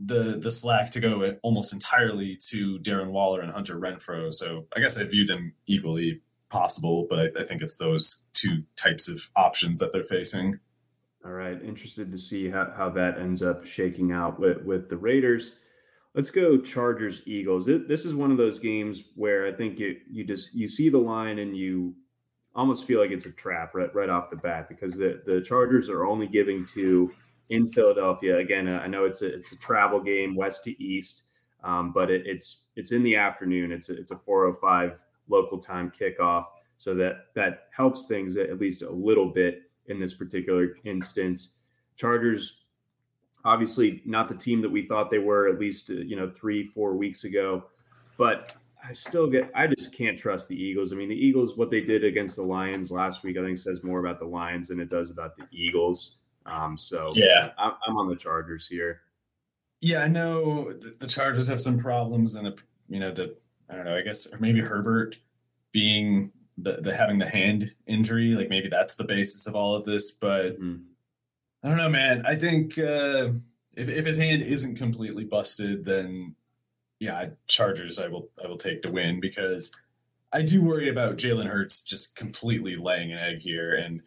the 0.00 0.38
the 0.40 0.52
slack 0.52 0.90
to 0.90 1.00
go 1.00 1.36
almost 1.42 1.72
entirely 1.72 2.36
to 2.50 2.78
Darren 2.78 3.10
Waller 3.10 3.40
and 3.40 3.50
Hunter 3.50 3.76
Renfrow. 3.76 4.32
So 4.32 4.66
I 4.76 4.80
guess 4.80 4.98
I 4.98 5.04
view 5.04 5.26
them 5.26 5.54
equally 5.66 6.20
possible, 6.48 7.06
but 7.08 7.18
I, 7.18 7.40
I 7.40 7.44
think 7.44 7.62
it's 7.62 7.76
those 7.76 8.24
two 8.32 8.62
types 8.76 9.08
of 9.08 9.30
options 9.36 9.78
that 9.80 9.92
they're 9.92 10.02
facing. 10.02 10.60
All 11.24 11.32
right, 11.32 11.60
interested 11.62 12.12
to 12.12 12.18
see 12.18 12.48
how, 12.48 12.72
how 12.76 12.90
that 12.90 13.18
ends 13.18 13.42
up 13.42 13.66
shaking 13.66 14.12
out 14.12 14.38
with, 14.38 14.62
with 14.62 14.88
the 14.88 14.96
Raiders. 14.96 15.52
Let's 16.14 16.30
go 16.30 16.58
Chargers 16.58 17.22
Eagles. 17.26 17.66
This 17.66 18.04
is 18.04 18.14
one 18.14 18.30
of 18.30 18.38
those 18.38 18.58
games 18.58 19.02
where 19.14 19.46
I 19.46 19.52
think 19.52 19.78
you 19.78 19.96
you 20.10 20.24
just 20.24 20.54
you 20.54 20.66
see 20.66 20.88
the 20.88 20.98
line 20.98 21.38
and 21.38 21.56
you 21.56 21.94
almost 22.54 22.86
feel 22.86 22.98
like 22.98 23.10
it's 23.10 23.26
a 23.26 23.30
trap 23.30 23.74
right 23.74 23.94
right 23.94 24.08
off 24.08 24.30
the 24.30 24.36
bat 24.36 24.68
because 24.68 24.94
the 24.94 25.22
the 25.26 25.40
Chargers 25.40 25.88
are 25.88 26.06
only 26.06 26.26
giving 26.26 26.64
to 26.74 27.12
in 27.50 27.70
Philadelphia. 27.72 28.38
Again, 28.38 28.68
I 28.68 28.86
know 28.86 29.04
it's 29.04 29.22
a 29.22 29.34
it's 29.34 29.52
a 29.52 29.58
travel 29.58 30.00
game 30.00 30.34
west 30.34 30.64
to 30.64 30.82
east, 30.82 31.22
um, 31.64 31.92
but 31.92 32.10
it, 32.10 32.26
it's 32.26 32.62
it's 32.76 32.92
in 32.92 33.02
the 33.02 33.16
afternoon. 33.16 33.72
It's 33.72 33.88
a, 33.88 33.98
it's 33.98 34.10
a 34.10 34.16
4:05 34.16 34.96
local 35.28 35.58
time 35.58 35.90
kickoff, 35.90 36.44
so 36.76 36.94
that 36.94 37.26
that 37.34 37.64
helps 37.76 38.06
things 38.06 38.36
at 38.36 38.58
least 38.58 38.82
a 38.82 38.90
little 38.90 39.30
bit 39.30 39.62
in 39.86 39.98
this 40.00 40.14
particular 40.14 40.76
instance. 40.84 41.54
Chargers 41.96 42.58
obviously 43.44 44.02
not 44.04 44.28
the 44.28 44.34
team 44.34 44.60
that 44.60 44.70
we 44.70 44.82
thought 44.82 45.10
they 45.10 45.18
were 45.18 45.48
at 45.48 45.58
least 45.58 45.90
uh, 45.90 45.94
you 45.94 46.16
know 46.16 46.30
three 46.30 46.66
four 46.66 46.96
weeks 46.96 47.24
ago 47.24 47.64
but 48.16 48.56
i 48.86 48.92
still 48.92 49.28
get 49.28 49.50
i 49.54 49.66
just 49.66 49.92
can't 49.92 50.18
trust 50.18 50.48
the 50.48 50.56
eagles 50.56 50.92
i 50.92 50.96
mean 50.96 51.08
the 51.08 51.14
eagles 51.14 51.56
what 51.56 51.70
they 51.70 51.80
did 51.80 52.04
against 52.04 52.36
the 52.36 52.42
lions 52.42 52.90
last 52.90 53.22
week 53.22 53.36
i 53.38 53.44
think 53.44 53.56
says 53.56 53.82
more 53.82 54.00
about 54.00 54.18
the 54.18 54.26
lions 54.26 54.68
than 54.68 54.80
it 54.80 54.90
does 54.90 55.10
about 55.10 55.36
the 55.36 55.44
eagles 55.52 56.18
um, 56.50 56.76
so 56.78 57.12
yeah 57.14 57.50
i'm, 57.58 57.72
I'm 57.86 57.96
on 57.96 58.08
the 58.08 58.16
chargers 58.16 58.66
here 58.66 59.00
yeah 59.80 60.02
i 60.02 60.08
know 60.08 60.72
the 60.72 61.06
chargers 61.06 61.48
have 61.48 61.60
some 61.60 61.78
problems 61.78 62.34
and 62.34 62.52
you 62.88 63.00
know 63.00 63.10
the 63.10 63.36
i 63.70 63.74
don't 63.74 63.84
know 63.84 63.96
i 63.96 64.02
guess 64.02 64.32
or 64.32 64.38
maybe 64.38 64.60
herbert 64.60 65.18
being 65.72 66.32
the, 66.56 66.78
the 66.80 66.94
having 66.94 67.18
the 67.18 67.28
hand 67.28 67.72
injury 67.86 68.34
like 68.34 68.48
maybe 68.48 68.68
that's 68.68 68.96
the 68.96 69.04
basis 69.04 69.46
of 69.46 69.54
all 69.54 69.74
of 69.74 69.84
this 69.84 70.10
but 70.10 70.58
mm-hmm 70.58 70.82
I 71.62 71.68
don't 71.68 71.78
know, 71.78 71.88
man. 71.88 72.24
I 72.24 72.36
think 72.36 72.78
uh, 72.78 73.30
if 73.74 73.88
if 73.88 74.06
his 74.06 74.18
hand 74.18 74.42
isn't 74.42 74.76
completely 74.76 75.24
busted, 75.24 75.84
then 75.84 76.36
yeah, 77.00 77.30
Chargers. 77.48 77.98
I 77.98 78.08
will 78.08 78.30
I 78.42 78.46
will 78.46 78.56
take 78.56 78.82
to 78.82 78.92
win 78.92 79.20
because 79.20 79.72
I 80.32 80.42
do 80.42 80.62
worry 80.62 80.88
about 80.88 81.16
Jalen 81.16 81.46
Hurts 81.46 81.82
just 81.82 82.14
completely 82.14 82.76
laying 82.76 83.12
an 83.12 83.18
egg 83.18 83.40
here, 83.40 83.74
and 83.74 84.02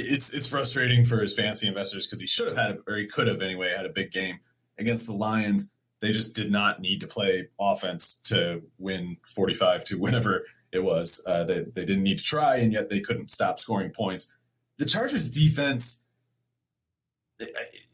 it's 0.00 0.32
it's 0.32 0.46
frustrating 0.46 1.04
for 1.04 1.20
his 1.20 1.34
fantasy 1.34 1.68
investors 1.68 2.06
because 2.06 2.20
he 2.20 2.26
should 2.26 2.48
have 2.48 2.56
had 2.56 2.70
a, 2.70 2.78
or 2.86 2.96
he 2.96 3.06
could 3.06 3.26
have 3.26 3.42
anyway 3.42 3.72
had 3.74 3.86
a 3.86 3.90
big 3.90 4.12
game 4.12 4.40
against 4.78 5.06
the 5.06 5.12
Lions. 5.12 5.70
They 6.00 6.12
just 6.12 6.34
did 6.34 6.50
not 6.50 6.80
need 6.80 7.00
to 7.00 7.06
play 7.06 7.48
offense 7.58 8.16
to 8.24 8.62
win 8.78 9.16
45 9.34 9.84
to 9.86 9.98
whatever 9.98 10.44
it 10.72 10.80
was. 10.80 11.22
Uh, 11.26 11.44
they, 11.44 11.60
they 11.60 11.84
didn't 11.84 12.02
need 12.02 12.18
to 12.18 12.24
try, 12.24 12.56
and 12.56 12.72
yet 12.72 12.88
they 12.88 13.00
couldn't 13.00 13.30
stop 13.30 13.58
scoring 13.58 13.90
points. 13.90 14.32
The 14.78 14.84
Chargers 14.84 15.30
defense 15.30 16.04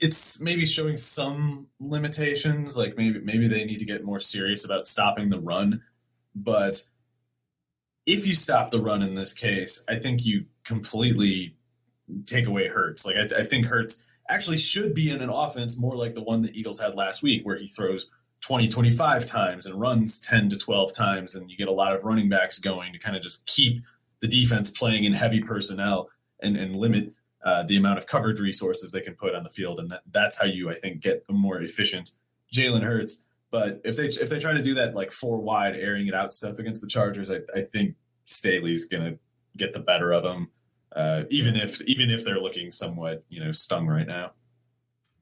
it's 0.00 0.40
maybe 0.40 0.64
showing 0.64 0.96
some 0.96 1.66
limitations 1.80 2.76
like 2.76 2.96
maybe 2.96 3.18
maybe 3.20 3.48
they 3.48 3.64
need 3.64 3.78
to 3.78 3.84
get 3.84 4.04
more 4.04 4.20
serious 4.20 4.64
about 4.64 4.86
stopping 4.86 5.30
the 5.30 5.40
run 5.40 5.82
but 6.34 6.82
if 8.06 8.26
you 8.26 8.34
stop 8.34 8.70
the 8.70 8.80
run 8.80 9.02
in 9.02 9.14
this 9.14 9.32
case 9.32 9.84
i 9.88 9.96
think 9.96 10.24
you 10.24 10.44
completely 10.64 11.56
take 12.26 12.46
away 12.46 12.68
hurts 12.68 13.06
like 13.06 13.16
i, 13.16 13.20
th- 13.20 13.32
I 13.32 13.44
think 13.44 13.66
hurts 13.66 14.04
actually 14.28 14.58
should 14.58 14.94
be 14.94 15.10
in 15.10 15.20
an 15.20 15.30
offense 15.30 15.78
more 15.78 15.96
like 15.96 16.14
the 16.14 16.22
one 16.22 16.42
the 16.42 16.58
eagles 16.58 16.80
had 16.80 16.94
last 16.94 17.22
week 17.22 17.44
where 17.44 17.56
he 17.56 17.66
throws 17.66 18.10
20 18.40 18.68
25 18.68 19.26
times 19.26 19.66
and 19.66 19.80
runs 19.80 20.18
10 20.20 20.50
to 20.50 20.56
12 20.56 20.92
times 20.92 21.34
and 21.34 21.50
you 21.50 21.56
get 21.56 21.68
a 21.68 21.72
lot 21.72 21.94
of 21.94 22.04
running 22.04 22.28
backs 22.28 22.58
going 22.58 22.92
to 22.92 22.98
kind 22.98 23.16
of 23.16 23.22
just 23.22 23.46
keep 23.46 23.82
the 24.20 24.28
defense 24.28 24.70
playing 24.70 25.04
in 25.04 25.12
heavy 25.12 25.40
personnel 25.40 26.08
and, 26.40 26.56
and 26.56 26.76
limit 26.76 27.12
uh, 27.44 27.64
the 27.64 27.76
amount 27.76 27.98
of 27.98 28.06
coverage 28.06 28.40
resources 28.40 28.90
they 28.90 29.00
can 29.00 29.14
put 29.14 29.34
on 29.34 29.42
the 29.42 29.50
field, 29.50 29.80
and 29.80 29.90
that, 29.90 30.02
that's 30.10 30.38
how 30.38 30.46
you, 30.46 30.70
I 30.70 30.74
think, 30.74 31.00
get 31.00 31.24
a 31.28 31.32
more 31.32 31.60
efficient 31.60 32.12
Jalen 32.54 32.82
Hurts. 32.82 33.24
But 33.50 33.80
if 33.84 33.96
they 33.96 34.06
if 34.06 34.30
they 34.30 34.38
try 34.38 34.52
to 34.52 34.62
do 34.62 34.74
that 34.74 34.94
like 34.94 35.12
four 35.12 35.38
wide, 35.38 35.74
airing 35.74 36.06
it 36.06 36.14
out 36.14 36.32
stuff 36.32 36.58
against 36.58 36.80
the 36.80 36.86
Chargers, 36.86 37.30
I, 37.30 37.40
I 37.54 37.62
think 37.62 37.96
Staley's 38.24 38.86
gonna 38.86 39.18
get 39.56 39.72
the 39.72 39.80
better 39.80 40.12
of 40.12 40.22
them, 40.22 40.50
uh, 40.96 41.24
even 41.30 41.56
if 41.56 41.80
even 41.82 42.10
if 42.10 42.24
they're 42.24 42.40
looking 42.40 42.70
somewhat 42.70 43.24
you 43.28 43.42
know 43.44 43.52
stung 43.52 43.86
right 43.86 44.06
now. 44.06 44.32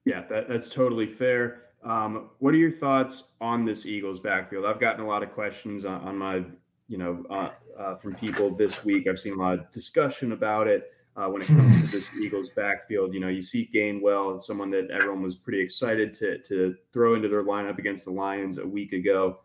Yeah, 0.05 0.25
that, 0.31 0.49
that's 0.49 0.69
totally 0.69 1.07
fair. 1.07 1.63
Um, 1.83 2.31
what 2.39 2.53
are 2.55 2.59
your 2.59 2.73
thoughts 2.73 3.25
on 3.41 3.65
this 3.65 3.87
Eagles 3.87 4.21
backfield? 4.21 4.65
I've 4.67 4.81
gotten 4.81 5.05
a 5.05 5.07
lot 5.07 5.23
of 5.23 5.33
questions 5.33 5.85
on, 5.85 6.01
on 6.03 6.19
my, 6.19 6.45
you 6.89 6.99
know, 6.99 7.25
uh, 7.31 7.51
uh, 7.79 7.95
from 7.97 8.15
people 8.15 8.55
this 8.55 8.85
week. 8.85 9.07
I've 9.09 9.19
seen 9.19 9.35
a 9.35 9.37
lot 9.37 9.59
of 9.59 9.71
discussion 9.71 10.33
about 10.33 10.69
it 10.69 10.93
uh, 11.17 11.27
when 11.29 11.43
it 11.43 11.49
comes 11.49 11.81
to 11.83 11.87
this 11.87 12.09
Eagles 12.23 12.51
backfield. 12.51 13.15
You 13.15 13.21
know, 13.21 13.29
you 13.29 13.43
see 13.43 13.71
Gainwell, 13.75 14.41
someone 14.43 14.71
that 14.71 14.91
everyone 14.91 15.23
was 15.23 15.37
pretty 15.37 15.61
excited 15.61 16.13
to 16.15 16.39
to 16.39 16.75
throw 16.93 17.15
into 17.15 17.29
their 17.29 17.45
lineup 17.45 17.79
against 17.79 18.05
the 18.05 18.13
Lions 18.13 18.59
a 18.59 18.67
week 18.67 18.93
ago. 18.93 19.41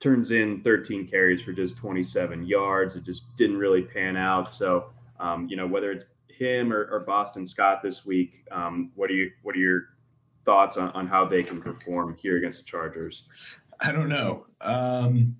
Turns 0.00 0.32
in 0.32 0.62
13 0.62 1.06
carries 1.06 1.42
for 1.42 1.52
just 1.52 1.76
27 1.76 2.44
yards. 2.46 2.96
It 2.96 3.04
just 3.04 3.34
didn't 3.36 3.56
really 3.56 3.82
pan 3.82 4.16
out. 4.16 4.52
So, 4.52 4.90
um, 5.24 5.46
you 5.48 5.56
know, 5.56 5.66
whether 5.66 5.90
it's 5.90 6.04
him 6.28 6.72
or, 6.72 6.88
or 6.90 7.00
Boston 7.00 7.46
Scott 7.46 7.80
this 7.82 8.04
week, 8.04 8.46
um, 8.52 8.90
what 8.94 9.10
are 9.10 9.14
you 9.14 9.30
what 9.42 9.54
are 9.56 9.60
your 9.60 9.82
thoughts 10.44 10.76
on, 10.76 10.90
on 10.90 11.06
how 11.06 11.24
they 11.24 11.42
can 11.42 11.60
perform 11.60 12.16
here 12.20 12.36
against 12.36 12.58
the 12.58 12.64
Chargers? 12.64 13.24
I 13.80 13.92
don't 13.92 14.08
know. 14.08 14.46
Um, 14.60 15.36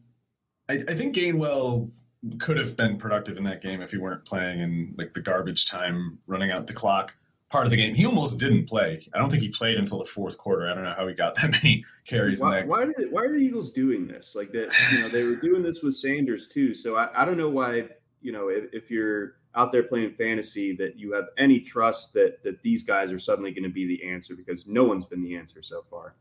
I, 0.69 0.83
I 0.89 0.95
think 0.95 1.15
Gainwell 1.15 1.91
could 2.39 2.57
have 2.57 2.77
been 2.77 2.97
productive 2.97 3.37
in 3.37 3.45
that 3.45 3.61
game 3.61 3.83
if 3.83 3.91
he 3.91 3.99
weren't 3.99 4.25
playing 4.25 4.61
in 4.61 4.95
like 4.97 5.13
the 5.13 5.21
garbage 5.21 5.67
time, 5.67 6.19
running 6.27 6.51
out 6.51 6.67
the 6.67 6.73
clock 6.73 7.15
part 7.51 7.67
of 7.67 7.71
the 7.71 7.77
game. 7.77 7.95
He 7.95 8.07
almost 8.07 8.41
didn't 8.41 8.67
play. 8.67 9.07
I 9.15 9.19
don't 9.19 9.31
think 9.31 9.43
he 9.43 9.51
played 9.51 9.77
until 9.77 9.99
the 9.99 10.07
fourth 10.07 10.39
quarter. 10.39 10.69
I 10.69 10.75
don't 10.75 10.85
know 10.85 10.95
how 10.97 11.07
he 11.07 11.15
got 11.15 11.35
that 11.37 11.51
many 11.63 11.85
carries 12.07 12.41
why, 12.41 12.49
in 12.49 12.55
that. 12.55 12.69
Why, 12.69 12.87
did, 12.87 13.13
why 13.13 13.25
are 13.25 13.33
the 13.33 13.37
Eagles 13.37 13.71
doing 13.71 14.09
this? 14.09 14.35
Like 14.35 14.51
that, 14.53 14.73
you 14.93 15.01
know, 15.01 15.09
they 15.09 15.25
were 15.25 15.37
doing 15.37 15.63
this 15.63 15.83
with 15.83 15.95
Sanders 15.95 16.47
too. 16.47 16.75
So 16.75 16.97
I, 16.97 17.23
I 17.23 17.25
don't 17.27 17.37
know 17.37 17.51
why, 17.51 17.85
you 18.23 18.33
know, 18.33 18.49
if, 18.49 18.65
if 18.73 18.91
you're 18.91 19.35
out 19.57 19.73
there 19.73 19.85
playing 19.85 20.15
fantasy 20.15 20.75
that 20.77 20.99
you 20.99 21.13
have 21.13 21.27
any 21.39 21.61
trust 21.61 22.13
that 22.15 22.43
that 22.43 22.63
these 22.63 22.83
guys 22.83 23.13
are 23.13 23.19
suddenly 23.19 23.51
going 23.51 23.65
to 23.65 23.69
be 23.69 23.87
the 23.87 24.09
answer 24.09 24.35
because 24.35 24.67
no 24.67 24.85
one's 24.85 25.05
been 25.05 25.23
the 25.23 25.37
answer 25.37 25.63
so 25.63 25.85
far. 25.91 26.15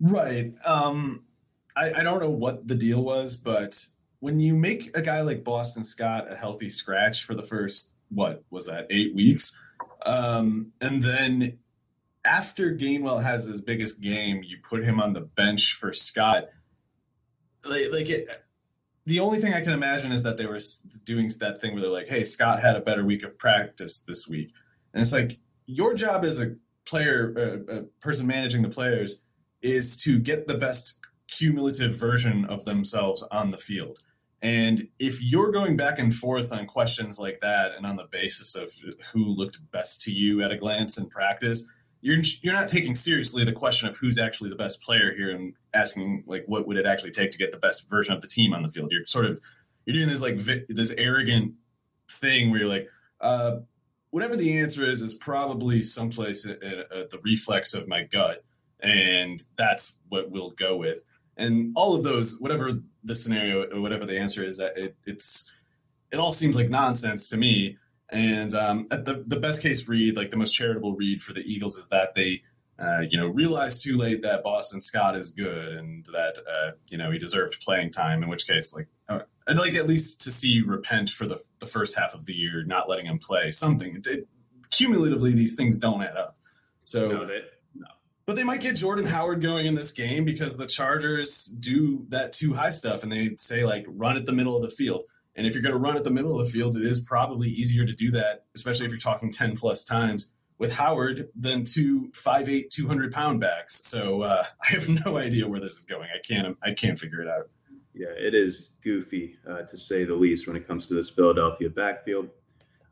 Right. 0.00 0.54
Um 0.64 1.24
I, 1.76 2.00
I 2.00 2.02
don't 2.02 2.20
know 2.20 2.30
what 2.30 2.66
the 2.66 2.74
deal 2.74 3.02
was, 3.02 3.36
but 3.36 3.76
when 4.20 4.40
you 4.40 4.54
make 4.54 4.96
a 4.96 5.02
guy 5.02 5.20
like 5.20 5.44
Boston 5.44 5.84
Scott 5.84 6.30
a 6.30 6.34
healthy 6.34 6.68
scratch 6.68 7.24
for 7.24 7.34
the 7.34 7.42
first 7.42 7.92
what 8.08 8.42
was 8.50 8.66
that 8.66 8.86
eight 8.90 9.14
weeks, 9.14 9.60
um, 10.06 10.72
and 10.80 11.02
then 11.02 11.58
after 12.24 12.74
Gainwell 12.74 13.22
has 13.22 13.44
his 13.44 13.60
biggest 13.60 14.00
game, 14.00 14.42
you 14.44 14.58
put 14.62 14.84
him 14.84 15.00
on 15.00 15.12
the 15.12 15.20
bench 15.20 15.74
for 15.74 15.92
Scott. 15.92 16.44
like, 17.64 17.92
like 17.92 18.08
it, 18.08 18.28
the 19.08 19.20
only 19.20 19.40
thing 19.40 19.54
I 19.54 19.62
can 19.62 19.72
imagine 19.72 20.12
is 20.12 20.22
that 20.22 20.36
they 20.36 20.44
were 20.44 20.58
doing 21.04 21.30
that 21.40 21.60
thing 21.60 21.72
where 21.72 21.80
they're 21.80 21.90
like, 21.90 22.08
"Hey, 22.08 22.24
Scott 22.24 22.60
had 22.60 22.76
a 22.76 22.80
better 22.80 23.04
week 23.04 23.24
of 23.24 23.38
practice 23.38 24.00
this 24.00 24.28
week," 24.28 24.52
and 24.92 25.00
it's 25.00 25.12
like 25.12 25.38
your 25.66 25.94
job 25.94 26.26
as 26.26 26.38
a 26.38 26.56
player, 26.84 27.32
a, 27.36 27.78
a 27.78 27.82
person 28.00 28.26
managing 28.26 28.60
the 28.60 28.68
players, 28.68 29.24
is 29.62 29.96
to 30.04 30.18
get 30.18 30.46
the 30.46 30.58
best 30.58 31.00
cumulative 31.26 31.94
version 31.94 32.44
of 32.44 32.66
themselves 32.66 33.22
on 33.30 33.50
the 33.50 33.58
field. 33.58 33.98
And 34.42 34.88
if 34.98 35.22
you're 35.22 35.52
going 35.52 35.76
back 35.76 35.98
and 35.98 36.14
forth 36.14 36.52
on 36.52 36.66
questions 36.66 37.18
like 37.18 37.40
that 37.40 37.72
and 37.74 37.86
on 37.86 37.96
the 37.96 38.08
basis 38.10 38.56
of 38.56 38.70
who 39.12 39.24
looked 39.24 39.58
best 39.72 40.02
to 40.02 40.12
you 40.12 40.42
at 40.42 40.52
a 40.52 40.56
glance 40.56 40.98
in 40.98 41.08
practice, 41.08 41.66
you're 42.02 42.20
you're 42.42 42.52
not 42.52 42.68
taking 42.68 42.94
seriously 42.94 43.42
the 43.44 43.52
question 43.52 43.88
of 43.88 43.96
who's 43.96 44.18
actually 44.18 44.50
the 44.50 44.56
best 44.56 44.82
player 44.82 45.14
here 45.14 45.30
and 45.30 45.54
asking 45.78 46.24
like 46.26 46.44
what 46.46 46.66
would 46.66 46.76
it 46.76 46.86
actually 46.86 47.10
take 47.10 47.30
to 47.30 47.38
get 47.38 47.52
the 47.52 47.58
best 47.58 47.88
version 47.88 48.14
of 48.14 48.20
the 48.20 48.28
team 48.28 48.52
on 48.52 48.62
the 48.62 48.68
field. 48.68 48.90
You're 48.90 49.06
sort 49.06 49.26
of 49.26 49.40
you're 49.86 49.94
doing 49.94 50.08
this 50.08 50.20
like 50.20 50.36
vi- 50.36 50.64
this 50.68 50.92
arrogant 50.98 51.54
thing 52.10 52.50
where 52.50 52.60
you're 52.60 52.68
like, 52.68 52.88
uh, 53.20 53.58
whatever 54.10 54.36
the 54.36 54.58
answer 54.58 54.84
is 54.84 55.00
is 55.00 55.14
probably 55.14 55.82
someplace 55.82 56.46
at, 56.46 56.62
at 56.62 57.10
the 57.10 57.20
reflex 57.24 57.74
of 57.74 57.88
my 57.88 58.02
gut, 58.02 58.44
and 58.80 59.40
that's 59.56 59.98
what 60.08 60.30
we'll 60.30 60.50
go 60.50 60.76
with 60.76 61.02
and 61.38 61.72
all 61.76 61.94
of 61.94 62.02
those 62.02 62.36
whatever 62.40 62.70
the 63.04 63.14
scenario 63.14 63.64
or 63.70 63.80
whatever 63.80 64.04
the 64.04 64.18
answer 64.18 64.44
is 64.44 64.58
it, 64.58 64.96
it's 65.06 65.50
it 66.10 66.18
all 66.18 66.32
seems 66.32 66.56
like 66.56 66.68
nonsense 66.68 67.30
to 67.30 67.36
me 67.36 67.76
and 68.10 68.54
um, 68.54 68.86
at 68.90 69.04
the, 69.04 69.22
the 69.26 69.38
best 69.38 69.62
case 69.62 69.88
read 69.88 70.16
like 70.16 70.30
the 70.30 70.36
most 70.36 70.52
charitable 70.52 70.94
read 70.94 71.22
for 71.22 71.32
the 71.32 71.40
eagles 71.40 71.76
is 71.76 71.88
that 71.88 72.14
they 72.14 72.42
uh, 72.78 73.02
you 73.08 73.18
know 73.18 73.28
realized 73.28 73.82
too 73.82 73.96
late 73.96 74.22
that 74.22 74.42
boston 74.42 74.80
scott 74.80 75.16
is 75.16 75.30
good 75.30 75.76
and 75.76 76.06
that 76.06 76.38
uh, 76.48 76.70
you 76.90 76.98
know 76.98 77.10
he 77.10 77.18
deserved 77.18 77.60
playing 77.60 77.90
time 77.90 78.22
in 78.22 78.28
which 78.28 78.46
case 78.46 78.74
like 78.74 78.86
uh, 79.08 79.20
i'd 79.48 79.56
like 79.56 79.74
at 79.74 79.86
least 79.86 80.20
to 80.20 80.30
see 80.30 80.62
repent 80.62 81.10
for 81.10 81.26
the, 81.26 81.42
the 81.58 81.66
first 81.66 81.96
half 81.98 82.14
of 82.14 82.24
the 82.26 82.34
year 82.34 82.64
not 82.64 82.88
letting 82.88 83.06
him 83.06 83.18
play. 83.18 83.50
Something 83.50 83.96
it, 83.96 84.06
it, 84.06 84.28
cumulatively 84.70 85.32
these 85.32 85.56
things 85.56 85.78
don't 85.78 86.02
add 86.02 86.16
up. 86.16 86.36
So 86.84 87.08
no, 87.08 87.26
they, 87.26 87.40
but 88.26 88.36
they 88.36 88.44
might 88.44 88.60
get 88.60 88.76
Jordan 88.76 89.06
Howard 89.06 89.40
going 89.40 89.66
in 89.66 89.74
this 89.74 89.90
game 89.90 90.24
because 90.24 90.56
the 90.56 90.66
Chargers 90.66 91.46
do 91.46 92.04
that 92.10 92.32
too 92.32 92.52
high 92.52 92.70
stuff 92.70 93.02
and 93.02 93.10
they 93.10 93.30
say 93.38 93.64
like 93.64 93.86
run 93.88 94.16
at 94.16 94.26
the 94.26 94.32
middle 94.32 94.54
of 94.54 94.62
the 94.62 94.68
field. 94.68 95.04
And 95.34 95.46
if 95.46 95.54
you're 95.54 95.62
going 95.62 95.74
to 95.74 95.78
run 95.78 95.96
at 95.96 96.04
the 96.04 96.10
middle 96.10 96.38
of 96.38 96.44
the 96.44 96.52
field, 96.52 96.76
it 96.76 96.82
is 96.82 97.00
probably 97.00 97.48
easier 97.48 97.86
to 97.86 97.92
do 97.92 98.10
that, 98.10 98.44
especially 98.54 98.86
if 98.86 98.92
you're 98.92 98.98
talking 98.98 99.30
10 99.30 99.56
plus 99.56 99.84
times 99.84 100.34
with 100.58 100.72
Howard 100.72 101.28
than 101.36 101.64
two 101.64 102.10
5'8, 102.12 102.70
200 102.70 103.12
pound 103.12 103.40
backs. 103.40 103.80
So 103.84 104.22
uh, 104.22 104.44
I 104.62 104.72
have 104.72 104.88
no 104.88 105.16
idea 105.16 105.48
where 105.48 105.60
this 105.60 105.78
is 105.78 105.84
going. 105.84 106.08
I 106.14 106.20
can't, 106.26 106.56
I 106.62 106.72
can't 106.72 106.98
figure 106.98 107.20
it 107.20 107.28
out. 107.28 107.48
Yeah, 107.94 108.08
it 108.16 108.34
is 108.34 108.68
goofy 108.84 109.36
uh, 109.48 109.62
to 109.62 109.76
say 109.76 110.04
the 110.04 110.14
least 110.14 110.46
when 110.46 110.56
it 110.56 110.66
comes 110.66 110.86
to 110.86 110.94
this 110.94 111.10
Philadelphia 111.10 111.68
backfield. 111.68 112.28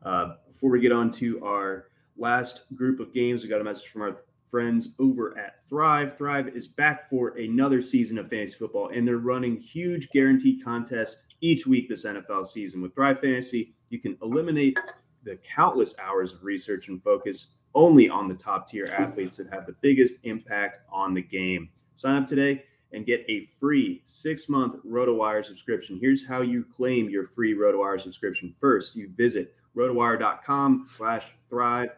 Uh, 0.03 0.33
before 0.47 0.69
we 0.69 0.79
get 0.79 0.91
on 0.91 1.11
to 1.11 1.43
our 1.45 1.85
last 2.17 2.63
group 2.75 2.99
of 2.99 3.13
games, 3.13 3.43
we 3.43 3.49
got 3.49 3.61
a 3.61 3.63
message 3.63 3.87
from 3.87 4.01
our 4.01 4.17
friends 4.49 4.89
over 4.99 5.37
at 5.37 5.65
Thrive. 5.67 6.17
Thrive 6.17 6.49
is 6.49 6.67
back 6.67 7.09
for 7.09 7.37
another 7.37 7.81
season 7.81 8.17
of 8.17 8.29
fantasy 8.29 8.55
football, 8.57 8.89
and 8.89 9.07
they're 9.07 9.17
running 9.17 9.57
huge 9.57 10.09
guaranteed 10.09 10.63
contests 10.63 11.17
each 11.41 11.67
week 11.67 11.89
this 11.89 12.05
NFL 12.05 12.47
season. 12.47 12.81
With 12.81 12.95
Thrive 12.95 13.19
Fantasy, 13.19 13.75
you 13.89 13.99
can 13.99 14.17
eliminate 14.21 14.79
the 15.23 15.37
countless 15.55 15.93
hours 15.99 16.31
of 16.33 16.43
research 16.43 16.87
and 16.87 17.01
focus 17.03 17.49
only 17.77 18.09
on 18.09 18.27
the 18.27 18.33
top 18.33 18.67
tier 18.67 18.87
athletes 18.87 19.37
that 19.37 19.53
have 19.53 19.67
the 19.67 19.75
biggest 19.81 20.15
impact 20.23 20.79
on 20.91 21.13
the 21.13 21.21
game. 21.21 21.69
Sign 21.95 22.23
up 22.23 22.27
today 22.27 22.63
and 22.91 23.05
get 23.05 23.23
a 23.29 23.47
free 23.59 24.01
six 24.03 24.49
month 24.49 24.75
RotoWire 24.85 25.45
subscription. 25.45 25.99
Here's 26.01 26.25
how 26.25 26.41
you 26.41 26.65
claim 26.75 27.09
your 27.09 27.27
free 27.27 27.55
RotoWire 27.55 28.01
subscription. 28.01 28.55
First, 28.59 28.95
you 28.95 29.11
visit 29.15 29.53
rotowire.com 29.75 30.85
slash 30.87 31.29
thrive. 31.49 31.89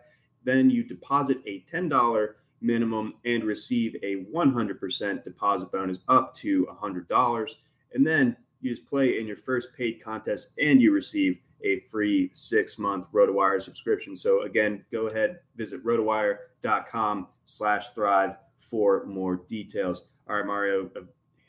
Then 0.44 0.70
you 0.70 0.84
deposit 0.84 1.38
a 1.48 1.64
$10 1.74 2.28
minimum 2.62 3.14
and 3.24 3.46
receive 3.46 3.96
a 4.04 4.26
100% 4.34 5.24
deposit 5.24 5.72
bonus 5.72 6.00
up 6.10 6.36
to 6.36 6.68
$100. 6.82 7.52
And 7.94 8.06
then 8.06 8.36
you 8.60 8.70
just 8.76 8.86
play 8.86 9.18
in 9.18 9.28
your 9.28 9.38
first 9.38 9.70
paid 9.78 10.04
contest 10.04 10.50
and 10.60 10.82
you 10.82 10.92
receive 10.92 11.40
a 11.64 11.80
free 11.92 12.30
six 12.34 12.78
month 12.78 13.06
RotoWire 13.14 13.62
subscription. 13.62 14.16
So 14.16 14.44
again, 14.44 14.84
go 14.92 15.08
ahead, 15.08 15.40
visit 15.56 15.84
rotowire.com 15.86 17.28
slash 17.46 17.90
thrive 17.94 18.36
for 18.70 19.06
more 19.06 19.38
details. 19.48 20.04
All 20.30 20.38
right, 20.38 20.46
Mario, 20.46 20.90
a 20.96 21.02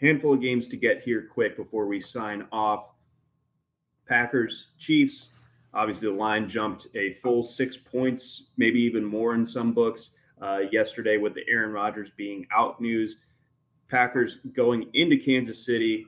handful 0.04 0.32
of 0.34 0.40
games 0.40 0.66
to 0.68 0.76
get 0.76 1.02
here 1.02 1.28
quick 1.32 1.56
before 1.56 1.86
we 1.86 2.00
sign 2.00 2.46
off. 2.52 2.86
Packers, 4.08 4.68
Chiefs. 4.78 5.28
Obviously, 5.72 6.08
the 6.08 6.14
line 6.14 6.48
jumped 6.48 6.88
a 6.96 7.14
full 7.14 7.44
six 7.44 7.76
points, 7.76 8.46
maybe 8.56 8.80
even 8.80 9.04
more 9.04 9.34
in 9.34 9.46
some 9.46 9.72
books 9.72 10.10
uh, 10.42 10.60
yesterday 10.72 11.16
with 11.16 11.34
the 11.34 11.44
Aaron 11.48 11.70
Rodgers 11.70 12.10
being 12.16 12.46
out 12.52 12.80
news. 12.80 13.16
Packers 13.88 14.38
going 14.52 14.90
into 14.94 15.16
Kansas 15.16 15.64
City. 15.64 16.06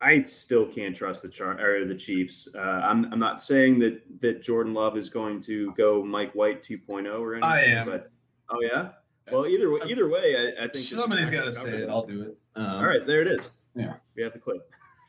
I 0.00 0.22
still 0.22 0.66
can't 0.66 0.94
trust 0.94 1.22
the 1.22 1.28
char- 1.28 1.60
or 1.60 1.84
the 1.84 1.94
Chiefs. 1.94 2.48
Uh, 2.54 2.58
I'm, 2.60 3.12
I'm 3.12 3.18
not 3.18 3.42
saying 3.42 3.80
that 3.80 4.00
that 4.20 4.42
Jordan 4.42 4.74
Love 4.74 4.96
is 4.96 5.08
going 5.08 5.42
to 5.42 5.72
go 5.72 6.04
Mike 6.04 6.32
White 6.34 6.62
2.0 6.62 7.18
or 7.18 7.34
anything. 7.34 7.50
I 7.50 7.62
am. 7.64 7.86
But 7.86 8.10
oh 8.50 8.60
yeah. 8.60 8.90
Well, 9.30 9.46
either 9.46 9.70
way, 9.70 9.80
either 9.86 10.08
way, 10.08 10.36
I, 10.36 10.64
I 10.64 10.68
think 10.68 10.76
somebody's 10.76 11.30
got 11.30 11.44
to 11.44 11.52
say 11.52 11.82
it. 11.82 11.90
I'll 11.90 12.06
do 12.06 12.22
it. 12.22 12.38
Um, 12.54 12.76
All 12.76 12.86
right, 12.86 13.06
there 13.06 13.22
it 13.22 13.28
is. 13.28 13.50
Yeah, 13.74 13.94
we 14.16 14.22
have 14.22 14.32
the 14.32 14.38
clip. 14.38 14.62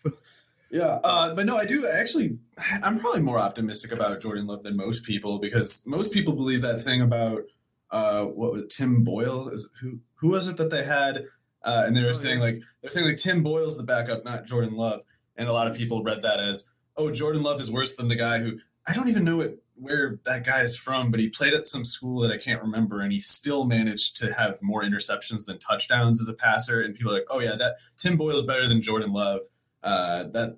Yeah, 0.71 0.99
uh, 1.03 1.33
but 1.33 1.47
no, 1.47 1.57
I 1.57 1.65
do 1.65 1.87
actually. 1.87 2.37
I'm 2.83 2.99
probably 2.99 3.21
more 3.21 3.39
optimistic 3.39 3.91
about 3.91 4.21
Jordan 4.21 4.45
Love 4.45 4.61
than 4.61 4.77
most 4.77 5.03
people 5.03 5.39
because 5.39 5.83
most 5.87 6.11
people 6.11 6.33
believe 6.33 6.61
that 6.61 6.81
thing 6.81 7.01
about 7.01 7.41
uh, 7.89 8.25
what 8.25 8.51
was 8.51 8.75
Tim 8.75 9.03
Boyle 9.03 9.49
is 9.49 9.69
who 9.81 9.99
who 10.15 10.29
was 10.29 10.47
it 10.47 10.57
that 10.57 10.69
they 10.69 10.83
had, 10.83 11.25
uh, 11.63 11.83
and 11.85 11.95
they 11.95 12.03
were 12.03 12.09
oh, 12.09 12.13
saying 12.13 12.39
like 12.39 12.61
they're 12.81 12.91
saying 12.91 13.07
like 13.07 13.17
Tim 13.17 13.43
Boyle's 13.43 13.77
the 13.77 13.83
backup, 13.83 14.23
not 14.25 14.45
Jordan 14.45 14.75
Love, 14.75 15.01
and 15.35 15.47
a 15.47 15.53
lot 15.53 15.67
of 15.67 15.75
people 15.75 16.03
read 16.03 16.21
that 16.21 16.39
as 16.39 16.69
oh 16.97 17.11
Jordan 17.11 17.43
Love 17.43 17.59
is 17.59 17.71
worse 17.71 17.95
than 17.95 18.07
the 18.07 18.15
guy 18.15 18.39
who 18.39 18.59
I 18.87 18.93
don't 18.93 19.09
even 19.09 19.23
know 19.23 19.37
what, 19.37 19.57
where 19.75 20.19
that 20.25 20.45
guy 20.45 20.61
is 20.61 20.75
from, 20.75 21.11
but 21.11 21.19
he 21.19 21.29
played 21.29 21.53
at 21.53 21.65
some 21.65 21.85
school 21.85 22.21
that 22.21 22.31
I 22.31 22.37
can't 22.37 22.61
remember, 22.61 23.01
and 23.01 23.11
he 23.11 23.19
still 23.19 23.65
managed 23.65 24.17
to 24.17 24.33
have 24.33 24.61
more 24.61 24.83
interceptions 24.83 25.45
than 25.45 25.59
touchdowns 25.59 26.21
as 26.21 26.27
a 26.27 26.33
passer, 26.33 26.81
and 26.81 26.95
people 26.95 27.11
are 27.11 27.15
like 27.15 27.27
oh 27.29 27.39
yeah 27.39 27.55
that 27.55 27.75
Tim 27.99 28.17
Boyle's 28.17 28.45
better 28.45 28.67
than 28.67 28.81
Jordan 28.81 29.11
Love 29.13 29.41
uh, 29.83 30.23
that 30.23 30.57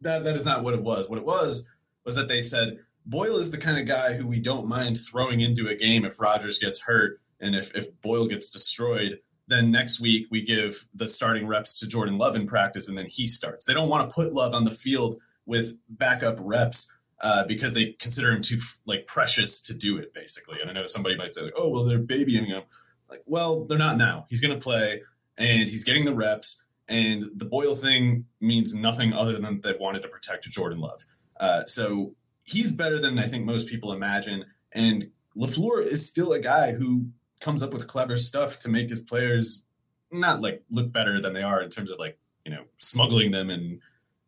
that 0.00 0.24
that 0.24 0.36
is 0.36 0.46
not 0.46 0.62
what 0.62 0.74
it 0.74 0.82
was. 0.82 1.08
What 1.08 1.18
it 1.18 1.24
was 1.24 1.68
was 2.04 2.14
that 2.14 2.28
they 2.28 2.40
said 2.40 2.78
Boyle 3.04 3.38
is 3.38 3.50
the 3.50 3.58
kind 3.58 3.78
of 3.78 3.86
guy 3.86 4.14
who 4.14 4.26
we 4.26 4.40
don't 4.40 4.68
mind 4.68 4.98
throwing 4.98 5.40
into 5.40 5.66
a 5.66 5.74
game 5.74 6.04
if 6.04 6.20
Rodgers 6.20 6.58
gets 6.58 6.82
hurt 6.82 7.20
and 7.40 7.54
if 7.54 7.74
if 7.74 8.00
Boyle 8.00 8.26
gets 8.26 8.50
destroyed. 8.50 9.20
Then 9.48 9.70
next 9.70 10.00
week 10.00 10.26
we 10.30 10.42
give 10.42 10.86
the 10.94 11.08
starting 11.08 11.46
reps 11.46 11.80
to 11.80 11.88
Jordan 11.88 12.18
Love 12.18 12.36
in 12.36 12.46
practice, 12.46 12.88
and 12.88 12.96
then 12.96 13.06
he 13.06 13.26
starts. 13.26 13.66
They 13.66 13.74
don't 13.74 13.88
want 13.88 14.08
to 14.08 14.14
put 14.14 14.32
Love 14.32 14.54
on 14.54 14.64
the 14.64 14.70
field 14.70 15.20
with 15.46 15.78
backup 15.88 16.36
reps 16.40 16.92
uh, 17.20 17.44
because 17.46 17.74
they 17.74 17.96
consider 17.98 18.30
him 18.30 18.42
too 18.42 18.58
like 18.86 19.06
precious 19.06 19.60
to 19.62 19.74
do 19.74 19.98
it, 19.98 20.12
basically. 20.12 20.60
And 20.60 20.70
I 20.70 20.74
know 20.74 20.86
somebody 20.86 21.16
might 21.16 21.34
say, 21.34 21.42
like, 21.42 21.54
"Oh, 21.56 21.68
well, 21.70 21.84
they're 21.84 21.98
babying 21.98 22.46
him." 22.46 22.62
Like, 23.10 23.22
well, 23.26 23.64
they're 23.64 23.78
not 23.78 23.96
now. 23.96 24.26
He's 24.28 24.40
going 24.40 24.54
to 24.54 24.60
play, 24.62 25.02
and 25.36 25.68
he's 25.68 25.82
getting 25.82 26.04
the 26.04 26.14
reps 26.14 26.64
and 26.88 27.30
the 27.36 27.44
Boyle 27.44 27.76
thing 27.76 28.24
means 28.40 28.74
nothing 28.74 29.12
other 29.12 29.38
than 29.38 29.60
they 29.60 29.74
wanted 29.78 30.02
to 30.02 30.08
protect 30.08 30.48
Jordan 30.48 30.78
Love. 30.80 31.04
Uh, 31.38 31.64
so 31.66 32.14
he's 32.44 32.72
better 32.72 32.98
than 32.98 33.18
I 33.18 33.28
think 33.28 33.44
most 33.44 33.68
people 33.68 33.92
imagine. 33.92 34.46
And 34.72 35.10
LaFleur 35.36 35.86
is 35.86 36.08
still 36.08 36.32
a 36.32 36.40
guy 36.40 36.72
who 36.72 37.08
comes 37.40 37.62
up 37.62 37.72
with 37.72 37.86
clever 37.86 38.16
stuff 38.16 38.58
to 38.60 38.68
make 38.68 38.88
his 38.88 39.00
players 39.00 39.64
not 40.10 40.40
like 40.40 40.62
look 40.70 40.92
better 40.92 41.20
than 41.20 41.32
they 41.32 41.42
are 41.42 41.62
in 41.62 41.70
terms 41.70 41.90
of 41.90 41.98
like, 41.98 42.18
you 42.44 42.52
know, 42.52 42.64
smuggling 42.78 43.30
them 43.30 43.50
and 43.50 43.80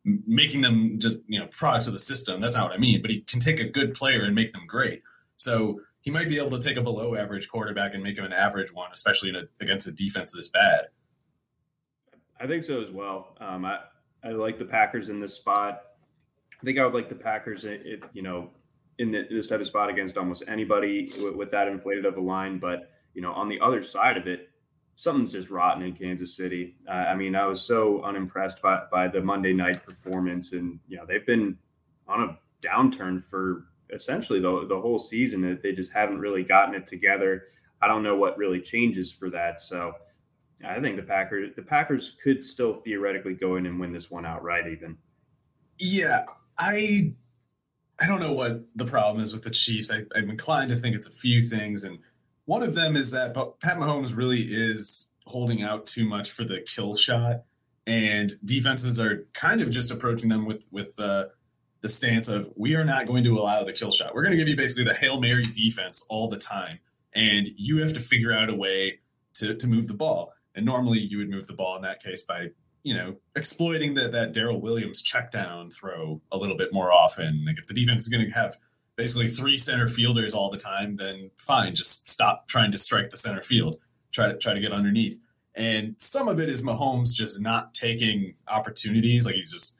making 0.04 0.60
them 0.60 0.98
just, 0.98 1.20
you 1.26 1.38
know, 1.38 1.46
products 1.46 1.86
of 1.86 1.92
the 1.92 1.98
system. 1.98 2.40
That's 2.40 2.56
not 2.56 2.68
what 2.68 2.74
I 2.74 2.78
mean. 2.78 3.02
But 3.02 3.10
he 3.10 3.20
can 3.20 3.40
take 3.40 3.60
a 3.60 3.68
good 3.68 3.94
player 3.94 4.24
and 4.24 4.34
make 4.34 4.52
them 4.52 4.66
great. 4.66 5.02
So 5.36 5.80
he 6.02 6.10
might 6.10 6.28
be 6.28 6.38
able 6.38 6.58
to 6.58 6.60
take 6.60 6.76
a 6.76 6.82
below 6.82 7.16
average 7.16 7.48
quarterback 7.48 7.94
and 7.94 8.02
make 8.02 8.16
him 8.16 8.24
an 8.24 8.32
average 8.32 8.72
one, 8.72 8.90
especially 8.92 9.30
a, 9.34 9.44
against 9.62 9.86
a 9.88 9.92
defense 9.92 10.32
this 10.32 10.48
bad. 10.48 10.86
I 12.38 12.46
think 12.46 12.64
so 12.64 12.82
as 12.82 12.90
well. 12.90 13.36
Um, 13.40 13.64
I 13.64 13.80
I 14.24 14.30
like 14.30 14.58
the 14.58 14.64
Packers 14.64 15.08
in 15.08 15.20
this 15.20 15.34
spot. 15.34 15.82
I 16.60 16.64
think 16.64 16.78
I 16.78 16.84
would 16.84 16.94
like 16.94 17.08
the 17.08 17.14
Packers, 17.14 17.64
it, 17.64 17.82
it 17.84 18.02
you 18.12 18.22
know, 18.22 18.50
in 18.98 19.10
the, 19.10 19.26
this 19.30 19.46
type 19.46 19.60
of 19.60 19.66
spot 19.66 19.88
against 19.88 20.16
almost 20.18 20.44
anybody 20.46 21.10
with, 21.22 21.34
with, 21.34 21.50
that 21.52 21.68
inflated 21.68 22.04
of 22.04 22.18
a 22.18 22.20
line. 22.20 22.58
But 22.58 22.90
you 23.14 23.22
know, 23.22 23.32
on 23.32 23.48
the 23.48 23.60
other 23.60 23.82
side 23.82 24.16
of 24.16 24.26
it, 24.26 24.50
something's 24.96 25.32
just 25.32 25.50
rotten 25.50 25.82
in 25.82 25.94
Kansas 25.94 26.36
City. 26.36 26.76
Uh, 26.88 26.92
I 26.92 27.14
mean, 27.14 27.34
I 27.34 27.46
was 27.46 27.60
so 27.60 28.02
unimpressed 28.02 28.60
by 28.60 28.82
by 28.90 29.08
the 29.08 29.20
Monday 29.20 29.52
night 29.52 29.82
performance, 29.84 30.52
and 30.52 30.78
you 30.88 30.96
know, 30.96 31.06
they've 31.06 31.26
been 31.26 31.56
on 32.06 32.22
a 32.22 32.38
downturn 32.66 33.22
for 33.24 33.66
essentially 33.92 34.40
the 34.40 34.66
the 34.68 34.78
whole 34.78 34.98
season. 34.98 35.40
That 35.42 35.62
they 35.62 35.72
just 35.72 35.92
haven't 35.92 36.18
really 36.18 36.44
gotten 36.44 36.74
it 36.74 36.86
together. 36.86 37.44
I 37.82 37.88
don't 37.88 38.02
know 38.02 38.16
what 38.16 38.36
really 38.36 38.60
changes 38.60 39.10
for 39.10 39.30
that. 39.30 39.60
So 39.60 39.94
I 40.64 40.80
think 40.80 40.96
the 40.96 41.02
Packers 41.02 41.50
the 41.56 41.62
Packers 41.62 42.16
could 42.22 42.44
still 42.44 42.74
theoretically 42.74 43.34
go 43.34 43.56
in 43.56 43.66
and 43.66 43.80
win 43.80 43.92
this 43.92 44.10
one 44.10 44.26
outright 44.26 44.66
even. 44.66 44.98
Yeah, 45.78 46.24
I 46.58 47.14
I 47.98 48.06
don't 48.06 48.20
know 48.20 48.32
what 48.32 48.64
the 48.76 48.84
problem 48.84 49.22
is 49.22 49.32
with 49.32 49.42
the 49.42 49.50
Chiefs. 49.50 49.90
I, 49.90 50.04
I'm 50.14 50.30
inclined 50.30 50.70
to 50.70 50.76
think 50.76 50.94
it's 50.94 51.08
a 51.08 51.12
few 51.12 51.40
things, 51.40 51.84
and 51.84 51.98
one 52.50 52.64
of 52.64 52.74
them 52.74 52.96
is 52.96 53.12
that 53.12 53.32
Pat 53.60 53.78
Mahomes 53.78 54.16
really 54.16 54.40
is 54.40 55.06
holding 55.24 55.62
out 55.62 55.86
too 55.86 56.04
much 56.04 56.32
for 56.32 56.42
the 56.42 56.60
kill 56.60 56.96
shot, 56.96 57.44
and 57.86 58.32
defenses 58.44 58.98
are 58.98 59.24
kind 59.34 59.62
of 59.62 59.70
just 59.70 59.92
approaching 59.92 60.28
them 60.28 60.46
with 60.46 60.66
with 60.72 60.98
uh, 60.98 61.26
the 61.80 61.88
stance 61.88 62.28
of 62.28 62.50
we 62.56 62.74
are 62.74 62.84
not 62.84 63.06
going 63.06 63.22
to 63.22 63.38
allow 63.38 63.62
the 63.62 63.72
kill 63.72 63.92
shot. 63.92 64.16
We're 64.16 64.22
going 64.22 64.32
to 64.32 64.36
give 64.36 64.48
you 64.48 64.56
basically 64.56 64.82
the 64.82 64.94
hail 64.94 65.20
mary 65.20 65.44
defense 65.44 66.04
all 66.10 66.28
the 66.28 66.38
time, 66.38 66.80
and 67.14 67.48
you 67.56 67.80
have 67.82 67.92
to 67.92 68.00
figure 68.00 68.32
out 68.32 68.50
a 68.50 68.56
way 68.56 68.98
to 69.34 69.54
to 69.54 69.68
move 69.68 69.86
the 69.86 69.94
ball. 69.94 70.32
And 70.56 70.66
normally 70.66 70.98
you 70.98 71.18
would 71.18 71.30
move 71.30 71.46
the 71.46 71.52
ball 71.52 71.76
in 71.76 71.82
that 71.82 72.02
case 72.02 72.24
by 72.24 72.48
you 72.82 72.96
know 72.96 73.14
exploiting 73.36 73.94
that 73.94 74.10
that 74.10 74.32
Darrel 74.32 74.60
Williams 74.60 75.02
check 75.02 75.30
down 75.30 75.70
throw 75.70 76.20
a 76.32 76.36
little 76.36 76.56
bit 76.56 76.72
more 76.72 76.90
often. 76.90 77.44
Like 77.46 77.58
if 77.58 77.68
the 77.68 77.74
defense 77.74 78.02
is 78.02 78.08
going 78.08 78.26
to 78.26 78.30
have 78.32 78.56
basically 78.96 79.28
three 79.28 79.58
center 79.58 79.88
fielders 79.88 80.34
all 80.34 80.50
the 80.50 80.58
time, 80.58 80.96
then 80.96 81.30
fine, 81.36 81.74
just 81.74 82.08
stop 82.08 82.46
trying 82.48 82.72
to 82.72 82.78
strike 82.78 83.10
the 83.10 83.16
center 83.16 83.42
field. 83.42 83.78
Try 84.12 84.28
to 84.28 84.36
try 84.36 84.54
to 84.54 84.60
get 84.60 84.72
underneath. 84.72 85.20
And 85.54 85.94
some 85.98 86.28
of 86.28 86.40
it 86.40 86.48
is 86.48 86.62
Mahomes 86.62 87.14
just 87.14 87.40
not 87.40 87.74
taking 87.74 88.34
opportunities. 88.48 89.26
Like 89.26 89.34
he's 89.34 89.52
just 89.52 89.78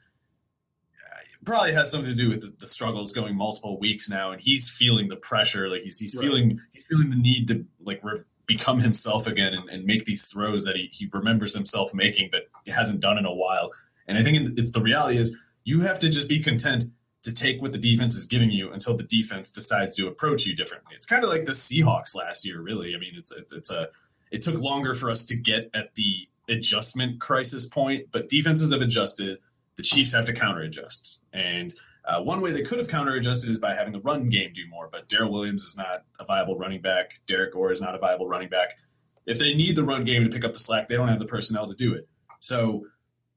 uh, 0.95 1.19
probably 1.45 1.73
has 1.73 1.89
something 1.89 2.09
to 2.09 2.15
do 2.15 2.29
with 2.29 2.41
the, 2.41 2.53
the, 2.59 2.67
struggles 2.67 3.11
going 3.11 3.35
multiple 3.35 3.79
weeks 3.79 4.09
now, 4.09 4.31
and 4.31 4.41
he's 4.41 4.69
feeling 4.69 5.07
the 5.07 5.17
pressure. 5.17 5.69
Like 5.69 5.81
he's 5.81 5.99
he's 5.99 6.15
right. 6.15 6.21
feeling 6.21 6.59
he's 6.71 6.85
feeling 6.85 7.09
the 7.09 7.15
need 7.15 7.47
to 7.49 7.65
like 7.79 7.99
re- 8.03 8.21
become 8.45 8.79
himself 8.79 9.27
again 9.27 9.53
and, 9.53 9.69
and, 9.69 9.85
make 9.85 10.03
these 10.03 10.25
throws 10.25 10.65
that 10.65 10.75
he, 10.75 10.89
he 10.91 11.07
remembers 11.13 11.55
himself 11.55 11.93
making, 11.93 12.29
but 12.31 12.49
hasn't 12.67 12.99
done 12.99 13.17
in 13.17 13.25
a 13.25 13.33
while. 13.33 13.71
And 14.07 14.17
I 14.17 14.23
think 14.23 14.57
it's 14.57 14.71
the 14.71 14.81
reality 14.81 15.17
is 15.17 15.37
you 15.63 15.81
have 15.81 15.99
to 15.99 16.09
just 16.09 16.27
be 16.27 16.39
content 16.39 16.85
to 17.23 17.33
take 17.33 17.61
what 17.61 17.71
the 17.71 17.77
defense 17.77 18.15
is 18.15 18.25
giving 18.25 18.49
you 18.49 18.71
until 18.71 18.95
the 18.95 19.03
defense 19.03 19.49
decides 19.49 19.95
to 19.95 20.07
approach 20.07 20.45
you 20.45 20.55
differently. 20.55 20.93
It's 20.95 21.05
kind 21.05 21.23
of 21.23 21.29
like 21.29 21.45
the 21.45 21.51
Seahawks 21.51 22.15
last 22.15 22.45
year, 22.45 22.61
really. 22.61 22.95
I 22.95 22.97
mean, 22.97 23.13
it's 23.15 23.31
it's 23.51 23.71
a 23.71 23.89
it 24.31 24.41
took 24.41 24.59
longer 24.59 24.93
for 24.93 25.09
us 25.09 25.25
to 25.25 25.35
get 25.35 25.69
at 25.73 25.93
the 25.95 26.27
adjustment 26.49 27.19
crisis 27.19 27.65
point, 27.65 28.07
but 28.11 28.29
defenses 28.29 28.71
have 28.71 28.81
adjusted. 28.81 29.39
The 29.75 29.83
Chiefs 29.83 30.13
have 30.13 30.25
to 30.25 30.33
counter 30.33 30.61
adjust. 30.61 31.21
And 31.33 31.73
uh, 32.05 32.21
one 32.21 32.41
way 32.41 32.51
they 32.51 32.61
could 32.61 32.79
have 32.79 32.87
counter 32.87 33.13
adjusted 33.15 33.49
is 33.49 33.59
by 33.59 33.75
having 33.75 33.93
the 33.93 34.01
run 34.01 34.29
game 34.29 34.51
do 34.53 34.67
more, 34.67 34.89
but 34.91 35.07
Darrel 35.07 35.31
Williams 35.31 35.63
is 35.63 35.77
not 35.77 36.03
a 36.19 36.25
viable 36.25 36.57
running 36.57 36.81
back. 36.81 37.21
Derrick 37.27 37.53
Gore 37.53 37.71
is 37.71 37.81
not 37.81 37.95
a 37.95 37.99
viable 37.99 38.27
running 38.27 38.49
back. 38.49 38.77
If 39.25 39.37
they 39.37 39.53
need 39.53 39.75
the 39.75 39.83
run 39.83 40.03
game 40.03 40.23
to 40.23 40.29
pick 40.29 40.43
up 40.43 40.53
the 40.53 40.59
slack, 40.59 40.87
they 40.87 40.95
don't 40.95 41.07
have 41.07 41.19
the 41.19 41.25
personnel 41.25 41.67
to 41.67 41.75
do 41.75 41.93
it. 41.93 42.07
So 42.39 42.87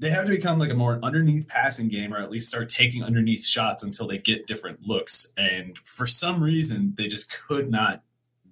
they 0.00 0.10
have 0.10 0.24
to 0.26 0.30
become 0.30 0.58
like 0.58 0.70
a 0.70 0.74
more 0.74 0.98
underneath 1.02 1.46
passing 1.48 1.88
game 1.88 2.12
or 2.12 2.18
at 2.18 2.30
least 2.30 2.48
start 2.48 2.68
taking 2.68 3.02
underneath 3.02 3.44
shots 3.44 3.82
until 3.82 4.06
they 4.06 4.18
get 4.18 4.46
different 4.46 4.82
looks. 4.82 5.32
And 5.36 5.78
for 5.78 6.06
some 6.06 6.42
reason, 6.42 6.94
they 6.96 7.06
just 7.06 7.32
could 7.32 7.70
not, 7.70 8.02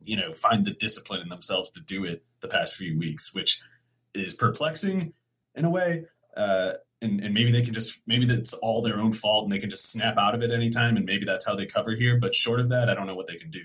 you 0.05 0.17
know, 0.17 0.33
find 0.33 0.65
the 0.65 0.71
discipline 0.71 1.21
in 1.21 1.29
themselves 1.29 1.71
to 1.71 1.81
do 1.81 2.05
it 2.05 2.25
the 2.41 2.49
past 2.49 2.75
few 2.75 2.97
weeks, 2.99 3.35
which 3.35 3.61
is 4.15 4.35
perplexing 4.35 5.13
in 5.55 5.65
a 5.65 5.71
way. 5.71 6.05
Uh, 6.37 6.75
and, 7.01 7.21
and 7.21 7.35
maybe 7.35 7.51
they 7.51 7.63
can 7.63 7.75
just 7.75 8.01
maybe 8.07 8.25
that's 8.25 8.53
all 8.55 8.81
their 8.81 9.01
own 9.01 9.13
fault 9.13 9.45
and 9.45 9.53
they 9.53 9.59
can 9.59 9.69
just 9.69 9.91
snap 9.91 10.17
out 10.17 10.37
of 10.37 10.43
it 10.43 10.53
anytime 10.53 10.97
and 10.97 11.05
maybe 11.05 11.25
that's 11.25 11.45
how 11.45 11.57
they 11.57 11.67
cover 11.67 11.97
here. 11.97 12.19
But 12.19 12.35
short 12.35 12.61
of 12.61 12.69
that, 12.69 12.89
I 12.89 12.95
don't 12.95 13.07
know 13.07 13.17
what 13.17 13.27
they 13.27 13.37
can 13.37 13.51
do. 13.51 13.65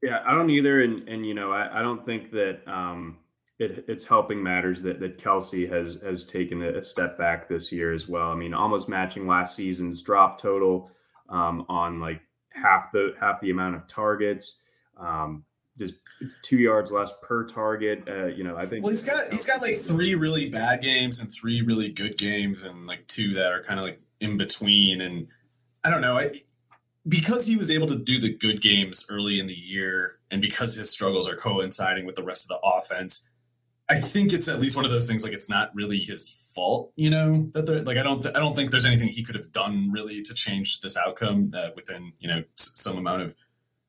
Yeah, 0.00 0.22
I 0.24 0.34
don't 0.34 0.50
either. 0.50 0.80
And 0.82 1.08
and 1.08 1.26
you 1.26 1.34
know, 1.34 1.50
I, 1.50 1.80
I 1.80 1.82
don't 1.82 2.06
think 2.06 2.30
that 2.30 2.60
um 2.66 3.18
it, 3.58 3.84
it's 3.88 4.04
helping 4.04 4.42
matters 4.42 4.82
that 4.82 5.00
that 5.00 5.18
Kelce 5.18 5.70
has 5.70 5.98
has 6.02 6.24
taken 6.24 6.62
a 6.62 6.82
step 6.82 7.18
back 7.18 7.48
this 7.48 7.72
year 7.72 7.92
as 7.92 8.08
well. 8.08 8.30
I 8.30 8.34
mean, 8.34 8.54
almost 8.54 8.88
matching 8.88 9.26
last 9.26 9.56
season's 9.56 10.00
drop 10.02 10.40
total 10.40 10.90
um, 11.28 11.66
on 11.68 12.00
like 12.00 12.20
half 12.50 12.92
the 12.92 13.14
half 13.20 13.40
the 13.40 13.50
amount 13.50 13.76
of 13.76 13.86
targets. 13.88 14.58
Um, 14.96 15.44
just 15.76 15.94
two 16.42 16.56
yards 16.56 16.90
less 16.90 17.12
per 17.22 17.46
target. 17.46 18.02
Uh, 18.08 18.26
you 18.26 18.44
know, 18.44 18.56
I 18.56 18.66
think. 18.66 18.84
Well, 18.84 18.90
he's 18.92 19.04
got 19.04 19.32
he's 19.32 19.46
got 19.46 19.60
like 19.60 19.80
three 19.80 20.14
really 20.14 20.48
bad 20.48 20.82
games 20.82 21.18
and 21.18 21.32
three 21.32 21.62
really 21.62 21.88
good 21.88 22.16
games, 22.16 22.62
and 22.62 22.86
like 22.86 23.06
two 23.08 23.34
that 23.34 23.52
are 23.52 23.62
kind 23.62 23.80
of 23.80 23.86
like 23.86 24.00
in 24.20 24.36
between. 24.36 25.00
And 25.00 25.26
I 25.82 25.90
don't 25.90 26.00
know, 26.00 26.16
I, 26.16 26.32
because 27.08 27.46
he 27.46 27.56
was 27.56 27.70
able 27.70 27.86
to 27.88 27.96
do 27.96 28.20
the 28.20 28.32
good 28.32 28.60
games 28.60 29.06
early 29.08 29.40
in 29.40 29.48
the 29.48 29.54
year, 29.54 30.18
and 30.30 30.40
because 30.40 30.76
his 30.76 30.92
struggles 30.92 31.28
are 31.28 31.36
coinciding 31.36 32.06
with 32.06 32.14
the 32.14 32.24
rest 32.24 32.44
of 32.44 32.48
the 32.48 32.68
offense, 32.68 33.28
I 33.88 33.96
think 33.96 34.32
it's 34.32 34.48
at 34.48 34.60
least 34.60 34.76
one 34.76 34.84
of 34.84 34.90
those 34.90 35.06
things. 35.06 35.24
Like 35.24 35.32
it's 35.32 35.48
not 35.48 35.74
really 35.74 35.98
his 35.98 36.28
fault, 36.54 36.92
you 36.96 37.10
know. 37.10 37.48
That 37.54 37.66
they're 37.66 37.82
like 37.82 37.96
I 37.96 38.02
don't 38.02 38.22
th- 38.22 38.34
I 38.34 38.38
don't 38.38 38.54
think 38.54 38.70
there's 38.70 38.84
anything 38.84 39.08
he 39.08 39.22
could 39.22 39.34
have 39.34 39.50
done 39.52 39.90
really 39.90 40.20
to 40.22 40.34
change 40.34 40.80
this 40.80 40.96
outcome 40.96 41.52
uh, 41.56 41.70
within 41.74 42.12
you 42.18 42.28
know 42.28 42.42
s- 42.58 42.72
some 42.74 42.98
amount 42.98 43.22
of 43.22 43.34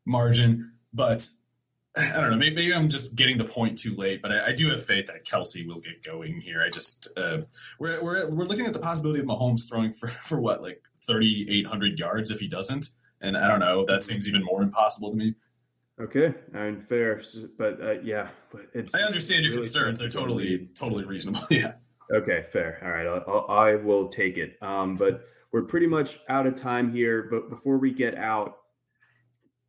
margin, 0.05 0.71
but 0.93 1.27
I 1.97 2.21
don't 2.21 2.29
know. 2.29 2.37
Maybe, 2.37 2.55
maybe, 2.55 2.73
I'm 2.73 2.87
just 2.87 3.15
getting 3.15 3.37
the 3.37 3.45
point 3.45 3.77
too 3.77 3.95
late, 3.95 4.21
but 4.21 4.31
I, 4.31 4.47
I, 4.47 4.51
do 4.53 4.69
have 4.69 4.83
faith 4.83 5.07
that 5.07 5.25
Kelce 5.25 5.67
will 5.67 5.79
get 5.79 6.03
going 6.03 6.39
here. 6.39 6.61
I 6.61 6.69
just 6.69 7.11
uh, 7.17 7.39
we're, 7.79 8.01
we're 8.01 8.29
we're 8.29 8.45
looking 8.45 8.67
at 8.67 8.73
the 8.73 8.79
possibility 8.79 9.19
of 9.19 9.25
Mahomes 9.25 9.67
throwing 9.67 9.91
for 9.91 10.07
for 10.29 10.39
what 10.39 10.61
like 10.61 10.81
3,800 11.07 11.99
yards 11.99 12.31
if 12.31 12.39
he 12.39 12.47
doesn't, 12.47 12.89
and 13.21 13.35
I 13.35 13.47
don't 13.47 13.59
know. 13.59 13.85
That 13.85 14.03
seems 14.03 14.29
even 14.29 14.43
more 14.43 14.61
impossible 14.61 15.11
to 15.11 15.17
me. 15.17 15.35
Okay, 15.99 16.33
I 16.55 16.57
mean 16.71 16.85
fair, 16.87 17.21
but 17.57 17.81
uh, 17.81 17.99
yeah, 18.03 18.29
but 18.51 18.61
it's. 18.73 18.95
I 18.95 19.01
understand 19.01 19.43
your 19.43 19.51
really 19.51 19.63
concerns. 19.63 19.99
They're 19.99 20.09
totally 20.09 20.69
totally 20.73 21.03
reasonable. 21.03 21.41
yeah. 21.49 21.73
Okay, 22.13 22.45
fair. 22.51 22.79
All 22.83 22.89
right, 22.89 23.05
I'll, 23.05 23.45
I'll, 23.49 23.57
I 23.57 23.75
will 23.75 24.07
take 24.07 24.37
it. 24.37 24.57
Um, 24.61 24.95
but 24.95 25.27
we're 25.51 25.63
pretty 25.63 25.87
much 25.87 26.19
out 26.29 26.47
of 26.47 26.55
time 26.55 26.91
here. 26.91 27.27
But 27.29 27.49
before 27.49 27.77
we 27.77 27.91
get 27.91 28.15
out, 28.15 28.59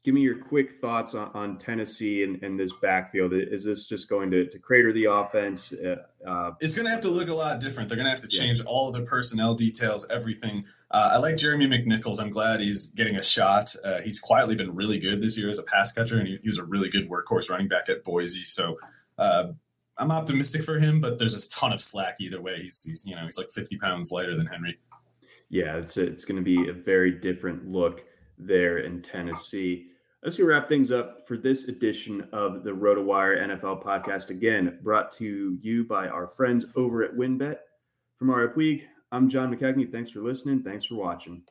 give 0.04 0.14
me 0.14 0.20
your 0.20 0.38
quick 0.38 0.80
thoughts 0.80 1.14
on, 1.14 1.30
on 1.34 1.58
Tennessee 1.58 2.22
and, 2.22 2.42
and, 2.42 2.58
this 2.58 2.72
backfield. 2.80 3.32
Is 3.34 3.64
this 3.64 3.84
just 3.84 4.08
going 4.08 4.30
to, 4.30 4.46
to 4.46 4.58
crater 4.58 4.92
the 4.92 5.06
offense? 5.06 5.72
Uh, 5.72 5.96
uh 6.26 6.52
it's 6.60 6.74
going 6.74 6.86
to 6.86 6.90
have 6.90 7.02
to 7.02 7.10
look 7.10 7.28
a 7.28 7.34
lot 7.34 7.60
different. 7.60 7.88
They're 7.88 7.96
going 7.96 8.06
to 8.06 8.10
have 8.10 8.20
to 8.20 8.28
change 8.28 8.60
yeah. 8.60 8.66
all 8.66 8.88
of 8.88 8.94
the 8.94 9.02
personnel 9.02 9.54
details, 9.54 10.06
everything. 10.10 10.64
Uh, 10.90 11.10
I 11.12 11.18
like 11.18 11.36
Jeremy 11.36 11.66
McNichols. 11.66 12.20
I'm 12.20 12.30
glad 12.30 12.60
he's 12.60 12.86
getting 12.86 13.16
a 13.16 13.22
shot. 13.22 13.72
Uh, 13.84 14.00
he's 14.00 14.18
quietly 14.18 14.56
been 14.56 14.74
really 14.74 14.98
good 14.98 15.22
this 15.22 15.38
year 15.38 15.48
as 15.48 15.58
a 15.58 15.62
pass 15.62 15.92
catcher, 15.92 16.18
and 16.18 16.26
he, 16.26 16.38
he 16.42 16.48
was 16.48 16.58
a 16.58 16.64
really 16.64 16.88
good 16.88 17.08
workhorse 17.08 17.48
running 17.48 17.68
back 17.68 17.88
at 17.88 18.02
Boise. 18.02 18.42
So 18.42 18.76
uh, 19.16 19.52
I'm 19.98 20.10
optimistic 20.10 20.64
for 20.64 20.80
him, 20.80 21.00
but 21.00 21.18
there's 21.18 21.34
a 21.34 21.50
ton 21.50 21.72
of 21.72 21.80
slack 21.80 22.16
either 22.20 22.40
way. 22.40 22.62
He's, 22.62 22.82
he's 22.84 23.06
you 23.06 23.14
know 23.14 23.24
he's 23.24 23.38
like 23.38 23.50
50 23.50 23.78
pounds 23.78 24.10
lighter 24.10 24.36
than 24.36 24.46
Henry. 24.46 24.78
Yeah, 25.48 25.76
it's 25.76 25.96
it's 25.96 26.24
going 26.24 26.36
to 26.36 26.42
be 26.42 26.68
a 26.68 26.72
very 26.72 27.12
different 27.12 27.68
look 27.68 28.02
there 28.38 28.78
in 28.78 29.02
Tennessee. 29.02 29.86
Let's 30.22 30.38
wrap 30.38 30.68
things 30.68 30.90
up 30.90 31.26
for 31.26 31.36
this 31.36 31.64
edition 31.64 32.28
of 32.32 32.62
the 32.62 32.70
RotoWire 32.70 33.40
NFL 33.48 33.82
podcast. 33.82 34.28
Again, 34.28 34.78
brought 34.82 35.12
to 35.12 35.58
you 35.62 35.84
by 35.84 36.08
our 36.08 36.26
friends 36.26 36.66
over 36.76 37.02
at 37.02 37.14
WynnBET. 37.14 37.56
From 38.18 38.26
Mario 38.26 38.52
Puig, 38.52 38.82
I'm 39.12 39.28
John 39.28 39.54
McKechnie. 39.54 39.90
Thanks 39.90 40.10
for 40.10 40.20
listening. 40.20 40.62
Thanks 40.62 40.84
for 40.84 40.94
watching. 40.94 41.42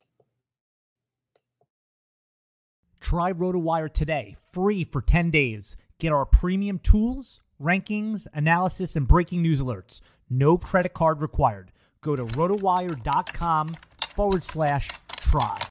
Try 3.00 3.32
RotoWire 3.32 3.92
today, 3.92 4.36
free 4.52 4.84
for 4.84 5.00
10 5.00 5.30
days. 5.30 5.76
Get 5.98 6.12
our 6.12 6.26
premium 6.26 6.78
tools, 6.78 7.40
rankings, 7.60 8.26
analysis, 8.34 8.94
and 8.94 9.08
breaking 9.08 9.42
news 9.42 9.60
alerts. 9.60 10.00
No 10.28 10.56
credit 10.56 10.94
card 10.94 11.20
required. 11.20 11.72
Go 12.02 12.14
to 12.14 12.24
rotowire.com 12.24 13.76
forward 14.14 14.44
slash 14.44 14.88
try. 15.16 15.58